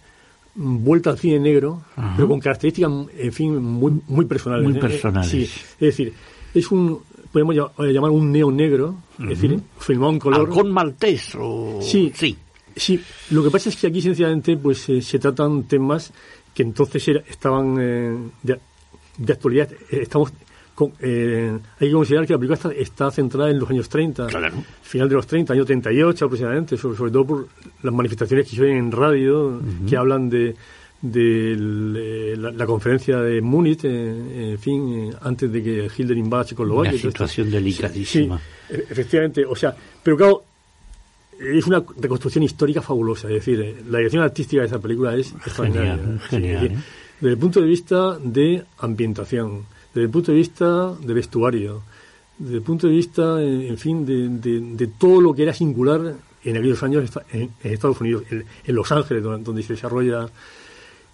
vuelta 0.54 1.10
al 1.10 1.18
cine 1.18 1.38
negro, 1.38 1.82
pero 2.16 2.28
con 2.28 2.40
características, 2.40 2.90
en 3.18 3.32
fin, 3.32 3.62
muy, 3.62 4.00
muy 4.08 4.24
personales. 4.24 4.66
Muy 4.66 4.76
¿eh? 4.78 4.80
personales. 4.80 5.30
Sí, 5.30 5.42
es 5.42 5.78
decir, 5.78 6.14
es 6.54 6.70
un, 6.70 7.00
podemos 7.36 7.70
llamar 7.76 8.10
un 8.10 8.32
neo 8.32 8.50
negro, 8.50 8.94
es 9.20 9.28
decir, 9.28 9.60
filmado 9.78 10.12
en 10.12 10.18
color. 10.18 10.48
Con 10.48 10.72
maltés 10.72 11.34
o... 11.38 11.80
Sí, 11.82 12.10
sí. 12.14 12.34
Sí, 12.74 12.98
lo 13.30 13.42
que 13.42 13.50
pasa 13.50 13.68
es 13.68 13.76
que 13.76 13.88
aquí, 13.88 14.00
sencillamente, 14.00 14.56
pues 14.56 14.88
eh, 14.88 15.02
se 15.02 15.18
tratan 15.18 15.64
temas 15.64 16.14
que 16.54 16.62
entonces 16.62 17.06
estaban 17.28 17.76
eh, 17.78 18.16
de, 18.42 18.58
de, 19.18 19.32
actualidad. 19.34 19.68
Estamos 19.90 20.32
eh, 21.00 21.58
hay 21.78 21.88
que 21.88 21.92
considerar 21.92 22.26
que 22.26 22.32
la 22.32 22.38
película 22.38 22.74
está, 22.74 23.10
centrada 23.10 23.50
en 23.50 23.58
los 23.58 23.68
años 23.68 23.88
30, 23.88 24.28
final 24.82 25.08
de 25.08 25.14
los 25.14 25.26
30, 25.26 25.52
año 25.52 25.64
38 25.66 26.24
aproximadamente, 26.24 26.78
sobre, 26.78 27.10
todo 27.10 27.26
por 27.26 27.48
las 27.82 27.92
manifestaciones 27.92 28.48
que 28.48 28.56
se 28.56 28.62
ven 28.62 28.76
en 28.78 28.92
radio, 28.92 29.60
que 29.86 29.96
hablan 29.96 30.30
de, 30.30 30.54
de 31.12 32.36
la, 32.36 32.66
conferencia 32.66 33.18
de 33.18 33.40
Múnich, 33.40 33.84
eh, 33.84 34.52
en 34.52 34.58
fin, 34.58 35.10
eh, 35.10 35.16
antes 35.22 35.50
de 35.52 35.62
que 35.62 35.90
Hitler 35.96 36.16
invada 36.16 36.44
Checoslovaquia. 36.44 36.92
Una 36.92 37.00
situación 37.00 37.50
delicadísima. 37.50 38.38
Sí, 38.38 38.74
e, 38.74 38.86
efectivamente, 38.90 39.44
o 39.44 39.56
sea, 39.56 39.74
pero 40.02 40.16
claro, 40.16 40.44
es 41.38 41.66
una 41.66 41.84
reconstrucción 41.98 42.44
histórica 42.44 42.82
fabulosa, 42.82 43.28
es 43.28 43.34
decir, 43.34 43.84
la 43.88 43.98
dirección 43.98 44.22
artística 44.22 44.62
de 44.62 44.68
esa 44.68 44.80
película 44.80 45.14
es 45.14 45.32
extraordinaria. 45.32 45.98
Genial, 46.28 46.84
desde 47.20 47.32
el 47.32 47.38
punto 47.38 47.60
de 47.60 47.66
vista 47.66 48.18
de 48.18 48.62
ambientación, 48.78 49.64
desde 49.94 50.04
el 50.04 50.10
punto 50.10 50.32
de 50.32 50.38
vista 50.38 50.92
de 50.94 51.14
vestuario, 51.14 51.82
desde 52.38 52.56
el 52.56 52.62
punto 52.62 52.86
de 52.86 52.92
vista, 52.92 53.42
en 53.42 53.78
fin, 53.78 54.04
de, 54.04 54.86
todo 54.98 55.20
lo 55.20 55.34
que 55.34 55.42
era 55.42 55.54
singular 55.54 56.14
en 56.44 56.56
aquellos 56.56 56.82
años 56.82 57.10
en, 57.32 57.50
Estados 57.62 58.00
Unidos, 58.00 58.24
en, 58.30 58.74
Los 58.74 58.92
Ángeles, 58.92 59.22
donde, 59.22 59.62
se 59.62 59.72
desarrolla 59.72 60.28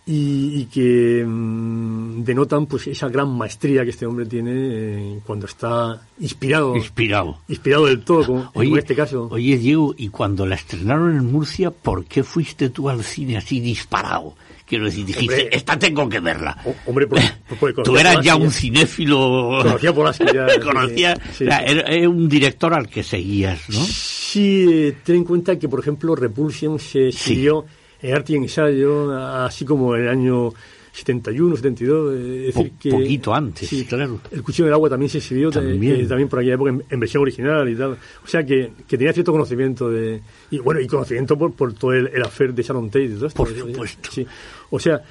y, 0.05 0.65
que 0.65 1.25
mm, 1.25 2.25
denotan 2.25 2.67
pues 2.67 2.89
esa 2.89 3.09
gran 3.09 3.29
maestría 3.37 3.85
que 3.85 3.91
este 3.91 4.05
hombre 4.05 4.27
tiene 4.27 4.51
eh, 4.53 5.21
cuando 5.25 5.47
está 5.47 6.03
inspirado 6.19 6.77
inspirado 6.77 7.39
inspirado 7.47 7.87
del 7.87 8.01
todo 8.03 8.51
como, 8.53 8.63
en 8.63 8.79
este 8.79 8.97
caso 8.97 9.29
oye 9.31 9.57
Diego 9.59 9.95
y 9.97 10.09
cuando 10.09 10.45
la 10.45 10.57
estrenaron 10.57 11.17
en 11.17 11.31
Murcia 11.31 11.71
¿por 11.71 12.05
qué 12.07 12.25
fuiste 12.25 12.71
tú 12.71 12.89
al 12.89 13.05
cine 13.05 13.37
así 13.37 13.61
disparado? 13.61 14.35
Quiero 14.73 14.87
decir, 14.87 15.05
dijiste, 15.05 15.55
esta 15.55 15.79
tengo 15.79 16.09
que 16.09 16.19
verla. 16.19 16.57
Hombre, 16.87 17.07
tú 17.85 17.95
eras 17.95 18.25
ya 18.25 18.37
un 18.37 18.51
cinéfilo. 18.51 19.59
Conocía 19.63 19.93
Polanski 19.93 20.25
ya. 20.33 20.47
conocía, 20.65 21.15
era, 21.41 22.09
un 22.09 22.27
director 22.27 22.73
al 22.73 22.89
que 22.89 23.03
seguías, 23.03 23.69
¿no? 23.69 23.85
Sí, 23.85 24.95
ten 25.05 25.17
en 25.17 25.25
cuenta 25.25 25.59
que, 25.59 25.69
por 25.69 25.81
ejemplo, 25.81 26.17
Repulsion 26.17 26.79
se 26.79 27.13
siguió 27.13 27.67
en 27.67 27.82
arte 28.11 28.33
y 28.33 28.37
ensayo, 28.37 29.13
así 29.13 29.65
como 29.65 29.95
en 29.95 30.03
el 30.03 30.09
año 30.09 30.53
71, 30.93 31.57
72. 31.57 32.15
Es 32.15 32.55
decir, 32.55 32.73
que, 32.79 32.91
poquito 32.91 33.35
antes, 33.35 33.69
sí, 33.69 33.85
claro. 33.85 34.21
El 34.31 34.43
Cuchillo 34.43 34.67
del 34.67 34.75
Agua 34.75 34.91
también 34.91 35.09
se 35.09 35.19
exhibió 35.19 35.51
también, 35.51 36.01
eh, 36.01 36.07
también 36.07 36.29
por 36.29 36.39
aquella 36.39 36.55
época 36.55 36.71
en, 36.89 37.01
versión 37.01 37.23
original 37.23 37.69
y 37.69 37.75
tal. 37.75 37.93
O 37.93 38.27
sea 38.27 38.45
que, 38.45 38.73
que, 38.87 38.99
tenía 38.99 39.13
cierto 39.13 39.33
conocimiento 39.33 39.91
de. 39.91 40.21
Y 40.51 40.59
bueno, 40.59 40.81
y 40.81 40.87
conocimiento 40.87 41.37
por, 41.39 41.53
por 41.55 41.73
todo 41.75 41.93
el, 41.93 42.09
el 42.09 42.23
affair 42.23 42.53
de 42.53 42.63
Sharon 42.63 42.89
Tate. 42.89 43.09
¿no? 43.09 43.29
Por 43.29 43.49
supuesto. 43.49 44.11
Sí. 44.13 44.27
O 44.71 44.79
sea. 44.79 45.03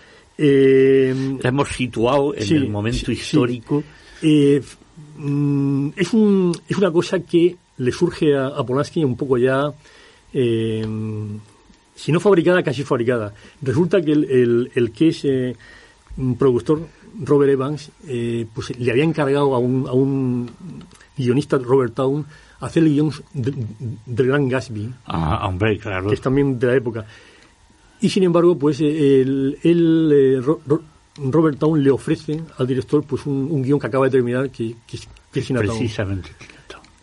Eh, 0.44 1.14
La 1.42 1.50
hemos 1.50 1.70
situado 1.70 2.34
en 2.36 2.56
el 2.56 2.70
momento 2.70 3.12
histórico. 3.12 3.84
Eh, 4.24 4.62
mm, 5.18 5.90
es, 5.96 6.14
un, 6.14 6.58
es 6.68 6.78
una 6.78 6.92
cosa 6.92 7.20
que 7.20 7.56
le 7.78 7.92
surge 7.92 8.36
a, 8.36 8.48
a 8.48 8.66
Polanski 8.66 9.04
un 9.04 9.16
poco 9.16 9.38
ya. 9.38 9.72
Eh, 10.34 10.84
si 12.02 12.12
no 12.12 12.20
fabricada, 12.20 12.64
casi 12.64 12.84
fabricada. 12.84 13.32
Resulta 13.62 14.02
que 14.02 14.12
el, 14.12 14.72
el, 14.74 14.92
que 14.92 15.10
es 15.10 15.24
eh, 15.24 15.56
un 16.18 16.36
productor, 16.36 16.88
Robert 17.20 17.52
Evans, 17.52 17.92
eh, 18.08 18.48
pues 18.56 18.76
le 18.80 18.90
había 18.90 19.04
encargado 19.04 19.54
a 19.54 19.60
un, 19.60 19.88
a 19.88 19.92
un 19.94 20.50
guionista, 21.16 21.60
Robert 21.60 21.94
Town, 21.94 22.26
hacer 22.60 22.82
el 22.82 22.90
guion 22.90 23.12
del 23.34 24.28
Gran 24.28 24.50
Gatsby. 24.50 24.92
Ah, 25.06 25.48
hombre, 25.48 25.78
claro. 25.78 26.08
Que 26.08 26.16
es 26.16 26.22
también 26.22 26.58
de 26.58 26.68
la 26.68 26.76
época. 26.76 27.06
Y 28.00 28.10
sin 28.10 28.24
embargo, 28.24 28.58
pues 28.58 28.82
eh, 28.82 29.22
el, 29.22 29.60
el 29.62 30.44
Robert 30.44 31.60
Town 31.60 31.84
le 31.84 31.92
ofrece 31.92 32.42
al 32.58 32.66
director 32.66 33.04
pues 33.04 33.28
un, 33.28 33.48
un 33.52 33.62
guion 33.62 33.80
que 33.80 33.86
acaba 33.86 34.06
de 34.06 34.12
terminar, 34.12 34.50
que, 34.50 34.76
que, 34.88 34.98
que 35.32 35.40
es 35.40 35.46
Precisamente. 35.46 36.32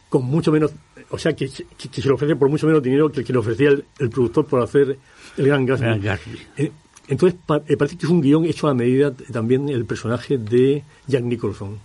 Con 0.08 0.24
mucho 0.24 0.50
menos 0.50 0.72
o 1.10 1.18
sea, 1.18 1.34
que, 1.34 1.48
que, 1.48 2.02
se 2.02 2.08
le 2.08 2.14
ofrece 2.14 2.36
por 2.36 2.48
mucho 2.48 2.66
menos 2.66 2.82
dinero 2.82 3.10
que 3.10 3.20
el 3.20 3.26
que 3.26 3.32
le 3.32 3.38
ofrecía 3.38 3.70
el, 3.70 4.10
productor 4.10 4.46
por 4.46 4.60
hacer 4.60 4.98
el 5.36 5.46
Gran 5.46 5.64
Gatsby. 5.66 6.38
Eh, 6.56 6.70
entonces, 7.08 7.40
eh, 7.66 7.76
parece 7.76 7.96
que 7.96 8.04
es 8.04 8.12
un 8.12 8.20
guion 8.20 8.44
hecho 8.44 8.68
a 8.68 8.74
medida 8.74 9.14
también 9.32 9.68
el 9.70 9.86
personaje 9.86 10.36
de 10.36 10.84
Jack 11.06 11.22
Nicholson. 11.22 11.78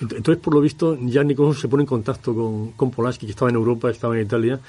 Entonces, 0.00 0.36
por 0.38 0.54
lo 0.54 0.60
visto, 0.60 0.98
Jack 1.00 1.26
Nicholson 1.26 1.60
se 1.60 1.68
pone 1.68 1.84
en 1.84 1.86
contacto 1.86 2.34
con, 2.34 2.72
con 2.72 2.90
Polanski, 2.90 3.26
que 3.26 3.32
estaba 3.32 3.50
en 3.50 3.54
Europa, 3.54 3.88
estaba 3.88 4.16
en 4.16 4.26
Italia, 4.26 4.60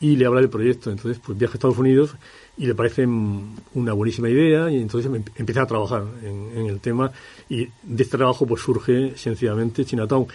y 0.00 0.16
le 0.16 0.26
habla 0.26 0.40
del 0.40 0.50
proyecto. 0.50 0.90
Entonces, 0.90 1.22
pues 1.24 1.38
viaja 1.38 1.54
a 1.54 1.56
Estados 1.56 1.78
Unidos 1.78 2.16
y 2.58 2.66
le 2.66 2.74
parece 2.74 3.06
una 3.06 3.92
buenísima 3.92 4.28
idea 4.28 4.70
y 4.70 4.80
entonces 4.80 5.12
em, 5.12 5.22
empieza 5.36 5.62
a 5.62 5.66
trabajar 5.66 6.04
en, 6.22 6.58
en, 6.58 6.66
el 6.66 6.80
tema 6.80 7.12
y 7.48 7.66
de 7.82 8.02
este 8.02 8.16
trabajo 8.16 8.46
pues 8.46 8.62
surge 8.62 9.16
sencillamente 9.16 9.84
Chinatown. 9.84 10.26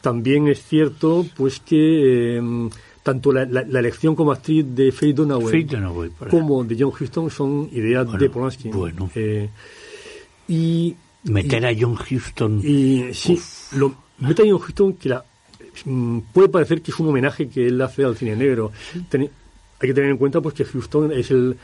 También 0.00 0.48
es 0.48 0.62
cierto 0.62 1.26
pues 1.36 1.60
que 1.60 2.36
em, 2.36 2.70
tanto 3.02 3.32
la, 3.32 3.42
elección 3.42 4.14
como 4.14 4.32
actriz 4.32 4.64
de 4.74 4.92
Faye 4.92 5.12
Dunaway, 5.12 5.66
como 6.30 6.64
de 6.64 6.76
John 6.78 6.92
Huston 6.98 7.30
son 7.30 7.68
ideas 7.72 8.06
de 8.18 8.30
Polanski. 8.30 8.68
Bueno. 8.68 9.10
Eh, 9.14 9.48
y 10.48 10.96
meter 11.24 11.66
a 11.66 11.72
John 11.78 11.96
Huston. 11.96 12.60
Y 12.64 13.12
sí, 13.12 13.38
lo, 13.76 13.94
meter 14.18 14.46
a 14.46 14.50
John 14.50 14.60
Huston 14.66 14.92
que 14.94 15.08
la, 15.10 15.24
mm, 15.84 16.18
puede 16.32 16.48
parecer 16.48 16.82
que 16.82 16.90
es 16.90 16.98
un 16.98 17.08
homenaje 17.08 17.48
que 17.48 17.66
él 17.66 17.80
hace 17.80 18.04
al 18.04 18.16
cine 18.16 18.36
negro. 18.36 18.72
hay 19.12 19.88
que 19.88 19.94
tener 19.94 20.10
en 20.10 20.16
cuenta 20.18 20.40
pues 20.40 20.54
que 20.54 20.62
Huston 20.62 21.12
es 21.12 21.30
el 21.30 21.56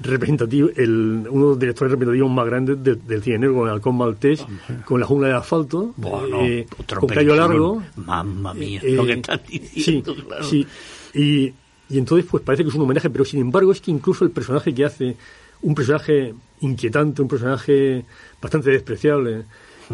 representativo, 0.00 0.70
el, 0.76 1.26
uno 1.30 1.44
de 1.44 1.50
los 1.50 1.58
directores 1.58 1.90
representativos 1.92 2.30
más 2.30 2.46
grandes 2.46 2.82
del 2.82 3.22
cine 3.22 3.38
negro, 3.38 3.56
con 3.56 3.68
el 3.68 3.74
Halcón 3.74 3.96
Maltés, 3.96 4.44
con 4.84 5.00
La 5.00 5.06
Jungla 5.06 5.28
de 5.28 5.34
Asfalto, 5.34 5.94
eh, 6.42 6.66
con 6.98 7.08
Cayo 7.08 7.36
Largo. 7.36 7.82
Mamma 7.96 8.54
mía, 8.54 8.80
lo 8.84 9.04
que 9.04 9.12
estás 9.12 9.46
diciendo, 9.46 10.14
sí, 10.14 10.22
claro. 10.22 10.44
Sí, 10.44 10.66
y, 11.14 11.52
y 11.90 11.98
entonces 11.98 12.26
pues 12.30 12.42
parece 12.42 12.62
que 12.62 12.70
es 12.70 12.74
un 12.74 12.82
homenaje, 12.82 13.10
pero 13.10 13.24
sin 13.24 13.40
embargo 13.40 13.72
es 13.72 13.80
que 13.80 13.90
incluso 13.90 14.24
el 14.24 14.30
personaje 14.30 14.74
que 14.74 14.84
hace, 14.84 15.16
un 15.62 15.74
personaje 15.74 16.34
inquietante, 16.60 17.20
un 17.20 17.28
personaje 17.28 18.04
bastante 18.40 18.70
despreciable, 18.70 19.44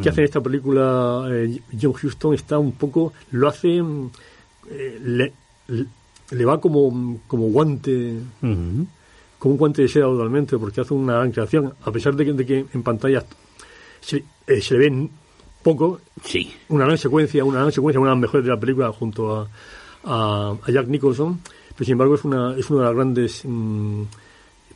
que 0.01 0.09
hace 0.11 0.21
en 0.21 0.27
esta 0.27 0.43
película 0.43 1.27
eh, 1.31 1.59
John 1.81 1.95
Huston 2.01 2.35
está 2.35 2.59
un 2.59 2.73
poco, 2.73 3.15
lo 3.31 3.49
hace, 3.49 3.79
eh, 4.71 5.01
le, 5.03 5.33
le, 6.31 6.45
va 6.45 6.61
como, 6.61 7.21
como 7.27 7.47
guante 7.47 8.21
como 9.47 9.55
un 9.55 9.59
guante 9.59 9.83
de 9.83 9.89
seda 9.89 10.07
totalmente, 10.07 10.59
porque 10.59 10.81
hace 10.81 10.93
una 10.93 11.15
gran 11.15 11.31
creación, 11.31 11.73
a 11.85 11.93
pesar 11.93 12.17
de 12.17 12.25
que, 12.25 12.33
de 12.33 12.45
que 12.45 12.67
en 12.75 12.83
pantalla 12.83 13.25
se, 14.01 14.25
eh, 14.45 14.61
se, 14.61 14.75
le 14.75 14.81
ven 14.81 15.09
poco, 15.63 16.01
sí. 16.25 16.53
una 16.69 16.85
gran 16.85 16.99
secuencia, 16.99 17.45
una 17.45 17.61
gran 17.61 17.71
secuencia, 17.71 18.01
una 18.01 18.11
de 18.11 18.17
las 18.17 18.23
mejores 18.23 18.45
de 18.45 18.51
la 18.51 18.59
película 18.59 18.91
junto 18.91 19.37
a, 19.37 19.49
a, 20.03 20.57
Jack 20.67 20.89
Nicholson, 20.89 21.39
pero 21.77 21.85
sin 21.85 21.93
embargo 21.93 22.17
es 22.17 22.25
una, 22.25 22.57
es 22.57 22.69
uno 22.71 22.81
de 22.81 22.87
los 22.87 22.95
grandes 22.97 23.43
mm, 23.45 24.03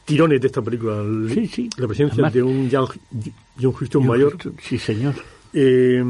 tirones 0.05 0.41
de 0.41 0.47
esta 0.47 0.63
película, 0.63 1.03
sí, 1.35 1.49
sí. 1.49 1.69
la 1.77 1.89
presencia 1.89 2.31
de 2.31 2.41
un 2.41 2.69
John, 2.71 2.87
John 3.61 3.75
Huston 3.81 4.07
mayor. 4.07 4.37
sí, 4.63 4.79
señor. 4.79 5.15
Eh, 5.53 6.01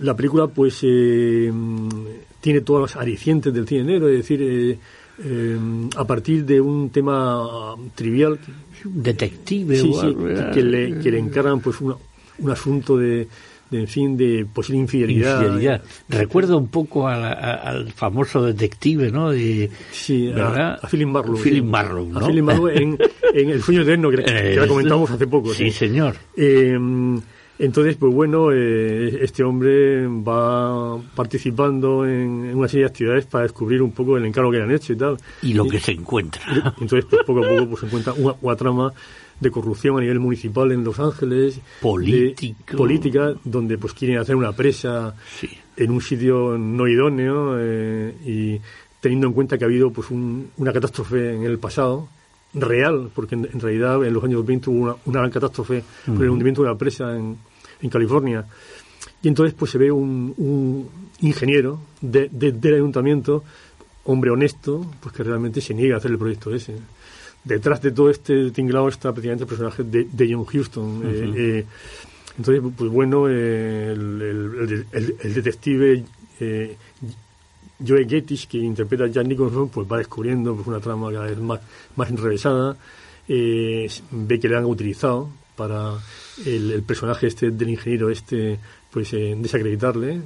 la 0.00 0.14
película 0.14 0.48
pues 0.48 0.80
eh, 0.82 1.50
tiene 2.42 2.60
todas 2.60 2.90
las 2.94 3.00
alicientes 3.00 3.54
del 3.54 3.66
cine 3.66 3.84
negro, 3.84 4.06
es 4.10 4.18
decir, 4.18 4.78
eh, 5.22 5.56
eh, 5.56 5.88
a 5.96 6.04
partir 6.04 6.44
de 6.44 6.60
un 6.60 6.90
tema 6.90 7.76
trivial. 7.94 8.38
Detective. 8.84 9.76
Sí, 9.76 9.92
sí, 9.92 10.16
que, 10.54 10.62
le, 10.62 10.98
que 10.98 11.10
le 11.10 11.18
encargan 11.18 11.60
pues 11.60 11.80
un 11.80 12.50
asunto 12.50 12.96
de, 12.96 13.28
en 13.72 13.86
fin, 13.86 14.16
de 14.16 14.46
posible 14.52 14.80
infidelidad. 14.80 15.82
Recuerda 16.08 16.56
un 16.56 16.68
poco 16.68 17.06
al 17.06 17.92
famoso 17.92 18.44
detective, 18.44 19.10
¿no? 19.10 19.30
De, 19.30 19.70
sí, 19.92 20.32
A, 20.32 20.78
Philip 20.90 21.08
Marlowe. 21.08 21.40
Philip 21.40 21.64
Marlowe, 21.64 22.08
¿no? 22.08 22.20
A 22.20 22.26
Philip 22.26 22.44
Marlowe 22.44 22.74
en, 22.74 22.98
en 23.34 23.50
El 23.50 23.62
sueño 23.62 23.82
eterno, 23.82 24.10
que, 24.10 24.24
que 24.24 24.56
la 24.60 24.66
comentamos 24.66 25.10
hace 25.10 25.26
poco. 25.26 25.52
Sí, 25.52 25.70
señor. 25.70 26.16
Eh, 26.36 26.78
entonces, 27.60 27.96
pues 27.96 28.14
bueno, 28.14 28.52
eh, 28.52 29.22
este 29.22 29.42
hombre 29.44 30.06
va 30.06 30.98
participando 31.14 32.06
en, 32.06 32.56
una 32.56 32.66
serie 32.66 32.84
de 32.84 32.90
actividades 32.90 33.26
para 33.26 33.42
descubrir 33.42 33.82
un 33.82 33.92
poco 33.92 34.16
el 34.16 34.24
encargo 34.24 34.50
que 34.50 34.56
le 34.56 34.64
han 34.64 34.70
hecho 34.70 34.94
y 34.94 34.96
tal. 34.96 35.18
Y 35.42 35.52
lo 35.52 35.66
que 35.66 35.78
se 35.78 35.92
encuentra. 35.92 36.40
Entonces, 36.80 37.04
pues 37.04 37.22
poco 37.26 37.44
a 37.44 37.48
poco 37.48 37.66
pues, 37.68 37.80
se 37.80 37.86
encuentra 37.86 38.14
una, 38.14 38.56
trama 38.56 38.92
de 39.38 39.50
corrupción 39.50 39.98
a 39.98 40.00
nivel 40.00 40.20
municipal 40.20 40.72
en 40.72 40.82
Los 40.84 40.98
Ángeles. 41.00 41.60
Político. 41.82 42.78
política, 42.78 43.34
donde 43.44 43.76
pues 43.76 43.92
quieren 43.92 44.16
hacer 44.16 44.36
una 44.36 44.52
presa 44.52 45.14
en 45.76 45.90
un 45.90 46.00
sitio 46.00 46.56
no 46.56 46.88
idóneo 46.88 47.56
eh, 47.58 48.14
y 48.24 48.60
teniendo 49.00 49.26
en 49.26 49.34
cuenta 49.34 49.58
que 49.58 49.64
ha 49.64 49.66
habido 49.66 49.90
pues 49.90 50.10
una 50.10 50.72
catástrofe 50.72 51.34
en 51.34 51.42
el 51.42 51.58
pasado 51.58 52.08
real, 52.54 53.10
porque 53.14 53.34
en, 53.34 53.60
realidad 53.60 54.02
en 54.04 54.14
los 54.14 54.24
años 54.24 54.44
20 54.46 54.70
hubo 54.70 54.98
una, 55.04 55.20
gran 55.20 55.30
catástrofe 55.30 55.84
por 56.06 56.24
el 56.24 56.30
hundimiento 56.30 56.62
de 56.62 56.68
una 56.68 56.78
presa 56.78 57.16
en, 57.16 57.36
en, 57.82 57.90
California. 57.90 58.44
Y 59.22 59.28
entonces 59.28 59.54
pues 59.54 59.70
se 59.70 59.78
ve 59.78 59.90
un, 59.90 60.88
ingeniero 61.20 61.80
de, 62.00 62.28
del 62.30 62.74
ayuntamiento, 62.74 63.44
hombre 64.04 64.30
honesto, 64.30 64.86
pues 65.00 65.14
que 65.14 65.22
realmente 65.22 65.60
se 65.60 65.74
niega 65.74 65.96
a 65.96 65.98
hacer 65.98 66.10
el 66.10 66.18
proyecto 66.18 66.54
ese. 66.54 66.74
Detrás 67.44 67.80
de 67.80 67.92
todo 67.92 68.10
este 68.10 68.50
tinglado 68.50 68.88
está 68.88 69.12
precisamente 69.12 69.44
el 69.44 69.48
personaje 69.48 69.82
de, 69.82 70.08
de 70.10 70.32
John 70.32 70.44
Houston. 70.44 71.02
Eh, 71.04 71.32
eh, 71.36 71.66
entonces, 72.36 72.62
pues 72.76 72.90
bueno, 72.90 73.28
eh, 73.28 73.92
el, 73.92 74.86
el, 74.92 75.34
detective 75.34 76.04
Joe 77.86 78.06
Gettis, 78.06 78.46
que 78.46 78.58
interpreta 78.58 79.04
a 79.04 79.08
Jack 79.08 79.26
Nicholson, 79.26 79.68
pues 79.68 79.90
va 79.90 79.98
descubriendo 79.98 80.54
pues, 80.54 80.66
una 80.66 80.80
trama 80.80 81.10
cada 81.12 81.26
vez 81.26 81.38
más, 81.38 81.60
más 81.96 82.10
enrevesada, 82.10 82.76
eh, 83.28 83.88
ve 84.10 84.40
que 84.40 84.48
le 84.48 84.56
han 84.56 84.64
utilizado 84.64 85.30
para 85.56 85.94
el, 86.46 86.82
personaje 86.82 87.26
este 87.26 87.50
del 87.50 87.70
ingeniero 87.70 88.10
este, 88.10 88.58
pues 88.90 89.12
eh, 89.12 89.36
desacreditarle. 89.38 90.20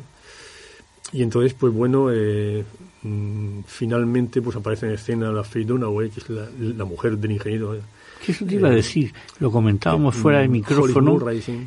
Y 1.12 1.22
entonces, 1.22 1.54
pues 1.54 1.72
bueno, 1.72 2.08
eh, 2.10 2.64
mm, 3.02 3.60
finalmente 3.66 4.42
pues 4.42 4.56
aparece 4.56 4.86
en 4.86 4.92
escena 4.92 5.30
la 5.30 5.44
Faye 5.44 5.64
Dunaway, 5.64 6.10
que 6.10 6.20
es 6.20 6.28
la, 6.28 6.84
mujer 6.84 7.18
del 7.18 7.32
ingeniero. 7.32 7.76
¿Qué 8.24 8.32
eso 8.32 8.44
te 8.46 8.54
iba 8.54 8.68
a 8.68 8.72
decir? 8.72 9.12
Lo 9.38 9.50
comentábamos 9.50 10.14
fuera 10.14 10.40
del 10.40 10.48
micrófono. 10.48 11.18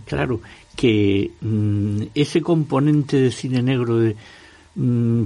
Claro, 0.06 0.42
que 0.76 1.32
mm, 1.40 2.02
ese 2.16 2.42
componente 2.42 3.18
de 3.18 3.32
cine 3.32 3.62
negro 3.62 3.98
de 3.98 4.16
Mm, 4.80 5.24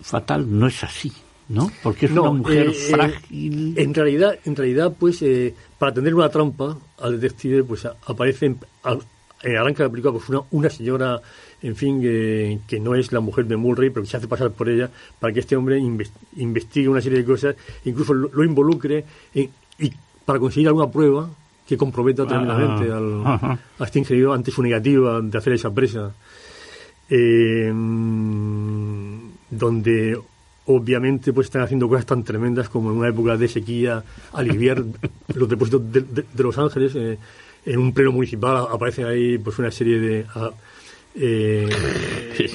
fatal 0.00 0.58
no 0.58 0.66
es 0.66 0.82
así, 0.82 1.12
¿no? 1.48 1.70
Porque 1.82 2.06
es 2.06 2.12
una 2.12 2.30
mujer 2.30 2.68
eh, 2.68 2.70
eh, 2.70 2.90
frágil. 2.90 3.74
En 3.76 3.94
realidad, 3.94 4.38
en 4.44 4.56
realidad, 4.56 4.94
pues, 4.98 5.22
eh, 5.22 5.54
para 5.78 5.92
tener 5.92 6.14
una 6.14 6.28
trampa 6.28 6.76
al 7.00 7.20
detective, 7.20 7.64
pues 7.64 7.86
aparece 7.86 8.46
en, 8.46 8.58
arranca 9.56 9.84
la 9.84 9.90
película 9.90 10.12
pues 10.12 10.28
una, 10.28 10.42
una 10.50 10.68
señora, 10.68 11.20
en 11.62 11.76
fin, 11.76 12.00
que 12.00 12.80
no 12.80 12.94
es 12.94 13.12
la 13.12 13.20
mujer 13.20 13.46
de 13.46 13.56
Mulray, 13.56 13.90
pero 13.90 14.02
que 14.02 14.10
se 14.10 14.16
hace 14.16 14.28
pasar 14.28 14.50
por 14.50 14.68
ella 14.68 14.90
para 15.18 15.32
que 15.32 15.40
este 15.40 15.56
hombre 15.56 15.78
investigue 15.78 16.88
una 16.88 17.00
serie 17.00 17.18
de 17.18 17.24
cosas, 17.24 17.56
incluso 17.84 18.14
lo, 18.14 18.44
involucre 18.44 19.04
y 19.34 19.48
para 20.24 20.38
conseguir 20.38 20.68
alguna 20.68 20.90
prueba 20.90 21.30
que 21.66 21.76
comprometa 21.76 22.26
tremendamente 22.26 22.90
al, 22.90 23.22
a 23.78 23.84
este 23.84 23.98
ingeniero 23.98 24.32
ante 24.32 24.50
su 24.50 24.62
negativa 24.62 25.20
de 25.20 25.38
hacer 25.38 25.52
esa 25.52 25.72
presa 25.72 26.12
eh, 27.10 27.72
donde 29.50 30.20
obviamente 30.68 31.32
pues 31.32 31.46
están 31.46 31.62
haciendo 31.62 31.88
cosas 31.88 32.04
tan 32.04 32.22
tremendas 32.22 32.68
como 32.68 32.90
en 32.90 32.98
una 32.98 33.08
época 33.08 33.36
de 33.36 33.48
sequía 33.48 34.04
aliviar 34.32 34.84
los 35.34 35.48
depósitos 35.48 35.82
de, 35.90 36.24
Los 36.36 36.58
Ángeles 36.58 36.94
eh, 36.94 37.18
en 37.64 37.78
un 37.78 37.92
pleno 37.92 38.12
municipal 38.12 38.66
aparecen 38.70 39.06
ahí 39.06 39.38
pues 39.38 39.58
una 39.58 39.70
serie 39.70 39.98
de 39.98 40.26
ah, 40.34 40.50
eh, 41.14 41.68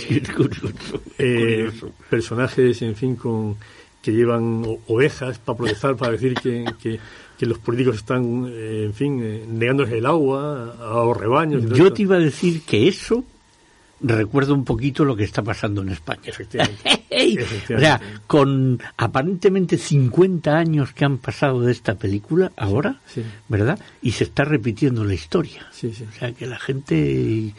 eh, 1.18 1.72
personajes 2.10 2.82
en 2.84 2.96
fin 2.96 3.16
con 3.16 3.58
que 4.02 4.12
llevan 4.12 4.64
ovejas 4.88 5.40
para 5.40 5.58
protestar 5.58 5.96
para 5.96 6.12
decir 6.12 6.36
que, 6.36 6.66
que, 6.82 7.00
los 7.46 7.58
políticos 7.58 7.98
están 7.98 8.46
en 8.56 8.94
fin 8.94 9.60
negándoles 9.60 9.92
el 9.92 10.06
agua 10.06 10.78
a 10.80 11.04
los 11.04 11.18
rebaños 11.18 11.66
yo 11.78 11.92
te 11.92 12.04
iba 12.04 12.16
a 12.16 12.20
decir 12.20 12.62
que 12.62 12.88
eso 12.88 13.26
recuerdo 14.04 14.54
un 14.54 14.66
poquito 14.66 15.06
lo 15.06 15.16
que 15.16 15.24
está 15.24 15.42
pasando 15.42 15.82
en 15.82 15.90
España. 15.90 16.32
o 16.34 17.80
sea, 17.80 18.02
con 18.28 18.82
aparentemente 18.98 19.78
50 19.78 20.56
años 20.56 20.94
que 20.94 21.06
han 21.06 21.18
pasado 21.18 21.62
de 21.62 21.72
esta 21.72 21.96
película 21.96 22.52
ahora, 22.58 23.00
¿verdad? 23.48 23.80
Y 24.02 24.12
se 24.12 24.26
está 24.26 24.44
repitiendo 24.44 25.04
la 25.04 25.14
historia. 25.14 25.66
o 25.72 26.20
sea, 26.20 26.34
que 26.34 26.46
la 26.46 26.60
gente... 26.60 27.54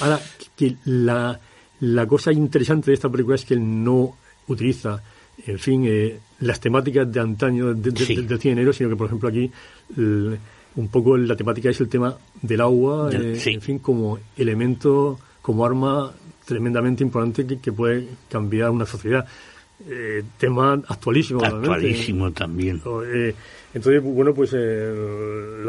Ahora, 0.00 0.18
que 0.56 0.76
la, 0.84 1.38
la 1.80 2.06
cosa 2.06 2.32
interesante 2.32 2.90
de 2.90 2.94
esta 2.94 3.10
película 3.10 3.36
es 3.36 3.44
que 3.44 3.54
él 3.54 3.84
no 3.84 4.16
utiliza, 4.48 5.02
en 5.46 5.58
fin, 5.58 5.84
eh, 5.86 6.18
las 6.40 6.58
temáticas 6.58 7.10
de 7.12 7.20
antaño 7.20 7.74
de, 7.74 7.90
del 7.90 8.40
cine 8.40 8.72
sino 8.72 8.88
que, 8.88 8.96
por 8.96 9.06
ejemplo, 9.06 9.28
aquí... 9.28 9.50
un 10.74 10.88
poco 10.88 11.18
la 11.18 11.36
temática 11.36 11.68
es 11.68 11.78
el 11.82 11.88
tema 11.90 12.16
del 12.40 12.62
agua, 12.62 13.10
eh, 13.12 13.38
en 13.44 13.60
fin, 13.60 13.78
como 13.78 14.18
elemento 14.38 15.18
como 15.42 15.66
arma 15.66 16.12
tremendamente 16.46 17.02
importante 17.02 17.46
que, 17.58 17.72
puede 17.72 18.08
cambiar 18.30 18.70
una 18.70 18.86
sociedad. 18.86 19.26
Eh, 19.88 20.22
tema 20.38 20.74
actualísimo. 20.74 21.44
Actualísimo 21.44 22.30
también. 22.32 22.80
Eh, 23.04 23.34
entonces, 23.74 24.02
bueno, 24.02 24.32
pues 24.32 24.52
eh, 24.54 24.94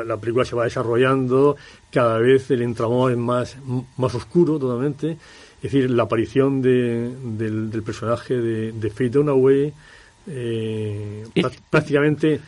la, 0.05 0.17
película 0.17 0.45
se 0.45 0.55
va 0.55 0.65
desarrollando, 0.65 1.57
cada 1.91 2.19
vez 2.19 2.51
el 2.51 2.61
entramado 2.61 3.09
es 3.09 3.17
más, 3.17 3.57
más 3.97 4.13
oscuro 4.13 4.59
totalmente. 4.59 5.17
Es 5.63 5.71
decir, 5.71 5.89
la 5.89 6.03
aparición 6.03 6.61
de, 6.61 7.11
del, 7.23 7.81
personaje 7.83 8.35
de, 8.35 8.71
de 8.73 8.89
Faye 8.89 9.09
Dunaway 9.09 9.73
prácticamente 11.69 12.39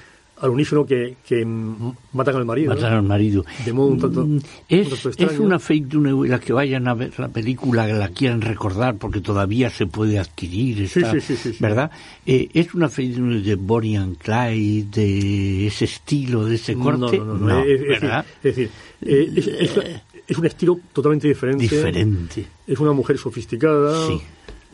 al 0.41 0.49
unísono 0.49 0.86
que, 0.86 1.15
que 1.25 1.45
matan 1.45 2.36
al 2.36 2.45
marido. 2.45 2.73
Matan 2.73 2.93
al 2.93 3.03
marido. 3.03 3.45
De 3.63 3.71
modo 3.71 3.88
un 3.88 3.99
tanto, 3.99 4.25
mm, 4.25 4.39
es, 4.67 5.05
es 5.17 5.39
una 5.39 5.59
fake 5.59 5.93
news 5.93 6.39
que 6.41 6.53
vayan 6.53 6.88
a 6.88 6.93
ver 6.93 7.17
la 7.17 7.29
película, 7.29 7.88
la 7.88 8.09
quieran 8.09 8.41
recordar, 8.41 8.97
porque 8.97 9.21
todavía 9.21 9.69
se 9.69 9.88
puede 9.88 10.19
adquirir, 10.19 10.81
está, 10.81 11.13
¿verdad? 11.59 11.91
Eh, 12.25 12.49
es 12.53 12.73
una 12.73 12.89
fake 12.89 13.17
news 13.17 13.45
de 13.45 13.55
Bonnie 13.55 13.97
and 13.97 14.17
Clyde, 14.17 14.88
de 14.91 15.67
ese 15.67 15.86
estilo, 15.86 16.45
de 16.45 16.55
ese 16.55 16.75
corte. 16.75 17.17
No, 17.17 17.25
no, 17.25 17.36
no, 17.36 17.63
es, 17.63 17.81
¿verdad? 17.81 18.25
Es 18.43 18.55
decir, 18.55 18.69
eh, 19.01 19.91
es, 20.27 20.38
un 20.38 20.45
estilo 20.45 20.79
totalmente 20.91 21.27
diferente. 21.27 21.63
Diferente. 21.63 22.45
Es 22.67 22.79
una 22.79 22.91
mujer 22.91 23.17
sofisticada, 23.17 24.09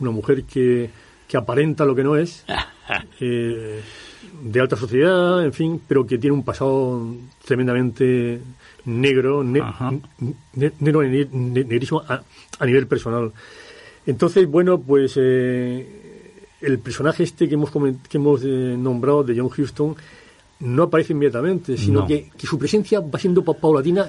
una 0.00 0.10
mujer 0.10 0.42
que, 0.42 0.90
que 1.28 1.36
aparenta 1.36 1.84
lo 1.84 1.94
que 1.94 2.02
no 2.02 2.16
es. 2.16 2.44
eh, 3.20 3.80
de 4.42 4.60
alta 4.60 4.76
sociedad, 4.76 5.44
en 5.44 5.52
fin, 5.52 5.80
pero 5.86 6.04
que 6.04 6.18
tiene 6.18 6.34
un 6.34 6.42
pasado 6.42 7.06
tremendamente 7.44 8.40
negro, 8.84 9.44
negro, 9.44 11.02
negrísimo 11.02 12.02
a, 12.08 12.22
nivel 12.66 12.88
personal. 12.88 13.32
Entonces, 14.04 14.48
bueno, 14.48 14.80
pues 14.80 15.14
eh, 15.16 16.42
el 16.60 16.78
personaje 16.80 17.22
este 17.22 17.48
que 17.48 17.54
hemos, 17.54 17.70
que 17.70 18.16
hemos 18.16 18.42
eh, 18.44 18.76
nombrado 18.76 19.22
de 19.22 19.38
John 19.38 19.48
Houston 19.48 19.94
no 20.58 20.84
aparece 20.84 21.12
inmediatamente, 21.12 21.76
sino 21.76 22.06
que, 22.06 22.30
su 22.38 22.58
presencia 22.58 23.00
va 23.00 23.18
siendo 23.20 23.44
paulatina 23.44 24.08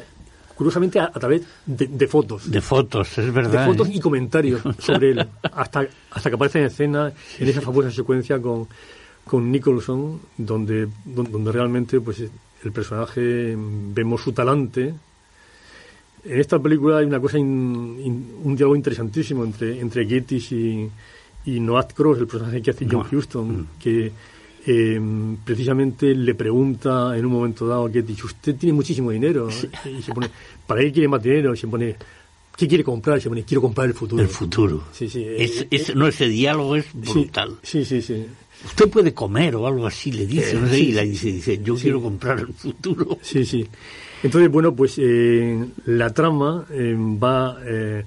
curiosamente 0.56 1.00
a, 1.00 1.12
través 1.12 1.44
de, 1.66 2.08
fotos. 2.08 2.50
De 2.50 2.62
fotos, 2.62 3.18
es 3.20 3.32
verdad. 3.32 3.66
De 3.66 3.72
fotos 3.72 3.88
¿eh? 3.90 3.94
y 3.96 4.00
comentarios 4.00 4.62
sobre 4.80 5.12
él, 5.12 5.20
hasta, 5.44 5.88
hasta 6.12 6.30
que 6.30 6.36
aparece 6.36 6.60
en 6.60 6.66
escena 6.66 7.14
en 7.40 7.48
esa 7.48 7.62
famosa 7.62 7.92
secuencia 7.92 8.40
con, 8.40 8.68
con 9.26 9.52
Nicholson, 9.52 10.20
donde, 10.38 10.88
donde 11.06 11.52
realmente 11.52 12.02
pues, 12.02 12.24
el 12.64 12.72
personaje 12.72 13.56
vemos 13.58 14.22
su 14.22 14.34
talante. 14.34 14.94
En 16.26 16.40
esta 16.40 16.60
película 16.60 16.98
hay 16.98 17.06
una 17.06 17.20
cosa, 17.20 17.38
un 17.38 18.56
diálogo 18.56 18.76
interesantísimo 18.76 19.44
entre, 19.44 19.80
entre 19.80 20.06
Gettys 20.06 20.52
y, 20.52 20.90
y 21.46 21.60
Noah 21.60 21.88
Cross, 21.88 22.20
el 22.20 22.28
personaje 22.28 22.62
que 22.62 22.72
hace 22.72 22.88
John 22.90 23.06
Huston, 23.12 23.62
mm. 23.62 23.68
que 23.80 24.12
em, 24.66 25.38
precisamente 25.38 26.14
le 26.16 26.36
pregunta 26.36 27.18
en 27.18 27.26
un 27.26 27.32
momento 27.34 27.68
dado 27.68 27.86
a 27.86 27.92
Gettys, 27.92 28.24
usted 28.24 28.56
tiene 28.56 28.74
muchísimo 28.74 29.12
dinero, 29.12 29.50
y 29.50 30.02
se 30.02 30.14
pone, 30.14 30.30
¿para 30.66 30.82
qué 30.82 30.92
quiere 30.94 31.08
más 31.10 31.22
dinero? 31.22 31.54
Y 31.54 31.58
se 31.58 31.68
pone, 31.68 31.96
¿qué 32.56 32.68
quiere 32.68 32.84
comprar? 32.86 33.18
Y 33.18 33.22
se 33.22 33.30
pone, 33.30 33.44
quiero 33.44 33.62
comprar 33.62 33.88
el 33.88 33.94
futuro. 33.94 34.22
El 34.22 34.30
futuro. 34.30 34.84
Sí, 34.94 35.10
sí. 35.10 35.26
Es, 35.28 35.68
eh, 35.70 35.94
no, 35.96 36.08
ese 36.08 36.30
diálogo 36.30 36.78
es 36.78 36.86
brutal. 36.94 37.58
Sí, 37.64 37.84
sí, 37.84 38.02
sí 38.02 38.26
usted 38.66 38.90
puede 38.90 39.14
comer 39.14 39.56
o 39.56 39.68
algo 39.68 39.86
así, 39.86 40.12
le 40.12 40.26
dice, 40.26 40.56
no 40.56 40.68
sé, 40.68 40.80
y 40.80 40.92
le 40.92 41.06
dice, 41.06 41.28
dice, 41.28 41.60
yo 41.64 41.76
quiero 41.76 42.02
comprar 42.02 42.40
el 42.40 42.54
futuro. 42.54 43.18
Sí, 43.22 43.46
sí. 43.46 43.66
Entonces, 44.22 44.50
bueno, 44.50 44.74
pues 44.74 44.96
eh, 44.98 45.66
la 45.86 46.14
trama 46.14 46.66
eh, 46.72 46.96
va, 46.98 47.58
eh, 47.66 48.04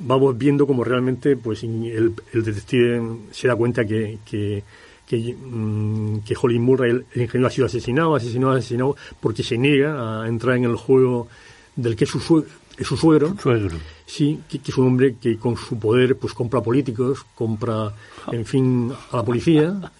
vamos 0.00 0.38
viendo 0.38 0.66
como 0.66 0.84
realmente 0.84 1.36
pues 1.36 1.64
el, 1.64 2.14
detective 2.32 3.02
se 3.32 3.48
da 3.48 3.56
cuenta 3.56 3.84
que, 3.84 4.18
que, 4.24 4.62
que, 5.06 5.34
mm, 5.34 6.20
Holly 6.40 6.58
Murray, 6.58 6.90
el, 6.90 7.04
ingeniero, 7.14 7.48
ha 7.48 7.50
sido 7.50 7.66
asesinado, 7.66 8.14
asesinado, 8.14 8.52
asesinado, 8.52 8.96
porque 9.20 9.42
se 9.42 9.58
niega 9.58 10.22
a 10.22 10.28
entrar 10.28 10.56
en 10.56 10.64
el 10.64 10.76
juego 10.76 11.28
del 11.74 11.96
que 11.96 12.04
es 12.04 12.10
su, 12.10 12.46
es 12.78 12.86
su 12.86 12.96
suegro. 12.96 13.36
Suegro. 13.40 13.76
Sí, 14.06 14.40
que, 14.48 14.60
es 14.64 14.78
un 14.78 14.88
hombre 14.88 15.16
que 15.20 15.36
con 15.38 15.56
su 15.56 15.78
poder 15.78 16.16
pues 16.16 16.32
compra 16.32 16.60
políticos, 16.60 17.24
compra, 17.34 17.92
en 18.32 18.44
fin, 18.44 18.92
a 19.10 19.16
la 19.16 19.24
policía, 19.24 19.92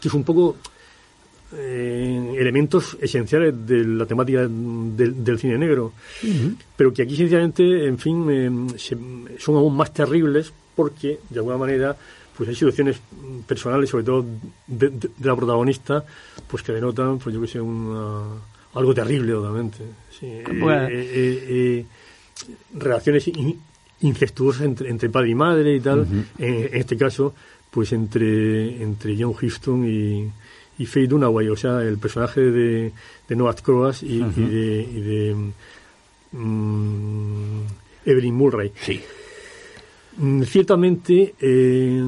que 0.00 0.08
es 0.08 0.14
un 0.14 0.24
poco 0.24 0.56
eh, 1.54 2.34
elementos 2.38 2.96
esenciales 3.00 3.66
de 3.66 3.84
la 3.84 4.06
temática 4.06 4.46
del, 4.48 5.38
cine 5.38 5.58
negro, 5.58 5.92
pero 6.76 6.92
que 6.92 7.02
aquí 7.02 7.16
sencillamente, 7.16 7.86
en 7.86 7.98
fin, 7.98 8.26
eh, 8.30 9.36
son 9.38 9.56
aún 9.56 9.76
más 9.76 9.92
terribles 9.92 10.52
porque, 10.74 11.18
de 11.28 11.38
alguna 11.38 11.58
manera, 11.58 11.96
pues 12.36 12.48
hay 12.48 12.54
situaciones 12.54 13.00
personales, 13.46 13.90
sobre 13.90 14.04
todo 14.04 14.24
de, 14.66 15.10
la 15.22 15.36
protagonista, 15.36 16.04
pues 16.48 16.62
que 16.62 16.72
denotan, 16.72 17.18
pues 17.18 17.34
yo 17.34 17.40
que 17.42 17.48
sé, 17.48 17.58
algo 17.58 18.94
terrible, 18.94 19.34
obviamente. 19.34 19.78
Eh, 20.22 21.84
relaciones 22.74 23.30
incestuosas 24.00 24.62
entre, 24.62 24.90
entre, 24.90 25.08
padre 25.08 25.30
y 25.30 25.34
madre 25.34 25.76
y 25.76 25.80
tal, 25.80 26.06
en, 26.38 26.68
este 26.72 26.96
caso, 26.96 27.34
pues 27.70 27.92
entre, 27.92 28.82
entre 28.82 29.16
John 29.18 29.32
Houston 29.34 29.86
y, 29.86 30.30
y 30.78 30.86
Faye 30.86 31.06
Dunaway, 31.06 31.48
o 31.48 31.56
sea, 31.56 31.82
el 31.82 31.98
personaje 31.98 32.40
de, 32.40 32.92
de 33.28 33.36
Noah 33.36 33.54
Croas 33.54 34.02
y, 34.02 34.18
de, 34.18 35.36
mm, 36.32 37.60
Evelyn 38.04 38.34
Murray. 38.34 38.72
Sí. 38.74 39.00
Mm, 40.16 40.42
ciertamente, 40.42 41.34
eh, 41.40 42.02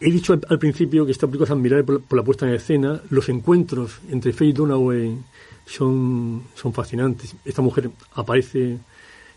he 0.00 0.10
dicho 0.10 0.38
al, 0.48 0.58
principio 0.58 1.06
que 1.06 1.12
esta 1.12 1.26
película 1.26 1.46
es 1.46 1.50
admirable 1.50 1.84
por, 1.84 2.16
la 2.16 2.24
puesta 2.24 2.46
en 2.46 2.54
escena. 2.54 3.00
Los 3.10 3.28
encuentros 3.28 4.00
entre 4.10 4.32
Faye 4.32 4.52
Dunaway 4.52 5.16
son, 5.66 6.42
son 6.54 6.72
fascinantes. 6.72 7.34
Esta 7.44 7.62
mujer 7.62 7.90
aparece, 8.14 8.78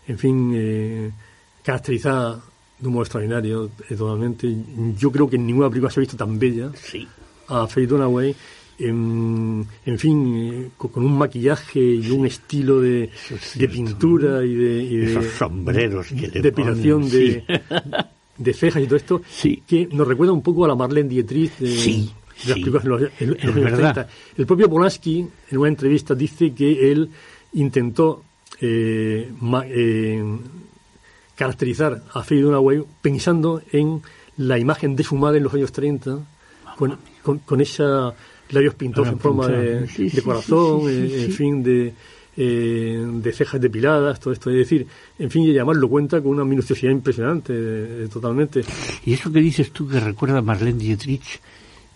en 0.08 0.18
fin, 0.18 0.52
eh, 0.54 1.10
caracterizada 1.62 2.40
de 2.78 2.86
un 2.86 2.94
modo 2.94 3.04
extraordinario, 3.04 3.70
eh, 3.88 3.94
totalmente. 3.94 4.52
Yo 4.96 5.12
creo 5.12 5.28
que 5.28 5.36
en 5.36 5.46
ninguna 5.46 5.68
película 5.68 5.90
se 5.90 6.00
ha 6.00 6.02
visto 6.02 6.16
tan 6.16 6.38
bella. 6.38 6.70
Sí. 6.74 7.06
A 7.48 7.66
Faye 7.66 7.86
Dunaway, 7.86 8.34
en, 8.78 9.66
en 9.84 9.98
fin, 9.98 10.36
eh, 10.36 10.70
con, 10.76 11.04
un 11.04 11.18
maquillaje 11.18 11.80
y 11.80 12.10
un 12.10 12.26
estilo 12.26 12.80
de, 12.80 13.10
de 13.54 13.68
pintura 13.68 14.44
y 14.44 14.54
de, 14.54 14.82
y 14.82 14.96
de 14.96 15.30
sombreros 15.30 16.08
que 16.08 16.40
depilación 16.40 17.08
de, 17.08 17.42
de 18.36 18.54
cejas 18.54 18.82
y 18.82 18.86
todo 18.86 18.96
esto, 18.96 19.22
que 19.66 19.88
nos 19.90 20.06
recuerda 20.06 20.32
un 20.32 20.42
poco 20.42 20.64
a 20.64 20.68
la 20.68 20.74
Marlene 20.74 21.08
Dietrich 21.08 21.58
de, 21.58 22.08
las 22.46 22.54
películas 22.54 22.84
en 22.84 22.90
los, 22.90 23.02
en, 23.18 24.06
El 24.36 24.46
propio 24.46 24.70
Polanski, 24.70 25.26
en 25.50 25.58
una 25.58 25.68
entrevista, 25.68 26.14
dice 26.14 26.52
que 26.52 26.92
él 26.92 27.10
intentó 27.54 28.24
eh, 28.60 29.30
eh, 29.66 30.38
caracterizar 31.34 32.02
a 32.12 32.22
Faye 32.22 32.42
Dunaway 32.42 32.84
pensando 33.00 33.62
en 33.72 34.02
la 34.36 34.58
imagen 34.58 34.96
de 34.96 35.04
su 35.04 35.16
madre 35.16 35.38
en 35.38 35.44
los 35.44 35.54
años 35.54 35.72
30, 35.72 36.18
con, 36.76 36.98
con, 37.22 37.38
con 37.38 37.60
esa 37.60 38.14
labios 38.50 38.74
pintados 38.74 39.08
en 39.08 39.18
forma 39.18 39.48
de, 39.48 40.22
corazón, 40.24 40.82
eh, 40.88 41.24
en 41.24 41.32
fin, 41.32 41.62
de, 41.62 41.92
eh, 42.36 43.06
de 43.06 43.32
cejas 43.32 43.60
depiladas, 43.60 44.20
todo 44.20 44.32
esto. 44.32 44.50
Es 44.50 44.56
decir, 44.56 44.86
en 45.18 45.30
fin, 45.30 45.44
y 45.44 45.50
además 45.50 45.76
lo 45.76 45.88
cuenta 45.88 46.20
con 46.20 46.32
una 46.32 46.44
minuciosidad 46.44 46.92
impresionante, 46.92 47.52
eh, 47.54 48.08
totalmente. 48.12 48.62
Y 49.04 49.12
eso 49.12 49.30
que 49.30 49.40
dices 49.40 49.70
tú 49.72 49.88
que 49.88 50.00
recuerda 50.00 50.38
a 50.38 50.42
Marlene 50.42 50.78
Dietrich, 50.78 51.40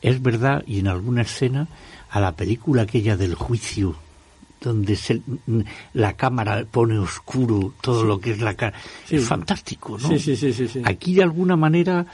es 0.01 0.21
verdad, 0.21 0.63
y 0.67 0.81
en 0.81 0.89
alguna 0.89 1.23
escena, 1.23 1.69
a 2.11 2.21
la 2.21 2.33
película 2.37 2.83
aquella 2.83 3.17
del 3.17 3.35
juicio 3.35 3.97
donde 4.63 4.97
se, 4.97 5.21
la 5.95 6.15
cámara 6.17 6.65
pone 6.71 6.99
oscuro 6.99 7.75
todo 7.81 8.05
lo 8.05 8.19
que 8.21 8.33
es 8.33 8.41
la 8.41 8.55
cara. 8.55 8.79
Es 9.11 9.27
fantástico, 9.27 9.99
¿no? 9.99 10.09
Sí, 10.09 10.37
sí, 10.37 10.53
sí, 10.53 10.83
Aquí 10.85 11.15
de 11.15 11.23
alguna 11.23 11.57
manera, 11.57 12.07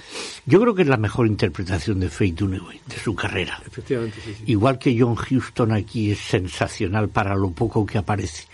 yo 0.46 0.61
creo 0.61 0.74
que 0.74 0.82
es 0.82 0.88
la 0.88 0.96
mejor 0.96 1.26
interpretación 1.26 2.01
de 2.01 2.09
Faye 2.09 2.32
Dunaway, 2.32 2.80
de 2.86 2.96
su 2.99 3.14
carrera. 3.14 3.61
Efectivamente, 3.66 4.18
Igual 4.46 4.78
que 4.78 4.96
John 4.99 5.16
Huston 5.18 5.72
aquí 5.72 6.11
es 6.11 6.18
sensacional 6.18 7.09
para 7.09 7.36
lo 7.36 7.51
poco 7.51 7.84
que 7.84 7.99
aparece. 7.99 8.44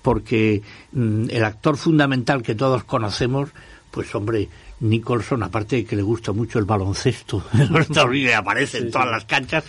Porque 0.00 0.62
mm, 0.92 1.30
el 1.30 1.44
actor 1.44 1.76
fundamental 1.76 2.42
que 2.42 2.54
todos 2.54 2.84
conocemos, 2.84 3.50
pues 3.90 4.14
hombre, 4.14 4.48
Nicholson, 4.80 5.42
aparte 5.42 5.76
de 5.76 5.84
que 5.84 5.96
le 5.96 6.02
gusta 6.02 6.32
mucho 6.32 6.58
el 6.58 6.64
baloncesto, 6.64 7.44
aparece 8.36 8.78
en 8.78 8.90
todas 8.90 9.08
las 9.08 9.24
canchas, 9.24 9.64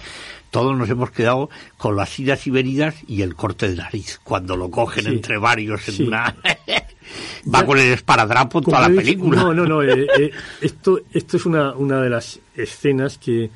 todos 0.54 0.78
nos 0.78 0.88
hemos 0.88 1.10
quedado 1.10 1.50
con 1.78 1.96
las 1.96 2.20
idas 2.20 2.46
y 2.46 2.52
venidas 2.52 2.94
y 3.08 3.24
el 3.24 3.34
corte 3.34 3.68
de 3.68 3.76
nariz, 3.76 4.20
cuando 4.24 4.56
lo 4.56 4.70
cogen 4.70 5.08
entre 5.08 5.40
varios 5.40 5.90
en 5.90 6.08
una... 6.08 6.36
Va 7.54 7.66
con 7.66 7.80
el 7.80 7.92
esparadrapo 7.92 8.62
toda 8.62 8.88
la 8.88 8.96
película. 8.96 9.42
No, 9.42 9.54
no, 9.54 9.66
no. 9.66 9.82
Eh, 9.82 10.08
eh, 10.18 10.32
esto, 10.62 11.02
esto 11.12 11.38
es 11.38 11.46
una, 11.48 11.74
una 11.74 12.02
de 12.02 12.10
las 12.10 12.40
escenas 12.56 13.18
que, 13.18 13.50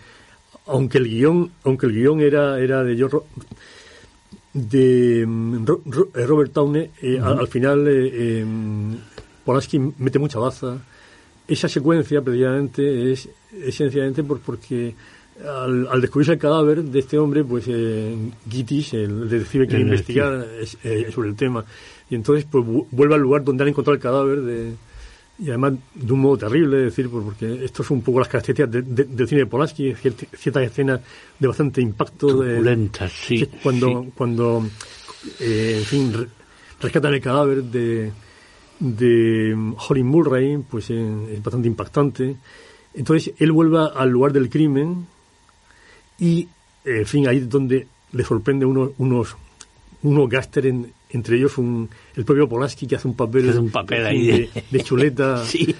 aunque 0.65 0.97
el 0.97 1.07
guion, 1.07 1.51
aunque 1.63 1.85
el 1.85 1.93
guion 1.93 2.19
era, 2.19 2.59
era 2.59 2.83
de 2.83 2.95
George, 2.97 3.19
de 4.53 5.23
mm, 5.25 5.65
eh, 6.15 6.25
Robert 6.25 6.51
Towne, 6.51 6.89
al, 7.21 7.47
final 7.47 7.87
em, 7.87 8.97
Polanski 9.45 9.79
mete 9.99 10.17
mucha 10.17 10.39
baza. 10.39 10.77
Esa 11.47 11.69
secuencia, 11.69 12.21
precisamente, 12.21 13.13
es 13.13 13.29
esencialmente 13.53 14.23
por, 14.23 14.39
porque 14.39 14.95
al, 15.45 15.87
al, 15.87 16.01
descubrirse 16.01 16.33
el 16.33 16.39
cadáver 16.39 16.83
de 16.83 16.99
este 16.99 17.17
hombre, 17.17 17.43
pues 17.43 17.65
eh, 17.67 18.15
Gitis, 18.49 18.93
el 18.93 19.29
detective 19.29 19.67
que 19.67 19.79
investigar 19.79 20.45
eh, 20.83 21.11
sobre 21.13 21.29
el 21.29 21.35
tema. 21.35 21.63
Y 22.09 22.15
entonces 22.15 22.45
pues 22.49 22.65
vuelve 22.91 23.15
al 23.15 23.21
lugar 23.21 23.43
donde 23.43 23.63
han 23.63 23.69
encontrado 23.69 23.95
el 23.95 24.01
cadáver 24.01 24.41
de, 24.41 24.73
y 25.39 25.49
además 25.49 25.73
de 25.93 26.13
un 26.13 26.19
modo 26.19 26.37
terrible, 26.37 26.77
decir, 26.77 27.09
pues, 27.09 27.23
porque 27.23 27.63
esto 27.63 27.83
son 27.83 27.97
un 27.97 28.03
poco 28.03 28.19
las 28.19 28.27
características 28.27 28.71
del 28.87 29.27
cine 29.27 29.41
de 29.41 29.45
Polanski, 29.45 29.93
ciertas 29.93 30.63
escenas 30.63 31.01
de 31.37 31.47
bastante 31.47 31.81
impacto. 31.81 32.27
Turbulentas, 32.27 33.11
sí. 33.11 33.47
Cuando, 33.61 34.07
cuando 34.15 34.65
eh, 35.39 35.75
en 35.77 35.83
fin, 35.83 36.27
rescatan 36.81 37.13
el 37.13 37.21
cadáver 37.21 37.63
de, 37.63 38.11
de 38.79 39.73
Holly 39.87 40.03
Murray, 40.03 40.57
pues 40.57 40.89
es 40.89 41.43
bastante 41.43 41.67
impactante. 41.67 42.35
Entonces 42.95 43.33
él 43.37 43.51
vuelve 43.51 43.77
al 43.93 44.09
lugar 44.09 44.33
del 44.33 44.49
crimen, 44.49 45.05
y, 46.19 46.47
en 46.85 47.05
fin, 47.05 47.27
ahí 47.27 47.37
es 47.37 47.49
donde 47.49 47.87
le 48.11 48.23
sorprende 48.23 48.65
unos, 48.65 48.91
unos, 48.97 49.35
unos 50.03 50.29
gáster, 50.29 50.73
entre 51.09 51.37
ellos 51.37 51.57
un, 51.57 51.89
el 52.15 52.25
propio 52.25 52.47
Polanski 52.47 52.87
que 52.87 52.95
hace 52.95 53.07
un 53.07 53.15
papel, 53.15 53.49
un 53.57 53.69
papel 53.69 54.05
ahí 54.05 54.49
de, 54.71 54.83
chuleta, 54.83 55.37
sí. 55.45 55.75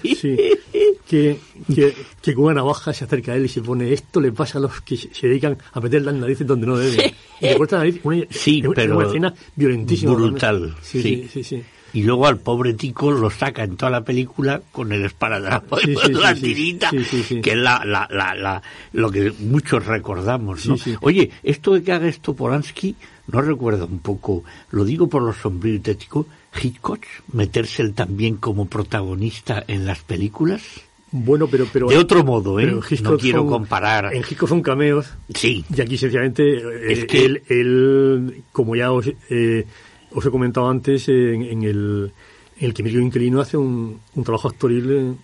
que, 1.06 1.38
que, 1.74 1.94
que, 2.22 2.34
con 2.34 2.44
una 2.44 2.54
navaja 2.54 2.92
se 2.92 3.04
acerca 3.04 3.32
a 3.32 3.36
él 3.36 3.46
y 3.46 3.48
se 3.48 3.62
pone 3.62 3.92
esto 3.92 4.20
le 4.20 4.32
pasa 4.32 4.58
a 4.58 4.60
los 4.60 4.80
que 4.82 4.96
se 4.96 5.26
dedican 5.26 5.56
a 5.72 5.80
meter 5.80 6.02
las 6.02 6.14
narices 6.14 6.46
donde 6.46 6.66
no 6.66 6.76
deben. 6.76 7.12
Y 7.40 7.46
le 7.46 7.56
corta 7.56 7.76
la 7.76 7.84
nariz, 7.84 8.00
una, 8.04 8.24
sí, 8.30 8.62
pero 8.74 8.96
una 8.96 9.06
escena 9.06 9.34
violentísima. 9.56 10.14
Brutal, 10.14 10.74
sí, 10.82 11.28
sí, 11.32 11.42
sí 11.42 11.62
y 11.92 12.02
luego 12.02 12.26
al 12.26 12.38
pobre 12.38 12.74
tico 12.74 13.10
lo 13.10 13.30
saca 13.30 13.64
en 13.64 13.76
toda 13.76 13.90
la 13.90 14.04
película 14.04 14.60
con 14.72 14.92
el 14.92 15.04
esparadrapo 15.04 15.78
sí, 15.78 15.94
la 16.10 16.34
tirita 16.34 16.90
que 16.90 17.50
es 17.50 17.56
la, 17.56 17.84
la, 17.84 18.06
la, 18.10 18.62
lo 18.92 19.10
que 19.10 19.32
muchos 19.40 19.86
recordamos 19.86 20.66
¿no? 20.66 20.76
oye 21.00 21.30
esto 21.42 21.74
de 21.74 21.82
que 21.82 21.92
haga 21.92 22.08
esto 22.08 22.34
Polanski 22.34 22.96
no 23.28 23.40
recuerda 23.40 23.84
un 23.84 24.00
poco 24.00 24.44
lo 24.70 24.84
digo 24.84 25.08
por 25.08 25.22
los 25.22 25.36
sombríos 25.36 25.82
Tico 25.96 26.26
Hitchcock 26.60 27.04
meterse 27.32 27.82
él 27.82 27.94
también 27.94 28.36
como 28.36 28.66
protagonista 28.66 29.64
en 29.66 29.86
las 29.86 30.00
películas 30.00 30.62
bueno, 31.10 31.46
pero, 31.46 31.66
pero 31.72 31.88
de 31.88 31.96
otro 31.96 32.22
modo, 32.22 32.60
¿eh? 32.60 32.66
no 33.02 33.16
quiero 33.16 33.46
comparar. 33.46 34.14
En 34.14 34.20
Hitchcock 34.20 34.48
son 34.48 34.60
cameos. 34.60 35.06
Sí. 35.34 35.64
Y 35.74 35.80
aquí 35.80 35.96
sencillamente 35.96 36.56
es 36.92 36.98
eh, 36.98 37.06
que 37.06 37.24
él, 37.24 37.42
él, 37.48 38.44
como 38.52 38.76
ya 38.76 38.92
os, 38.92 39.06
eh, 39.30 39.66
os 40.12 40.24
he 40.24 40.30
comentado 40.30 40.68
antes, 40.68 41.08
en, 41.08 41.62
el, 41.62 42.12
en 42.58 42.64
el 42.66 42.74
que 42.74 42.82
Emilio 42.82 43.00
Inquilino 43.00 43.40
hace 43.40 43.56
un, 43.56 44.00
un 44.14 44.24
trabajo 44.24 44.48
actoril 44.48 45.16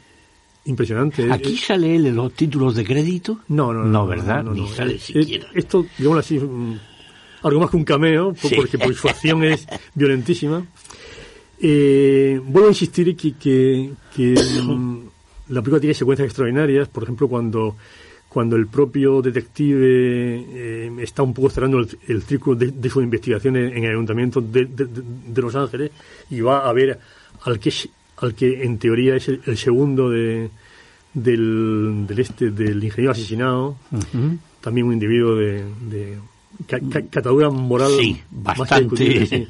impresionante. 0.64 1.30
¿Aquí 1.30 1.56
sale 1.56 1.94
él 1.96 2.06
en 2.06 2.16
los 2.16 2.32
títulos 2.32 2.74
de 2.74 2.84
crédito? 2.84 3.40
No, 3.48 3.72
no, 3.72 3.80
no. 3.80 3.86
No, 3.86 4.06
¿verdad? 4.06 4.44
Ni 4.44 4.66
sale 4.68 4.98
siquiera. 4.98 5.48
Esto, 5.54 5.86
digamos 5.98 6.18
así, 6.18 6.40
algo 7.42 7.60
más 7.60 7.70
que 7.70 7.76
un 7.76 7.84
cameo, 7.84 8.34
porque 8.56 8.78
por 8.78 8.94
su 8.94 9.08
acción 9.08 9.44
es 9.44 9.66
violentísima. 9.94 10.64
Eh, 11.60 12.40
vuelvo 12.44 12.68
a 12.68 12.72
insistir 12.72 13.16
que, 13.16 13.34
que, 13.34 13.90
que 14.14 14.34
la 15.48 15.60
película 15.60 15.80
tiene 15.80 15.94
secuencias 15.94 16.26
extraordinarias, 16.26 16.88
por 16.88 17.02
ejemplo, 17.02 17.28
cuando 17.28 17.76
cuando 18.34 18.56
el 18.56 18.66
propio 18.66 19.22
detective 19.22 19.86
eh, 19.86 20.92
está 20.98 21.22
un 21.22 21.32
poco 21.32 21.50
cerrando 21.50 21.78
el, 21.78 22.22
círculo 22.24 22.56
de, 22.56 22.90
su 22.90 23.00
investigación 23.00 23.54
en, 23.54 23.84
el 23.84 23.90
ayuntamiento 23.90 24.40
de, 24.40 24.66
Los 25.36 25.54
Ángeles 25.54 25.92
y 26.30 26.40
va 26.40 26.68
a 26.68 26.72
ver 26.72 26.98
al 27.44 27.60
que 27.60 27.72
al 28.16 28.34
que 28.34 28.64
en 28.64 28.78
teoría 28.78 29.14
es 29.14 29.28
el, 29.28 29.56
segundo 29.56 30.10
de, 30.10 30.50
del, 31.12 32.06
este 32.18 32.50
del 32.50 32.82
ingeniero 32.82 33.12
asesinado 33.12 33.76
también 34.60 34.88
un 34.88 34.94
individuo 34.94 35.36
de, 35.36 36.18
catadura 37.12 37.50
moral 37.50 37.92
bastante. 38.32 39.46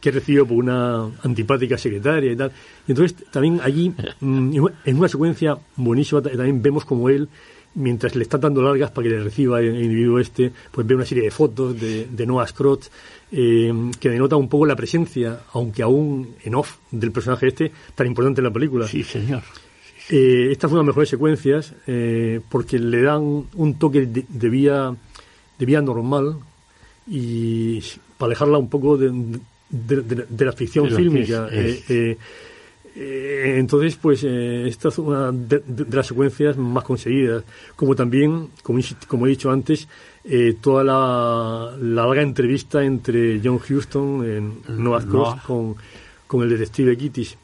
que 0.00 0.10
recibido 0.10 0.46
por 0.46 0.56
una 0.56 1.04
antipática 1.22 1.76
secretaria 1.76 2.32
y 2.32 2.36
tal. 2.36 2.50
Y 2.88 2.92
entonces 2.92 3.30
también 3.30 3.60
allí 3.62 3.92
mm, 4.20 4.66
en 4.86 4.98
una 4.98 5.08
secuencia 5.08 5.58
buenísima 5.76 6.22
también 6.22 6.62
vemos 6.62 6.86
como 6.86 7.10
él 7.10 7.28
mientras 7.74 8.14
le 8.14 8.22
están 8.22 8.40
dando 8.40 8.62
largas 8.62 8.90
para 8.90 9.04
que 9.08 9.14
le 9.14 9.22
reciba 9.22 9.60
el 9.60 9.82
individuo 9.82 10.18
este, 10.18 10.52
pues 10.70 10.86
ve 10.86 10.94
una 10.94 11.04
serie 11.04 11.24
de 11.24 11.30
fotos 11.30 11.78
de, 11.80 12.06
de 12.06 12.26
Noah 12.26 12.46
Scrooge 12.46 12.88
eh, 13.32 13.72
que 13.98 14.10
denota 14.10 14.36
un 14.36 14.48
poco 14.48 14.66
la 14.66 14.76
presencia, 14.76 15.40
aunque 15.52 15.82
aún 15.82 16.34
en 16.44 16.54
off, 16.54 16.76
del 16.90 17.12
personaje 17.12 17.48
este 17.48 17.72
tan 17.94 18.06
importante 18.06 18.40
en 18.40 18.44
la 18.44 18.52
película. 18.52 18.86
Sí, 18.86 19.02
señor. 19.02 19.42
Eh, 20.10 20.48
esta 20.50 20.68
fue 20.68 20.74
una 20.74 20.82
de 20.82 20.86
las 20.86 20.94
mejores 20.94 21.08
secuencias 21.08 21.74
eh, 21.86 22.40
porque 22.48 22.78
le 22.78 23.02
dan 23.02 23.46
un 23.54 23.78
toque 23.78 24.06
de, 24.06 24.24
de, 24.28 24.48
vía, 24.50 24.94
de 25.58 25.66
vía 25.66 25.80
normal 25.80 26.36
y 27.06 27.80
para 28.18 28.28
alejarla 28.28 28.58
un 28.58 28.68
poco 28.68 28.96
de, 28.98 29.10
de 29.70 30.44
la 30.44 30.52
ficción 30.52 30.90
fílmica. 30.90 31.48
Eh, 31.50 32.18
entonces, 32.94 33.96
pues 33.96 34.22
eh, 34.24 34.68
esta 34.68 34.88
es 34.88 34.98
una 34.98 35.32
de, 35.32 35.62
las 35.90 36.06
secuencias 36.06 36.56
más 36.56 36.84
conseguidas. 36.84 37.44
Como 37.74 37.94
también, 37.94 38.50
como, 38.62 38.80
como 39.08 39.26
he 39.26 39.30
dicho 39.30 39.50
antes, 39.50 39.88
eh, 40.24 40.56
toda 40.60 40.84
la, 40.84 41.76
larga 41.78 42.22
entrevista 42.22 42.84
entre 42.84 43.40
John 43.42 43.58
Huston 43.58 44.24
en 44.24 44.84
Noah 44.84 45.04
Cross 45.06 45.40
con, 45.46 45.76
con 46.26 46.42
el 46.42 46.50
detective 46.50 46.96
Kittis, 46.96 47.36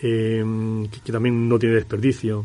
que, 0.00 0.88
que, 1.04 1.12
también 1.12 1.48
no 1.48 1.58
tiene 1.58 1.74
desperdicio. 1.76 2.44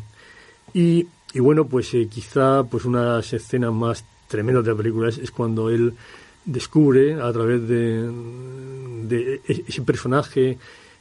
Y, 0.74 1.08
y 1.34 1.40
bueno, 1.40 1.68
pues 1.68 1.92
quizá 2.10 2.64
pues 2.64 2.86
una 2.86 3.02
de 3.02 3.18
las 3.18 3.34
escenas 3.34 3.72
más 3.72 4.04
tremendas 4.28 4.66
de 4.66 4.72
la 4.72 4.78
película 4.78 5.10
es, 5.10 5.18
es 5.20 5.32
cuando 5.32 5.70
él 5.70 5.94
descubre 6.44 7.22
a 7.22 7.32
través 7.32 7.68
de, 7.68 8.10
de 9.04 9.42
ese 9.46 9.82
personaje 9.82 10.58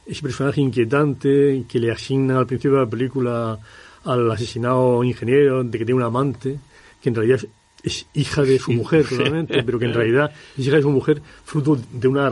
ese 0.07 0.21
personaje 0.21 0.61
inquietante 0.61 1.63
que 1.67 1.79
le 1.79 1.91
asigna 1.91 2.39
al 2.39 2.47
principio 2.47 2.77
de 2.77 2.83
la 2.85 2.89
película 2.89 3.59
al 4.05 4.31
asesinado 4.31 5.03
ingeniero 5.03 5.63
de 5.63 5.77
que 5.77 5.85
tiene 5.85 5.99
un 5.99 6.03
amante, 6.03 6.57
que 7.01 7.09
en 7.09 7.15
realidad 7.15 7.41
es, 7.83 8.05
hija 8.13 8.43
de 8.43 8.57
su 8.57 8.71
mujer 8.71 9.05
totalmente, 9.09 9.61
pero 9.63 9.79
que 9.79 9.85
en 9.85 9.93
realidad 9.93 10.31
es 10.57 10.65
hija 10.65 10.77
de 10.77 10.81
su 10.81 10.89
mujer 10.89 11.21
fruto 11.43 11.77
de 11.91 12.07
una 12.07 12.29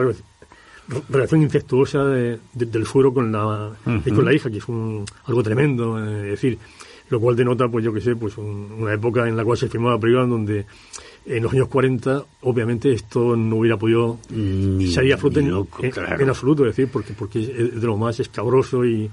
relación 1.10 1.42
incestuosa 1.42 2.06
del 2.06 2.86
fuero 2.86 3.14
con 3.14 3.32
la, 3.32 3.72
con 3.84 4.26
la 4.26 4.34
hija, 4.34 4.50
que 4.50 4.58
es 4.58 4.68
un, 4.68 5.06
algo 5.26 5.44
tremendo, 5.44 6.00
es 6.04 6.32
decir, 6.32 6.58
lo 7.10 7.20
cual 7.20 7.36
denota, 7.36 7.68
pues 7.68 7.84
yo 7.84 7.94
que 7.94 8.02
sé, 8.02 8.16
pues 8.16 8.38
una 8.38 8.94
época 8.94 9.28
en 9.28 9.36
la 9.36 9.44
cual 9.44 9.58
se 9.58 9.68
filmó 9.68 9.92
la 9.92 10.00
película 10.00 10.26
donde 10.26 10.66
en 11.26 11.44
los 11.44 11.54
años 11.54 11.68
40, 11.68 12.24
obviamente, 12.42 12.94
esto 12.94 13.36
no 13.36 13.58
hubiera 13.58 13.78
podido 13.78 14.20
salir 14.94 15.14
a 15.14 15.18
flote 15.18 15.40
en, 15.40 16.30
absoluto, 16.30 16.64
es 16.66 16.76
decir, 16.76 16.90
porque, 16.92 17.14
porque 17.14 17.42
es 17.42 17.82
de 17.82 17.88
lo 17.88 17.98
más 17.98 18.20
escabroso 18.20 18.86
y, 18.86 19.10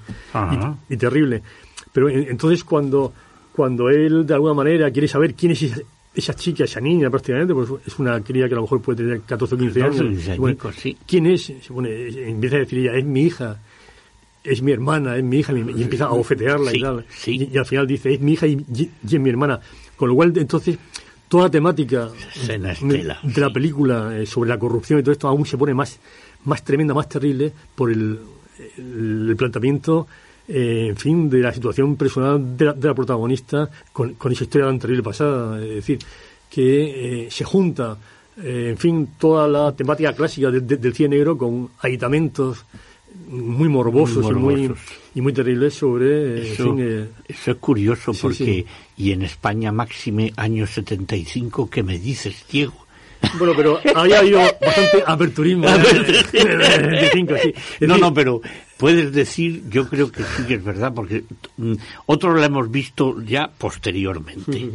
y, 0.89 0.97
terrible. 0.97 1.43
Pero 1.93 2.09
entonces, 2.09 2.65
cuando, 2.65 3.13
cuando 3.53 3.89
él, 3.89 4.27
de 4.27 4.35
alguna 4.35 4.55
manera, 4.55 4.91
quiere 4.91 5.09
saber 5.09 5.35
quién 5.35 5.53
es 5.53 5.83
esa, 6.15 6.35
chica, 6.35 6.65
esa 6.65 6.81
niña, 6.81 7.09
prácticamente, 7.09 7.55
pues 7.55 7.69
es 7.87 7.99
una 7.99 8.21
cría 8.21 8.47
que 8.47 8.55
a 8.55 8.57
lo 8.57 8.63
mejor 8.63 8.83
puede 8.83 9.05
tener 9.05 9.21
14 9.23 9.55
o 9.55 9.59
15 9.59 9.83
años. 9.83 10.41
¿Quién 11.07 11.27
es? 11.27 11.51
empieza 11.51 12.57
a 12.57 12.59
decir 12.59 12.79
ella, 12.81 12.95
es 12.95 13.05
mi 13.05 13.23
hija 13.23 13.59
es 14.45 14.63
mi 14.63 14.73
hermana, 14.73 15.17
es 15.17 15.23
mi 15.23 15.39
hija, 15.39 15.53
y 15.53 15.83
empieza 15.83 16.07
a 16.07 16.09
bofetearla 16.09 16.75
y 16.75 16.81
tal. 16.81 17.05
Y, 17.27 17.57
al 17.57 17.67
final 17.67 17.87
dice, 17.87 18.13
es 18.13 18.21
mi 18.21 18.33
hija 18.33 18.47
y, 18.47 18.55
y, 18.75 18.91
es 19.05 19.21
mi 19.21 19.31
hermana. 19.31 19.61
Con 19.97 20.09
lo 20.09 20.15
cual, 20.17 20.33
entonces, 20.37 20.79
toda 21.33 21.45
la 21.45 21.51
temática 21.51 22.11
de 22.47 23.41
la 23.41 23.51
película 23.51 24.15
eh, 24.15 24.27
sobre 24.27 24.51
la 24.51 24.59
corrupción 24.59 25.01
y 25.01 25.03
todo 25.03 25.13
esto 25.13 25.29
aún 25.29 25.47
se 25.47 25.57
pone 25.57 25.73
más, 25.73 25.99
más 26.45 26.63
tremenda, 26.63 26.93
más 26.93 27.09
terrible 27.09 27.51
por 27.75 27.91
el, 27.91 28.21
el, 28.77 29.35
planteamiento, 29.35 30.07
eh, 30.47 30.89
en 30.91 30.97
fin, 30.99 31.31
de 31.31 31.39
la 31.39 31.51
situación 31.51 31.97
personal 31.97 32.55
de 32.55 32.67
la, 32.67 32.95
protagonista 32.95 33.71
con, 33.95 34.13
con, 34.17 34.31
esa 34.31 34.45
historia 34.45 34.67
tan 34.67 34.79
terrible 34.79 35.03
pasada. 35.03 35.59
Es 35.65 35.77
decir, 35.77 36.01
que 36.51 37.25
eh, 37.25 37.31
se 37.31 37.45
junta, 37.45 37.97
en 38.37 38.77
fin, 38.77 39.09
toda 39.19 39.49
la 39.49 39.75
temática 39.75 40.13
clásica 40.13 40.51
del 40.51 40.95
cine 40.95 41.17
negro 41.17 41.39
con 41.39 41.71
aditamentos 41.81 42.67
muy 43.29 43.69
morbosos, 43.69 44.27
Y, 44.31 44.35
muy, 44.35 44.73
y 45.15 45.21
muy 45.21 45.33
terribles 45.33 45.75
sobre... 45.75 46.53
Eso, 46.53 46.77
eh, 46.79 47.09
eso 47.29 47.51
es 47.51 47.57
curioso 47.59 48.13
porque, 48.13 48.65
y 48.97 49.13
en 49.13 49.23
España 49.23 49.73
máxime 49.73 50.33
años 50.37 50.71
75, 50.71 51.71
¿qué 51.71 51.83
me 51.83 51.99
dices, 51.99 52.45
Diego? 52.51 52.75
Bueno, 53.39 53.53
pero 53.57 53.79
había 53.95 54.19
habido 54.19 54.39
bastante 54.39 55.03
aperturismo. 55.07 55.67
¿eh? 55.69 57.55
no, 57.81 57.97
no, 57.97 58.13
pero 58.13 58.41
puedes 58.77 59.13
decir, 59.13 59.63
yo 59.71 59.89
creo 59.89 60.11
que 60.11 60.23
sí 60.25 60.45
que 60.47 60.55
es 60.55 60.65
verdad, 60.65 60.93
porque 60.93 61.25
mm, 61.57 61.75
otros 62.07 62.35
lo 62.35 62.43
hemos 62.43 62.71
visto 62.71 63.23
ya 63.23 63.51
posteriormente 63.57 64.71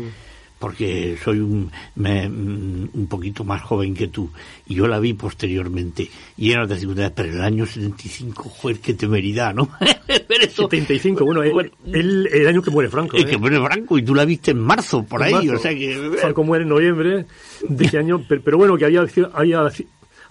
porque 0.59 1.17
soy 1.23 1.39
un, 1.39 1.71
mm, 1.95 2.89
un 2.93 3.07
poquito 3.07 3.43
más 3.43 3.61
joven 3.61 3.93
que 3.93 4.07
tú, 4.07 4.29
y 4.67 4.75
yo 4.75 4.87
la 4.87 4.99
vi 4.99 5.13
posteriormente, 5.13 6.09
y 6.37 6.51
era 6.51 6.65
de 6.65 6.79
segunda 6.79 7.11
pero 7.13 7.29
el 7.29 7.41
año 7.41 7.65
75, 7.65 8.43
joder, 8.49 8.79
qué 8.79 8.93
temeridad, 8.93 9.53
¿no? 9.53 9.69
pero 10.27 10.49
75, 10.49 11.23
bueno, 11.25 11.43
el, 11.43 12.27
el, 12.31 12.47
año 12.47 12.61
que 12.61 12.71
muere 12.71 12.89
Franco. 12.89 13.17
El 13.17 13.25
que 13.25 13.35
¿eh? 13.35 13.37
muere 13.37 13.59
Franco, 13.59 13.97
y 13.97 14.03
tú 14.03 14.15
la 14.15 14.25
viste 14.25 14.51
en 14.51 14.59
marzo, 14.59 15.03
por 15.03 15.23
ahí, 15.23 15.49
o 15.49 15.57
sea 15.57 15.73
que... 15.73 16.17
Franco 16.19 16.43
muere 16.43 16.63
en 16.63 16.69
noviembre 16.69 17.25
de 17.67 17.85
ese 17.85 17.97
año, 17.97 18.23
pero, 18.27 18.57
bueno, 18.57 18.77
que 18.77 18.85
había, 18.85 19.05
había 19.33 19.69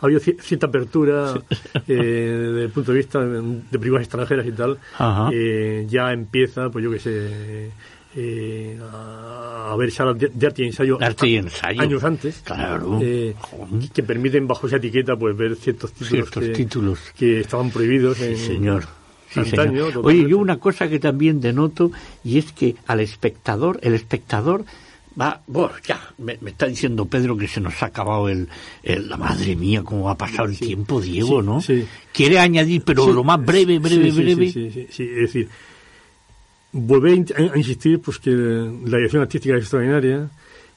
había 0.01 0.19
cierta 0.19 0.67
apertura 0.67 1.35
eh, 1.89 1.95
desde 1.95 2.65
el 2.65 2.71
punto 2.71 2.93
de 2.93 2.99
vista 2.99 3.21
de, 3.21 3.79
películas 3.79 4.03
extranjeras 4.03 4.47
y 4.47 4.53
tal. 4.53 4.79
Eh, 5.33 5.87
ya 5.89 6.13
empieza, 6.13 6.71
pues 6.71 6.85
yo 6.85 6.91
que 6.91 6.99
sé, 6.99 7.71
eh, 8.17 8.79
a, 8.83 9.75
ver 9.77 9.91
salas 9.91 10.17
de, 10.19 10.47
arte 10.47 10.63
y 10.63 10.67
ensayo, 10.69 10.99
años 11.03 12.03
antes 12.03 12.43
eh, 13.03 13.35
que 13.93 14.03
permiten 14.03 14.47
bajo 14.47 14.67
esa 14.67 14.77
etiqueta 14.77 15.17
pues 15.17 15.37
ver 15.37 15.55
ciertos 15.57 15.93
títulos, 15.93 16.99
que, 17.17 17.41
estaban 17.41 17.71
prohibidos 17.71 18.21
en, 18.21 18.39
señor. 18.39 18.85
Oye, 20.03 20.27
yo 20.27 20.39
una 20.39 20.59
cosa 20.59 20.89
que 20.89 20.99
también 20.99 21.41
denoto 21.41 21.93
y 22.25 22.39
es 22.39 22.53
que 22.53 22.77
al 22.87 23.01
espectador, 23.01 23.79
el 23.83 23.93
espectador 23.93 24.65
va, 25.21 25.43
bueno, 25.47 25.73
ya, 25.87 26.01
me, 26.17 26.39
está 26.47 26.67
diciendo 26.67 27.05
Pedro 27.05 27.37
que 27.37 27.49
se 27.49 27.61
nos 27.61 27.83
ha 27.83 27.87
acabado 27.87 28.31
el, 28.31 28.49
la 28.83 29.19
madre 29.19 29.57
mía, 29.57 29.83
cómo 29.83 30.09
ha 30.09 30.17
pasado 30.17 30.49
el 30.49 30.59
tiempo, 30.59 31.03
Diego, 31.03 31.43
¿no? 31.43 31.63
Quiere 32.13 32.39
añadir, 32.39 32.83
pero 32.83 33.13
lo 33.13 33.25
más 33.25 33.45
breve, 33.45 33.79
breve, 33.79 34.11
breve. 34.11 34.51
sí, 34.51 34.87
sí, 34.91 35.03
es 35.03 35.17
decir, 35.17 35.49
volver 36.77 37.25
a 37.37 37.57
insistir 37.57 38.01
pues 38.01 38.19
que 38.19 38.31
la 38.31 38.97
dirección 38.99 39.23
artística 39.23 39.55
es 39.57 39.63
extraordinaria, 39.63 40.29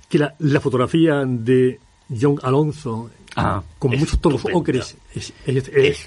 que 0.07 0.17
la, 0.17 0.33
la 0.39 0.59
fotografía 0.59 1.23
de 1.25 1.79
John 2.09 2.39
Alonso, 2.41 3.09
ah, 3.35 3.61
con 3.77 3.91
muchos 3.91 4.19
tonos 4.19 4.43
ocres, 4.51 4.97
es, 5.13 5.33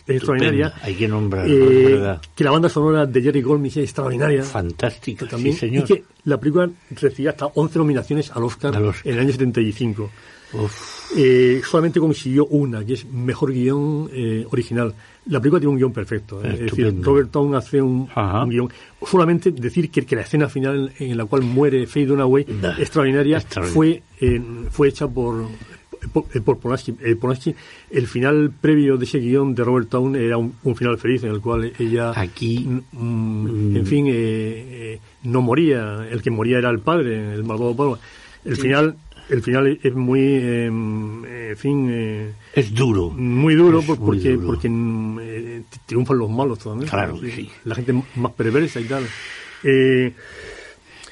extraordinaria. 0.07 0.74
Hay 0.82 0.95
que 0.95 1.07
nombrar, 1.07 1.47
eh, 1.49 2.18
que 2.34 2.45
la 2.45 2.51
banda 2.51 2.68
sonora 2.68 3.07
de 3.07 3.22
Jerry 3.22 3.43
Goldsmith 3.43 3.76
es 3.76 3.84
extraordinaria. 3.84 4.43
Fantástica, 4.43 5.26
también. 5.26 5.57
señor. 5.57 5.84
Y 5.84 5.95
que 5.95 6.05
la 6.24 6.38
película 6.40 6.70
recibía 6.90 7.30
hasta 7.30 7.47
11 7.47 7.78
nominaciones 7.78 8.30
al 8.30 8.45
Oscar 8.45 8.74
en 9.05 9.14
el 9.14 9.18
año 9.20 9.30
75. 9.30 10.11
Eh, 11.17 11.61
solamente 11.65 12.01
consiguió 12.01 12.47
una, 12.47 12.85
que 12.85 12.95
es 12.95 13.05
mejor 13.05 13.53
guion 13.53 14.09
eh, 14.13 14.47
original. 14.51 14.95
La 15.27 15.41
película 15.41 15.61
tiene 15.61 15.73
un 15.73 15.79
guion 15.79 15.93
perfecto. 15.93 16.43
¿eh? 16.43 16.53
Es 16.55 16.61
decir, 16.61 16.95
Robert 17.01 17.31
Towne 17.31 17.57
hace 17.57 17.81
un, 17.81 18.09
guion. 18.49 18.71
Solamente 19.07 19.53
decir 19.53 19.91
que, 19.91 20.05
que, 20.05 20.17
la 20.17 20.23
escena 20.23 20.49
final 20.49 20.93
en 20.99 21.17
la 21.17 21.25
cual 21.27 21.43
muere 21.43 21.87
Faye 21.87 22.07
Dunaway, 22.07 22.47
extraordinaria, 22.79 23.41
fue, 23.41 24.03
fue 24.71 24.89
hecha 24.89 25.07
por, 25.07 25.47
por, 26.13 26.59
Polanski. 26.59 27.55
El 27.91 28.07
final 28.07 28.53
previo 28.59 28.97
de 28.97 29.05
ese 29.05 29.19
guion 29.19 29.55
de 29.55 29.65
Robert 29.65 29.89
Towne 29.91 30.19
era 30.25 30.39
un, 30.39 30.55
final 30.75 30.99
feliz 30.99 31.23
en 31.25 31.31
el 31.31 31.41
cual 31.41 31.73
ella, 31.79 32.13
aquí, 32.17 32.67
mm, 32.93 33.77
en 33.77 33.87
fin, 33.87 35.01
no 35.25 35.43
moría. 35.43 36.09
El 36.11 36.23
que 36.23 36.31
moría 36.31 36.59
era 36.59 36.71
el 36.71 36.81
padre, 36.81 37.35
el 37.35 37.45
malvado 37.45 37.77
padre. 37.77 38.01
El 38.45 38.57
final 38.57 38.97
el 39.29 39.43
final 39.43 39.79
es 39.83 39.95
muy, 39.95 40.20
em, 40.20 41.25
en 41.25 41.57
fin... 41.57 41.89
Eh, 41.91 42.33
es 42.55 42.75
duro. 42.75 43.11
Muy 43.11 43.55
duro 43.55 43.83
porque, 43.83 44.39
porque 44.39 44.68
eh, 44.68 45.62
triunfan 45.87 46.18
los 46.18 46.31
malos 46.31 46.59
todavía. 46.59 46.89
Claro, 46.89 47.18
sí. 47.18 47.51
La 47.64 47.75
gente 47.75 47.95
más 48.16 48.33
perversa 48.33 48.81
y 48.81 48.85
tal. 48.85 49.05
Eh, 49.64 50.12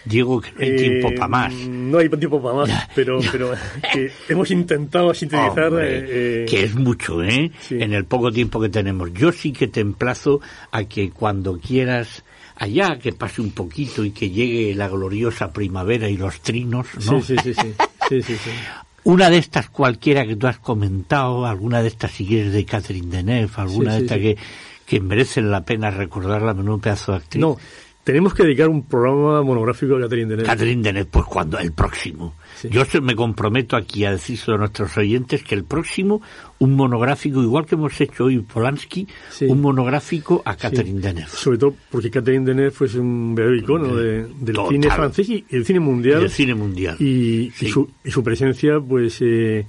Diego, 0.05 0.41
que 0.41 0.51
no 0.53 0.61
hay 0.61 0.77
tiempo 0.77 1.09
para 1.15 1.29
más. 1.29 1.55
No 1.55 1.99
hay 1.99 2.09
tiempo 2.09 2.43
para 2.43 2.55
más, 2.55 2.89
pero, 2.95 3.21
pero 3.31 3.53
que 3.93 4.11
hemos 4.29 4.51
intentado 4.51 5.13
sintetizar... 5.15 5.71
que 5.71 6.65
es 6.65 6.75
mucho, 6.75 7.23
¿eh? 7.23 7.51
En 7.71 7.93
el 7.93 8.05
poco 8.05 8.33
tiempo 8.33 8.61
que 8.61 8.69
tenemos. 8.71 9.13
Yo 9.13 9.31
sí 9.33 9.53
que 9.53 9.69
te 9.69 9.81
emplazo 9.81 10.41
a 10.73 10.85
que 10.85 11.11
cuando 11.11 11.59
quieras 11.59 12.25
allá, 12.61 12.99
que 12.99 13.13
pase 13.13 13.41
un 13.41 13.51
poquito 13.51 14.05
y 14.05 14.11
que 14.11 14.31
llegue 14.31 14.75
la 14.75 14.89
gloriosa 14.89 15.51
primavera 15.51 16.09
y 16.09 16.17
los 16.17 16.41
trinos, 16.41 16.87
¿no? 17.07 17.21
Sí, 17.23 17.35
sí, 17.43 17.55
sí. 17.55 17.75
sí. 18.09 18.23
sí, 18.23 18.37
sí, 18.37 18.51
Una 19.05 19.31
de 19.31 19.39
estas 19.39 19.71
cualquiera 19.71 20.27
que 20.27 20.37
tú 20.37 20.47
has 20.47 20.59
comentado, 20.59 21.47
alguna 21.47 21.81
de 21.81 21.89
estas 21.89 22.13
si 22.13 22.27
quieres 22.27 22.53
de 22.53 22.67
Catherine 22.67 23.09
Deneuve, 23.09 23.51
alguna 23.57 23.95
de 23.95 24.03
estas 24.03 24.19
que, 24.19 24.37
que 24.85 25.01
merecen 25.01 25.51
la 25.51 25.65
pena 25.65 25.91
recordarla, 25.91 26.53
menudo 26.53 26.79
pedazo 26.79 27.13
de 27.13 27.19
actriz. 27.19 27.41
No, 27.41 27.57
tenemos 28.05 28.35
que 28.35 28.43
dedicar 28.45 28.69
un 28.69 28.85
programa 28.85 29.43
monográfico 29.43 29.97
a 29.97 30.01
Catherine 30.01 30.31
Deneuve. 30.31 30.47
Catherine 30.47 30.83
Deneuve, 30.83 31.11
pues 31.11 31.27
cuando, 31.27 31.59
el 31.59 31.73
próximo. 31.73 32.35
Yo 32.71 32.83
me 33.03 33.15
comprometo 33.15 33.77
aquí 33.77 34.05
a 34.05 34.13
decirlo 34.13 34.55
a 34.55 34.59
nuestros 34.59 34.97
oyentes 34.97 35.43
que 35.43 35.55
el 35.55 35.65
próximo, 35.65 36.23
un 36.59 36.77
monográfico, 36.77 37.43
igual 37.43 37.67
que 37.67 37.75
hemos 37.75 38.01
hecho 38.01 38.25
hoy 38.25 38.39
Polanski, 38.41 39.07
un 39.43 39.61
monográfico 39.61 40.43
a 40.45 40.57
Catherine 40.57 41.01
Deneuve. 41.01 41.29
Sobre 41.29 41.59
todo 41.59 41.75
porque 41.91 42.11
Catherine 42.11 42.45
Deneuve 42.45 42.71
fue 42.71 42.89
un 42.99 43.35
verdadero 43.35 43.63
icono 43.63 43.97
de, 43.97 44.27
del 44.41 44.57
cine 44.69 44.91
francés 44.91 45.29
y 45.29 45.45
el 45.51 45.65
cine 45.65 45.81
mundial. 45.81 46.23
el 46.23 46.31
cine 46.31 46.55
mundial. 46.55 46.97
Y, 47.01 47.51
su, 47.51 47.89
y 48.05 48.11
su, 48.11 48.23
presencia, 48.23 48.81
pues... 48.81 49.19
Eh, 49.21 49.67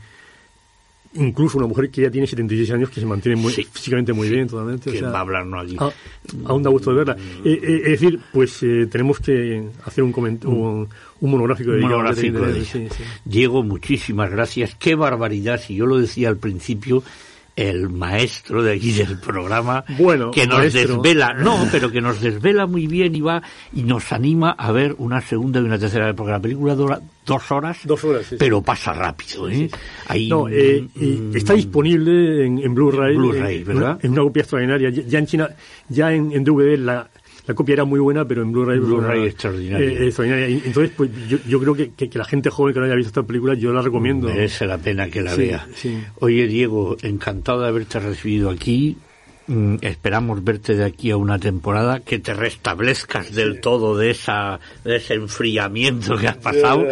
incluso 1.13 1.57
una 1.57 1.67
mujer 1.67 1.89
que 1.89 2.01
ya 2.03 2.11
tiene 2.11 2.27
76 2.27 2.71
años 2.71 2.89
que 2.89 2.99
se 2.99 3.05
mantiene 3.05 3.35
muy, 3.39 3.51
físicamente 3.51 4.13
muy 4.13 4.29
bien 4.29 4.47
totalmente. 4.47 5.01
va 5.01 5.17
a 5.17 5.21
hablarnos 5.21 5.65
aquí? 5.65 5.75
Ah, 5.79 5.91
aún 6.45 6.63
da 6.63 6.69
gusto 6.69 6.91
de 6.91 6.97
verla. 6.97 7.15
Mm. 7.15 7.47
Eh, 7.47 7.59
eh, 7.61 7.81
es 7.85 8.01
decir, 8.01 8.19
pues 8.31 8.63
eh, 8.63 8.87
tenemos 8.89 9.19
que 9.19 9.63
hacer 9.83 10.03
un, 10.03 10.13
un, 10.15 10.89
un 11.19 11.31
monográfico, 11.31 11.71
de, 11.71 11.81
monográfico 11.81 12.39
Diego, 13.25 13.63
muchísimas 13.63 14.31
gracias. 14.31 14.75
Qué 14.75 14.95
barbaridad, 14.95 15.59
si 15.59 15.75
yo 15.75 15.85
lo 15.85 15.97
decía 15.97 16.29
al 16.29 16.37
principio, 16.37 17.03
el 17.55 17.89
maestro 17.89 18.63
de 18.63 18.73
aquí 18.73 18.91
del 18.91 19.19
programa 19.19 19.83
bueno, 19.97 20.31
que 20.31 20.47
nos 20.47 20.71
desvela, 20.71 21.33
no, 21.33 21.67
pero 21.71 21.91
que 21.91 22.01
nos 22.01 22.21
desvela 22.21 22.65
muy 22.65 22.87
bien 22.87 23.15
y 23.15 23.21
va 23.21 23.41
y 23.73 23.83
nos 23.83 24.11
anima 24.11 24.51
a 24.51 24.71
ver 24.71 24.95
una 24.97 25.21
segunda 25.21 25.59
y 25.59 25.63
una 25.63 25.77
tercera 25.77 26.07
vez, 26.07 26.15
porque 26.15 26.31
la 26.31 26.39
película 26.39 26.75
dura 26.75 27.01
dos 27.25 27.51
horas, 27.51 27.79
dos 27.83 28.03
horas 28.03 28.27
pero 28.39 28.61
pasa 28.61 28.93
rápido. 28.93 29.49
¿eh? 29.49 29.69
Ahí, 30.07 30.29
no, 30.29 30.47
eh, 30.49 30.87
está 31.33 31.53
disponible 31.53 32.45
en, 32.45 32.73
Blu-ray, 32.73 33.15
Blu 33.15 33.31
¿verdad? 33.31 33.99
En 34.01 34.11
una 34.11 34.23
copia 34.23 34.41
extraordinaria. 34.41 34.89
Ya 34.89 35.19
en 35.19 35.25
China, 35.25 35.49
ya 35.89 36.13
en, 36.13 36.31
en 36.31 36.43
DVD 36.43 36.77
la 36.77 37.09
la 37.51 37.55
copia 37.55 37.73
era 37.73 37.85
muy 37.85 37.99
buena, 37.99 38.23
pero 38.25 38.43
en 38.43 38.51
Blu-ray... 38.53 38.79
Blu-ray 38.79 39.25
extraordinaria. 39.25 39.89
Eh, 39.89 40.07
extraordinaria. 40.07 40.61
Entonces, 40.65 40.93
pues 40.95 41.09
yo, 41.27 41.37
yo 41.45 41.59
creo 41.59 41.75
que, 41.75 41.91
que, 41.91 42.17
la 42.17 42.23
gente 42.23 42.49
joven 42.49 42.73
que 42.73 42.79
no 42.79 42.85
haya 42.85 42.95
visto 42.95 43.09
esta 43.09 43.23
película, 43.23 43.55
yo 43.55 43.73
la 43.73 43.81
recomiendo. 43.81 44.27
Merece 44.27 44.65
la 44.65 44.77
pena 44.77 45.09
que 45.09 45.21
la 45.21 45.35
vea. 45.35 45.67
Oye, 46.19 46.47
Diego, 46.47 46.95
encantado 47.01 47.61
de 47.61 47.67
haberte 47.67 47.99
recibido 47.99 48.49
aquí. 48.49 48.95
Mm, 49.47 49.77
esperamos 49.81 50.41
verte 50.45 50.75
de 50.75 50.85
aquí 50.85 51.11
a 51.11 51.17
una 51.17 51.39
temporada, 51.39 51.99
que 51.99 52.19
te 52.19 52.33
restablezcas 52.33 53.33
del 53.33 53.59
todo 53.59 53.97
de, 53.97 54.11
esa, 54.11 54.61
de 54.85 54.95
ese 54.95 55.15
enfriamiento 55.15 56.15
que 56.15 56.29
has 56.29 56.37
pasado. 56.37 56.87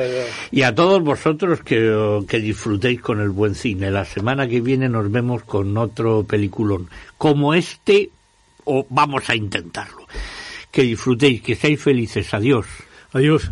Y 0.51 0.64
a 0.64 0.76
todos 0.76 1.01
vosotros 1.01 1.62
que, 1.62 2.22
que 2.28 2.39
disfrutéis 2.39 2.99
con 2.99 3.22
el 3.22 3.30
buen 3.30 3.55
cine. 3.55 3.91
La 3.91 4.03
semana 4.03 4.45
que 4.45 4.60
viene 4.60 4.89
nos 4.89 5.10
vemos 5.10 5.43
con 5.43 5.78
otro 5.78 6.26
peliculón. 6.26 6.89
Como 7.18 7.53
este, 7.53 8.10
o 8.66 8.86
vamos 8.89 9.30
a 9.30 9.36
intentarlo 9.36 10.05
que 10.72 10.84
disfrutéis, 10.84 11.41
que 11.41 11.55
seáis 11.55 11.82
felices. 11.82 12.34
Adiós. 12.34 12.67
Adiós. 13.13 13.51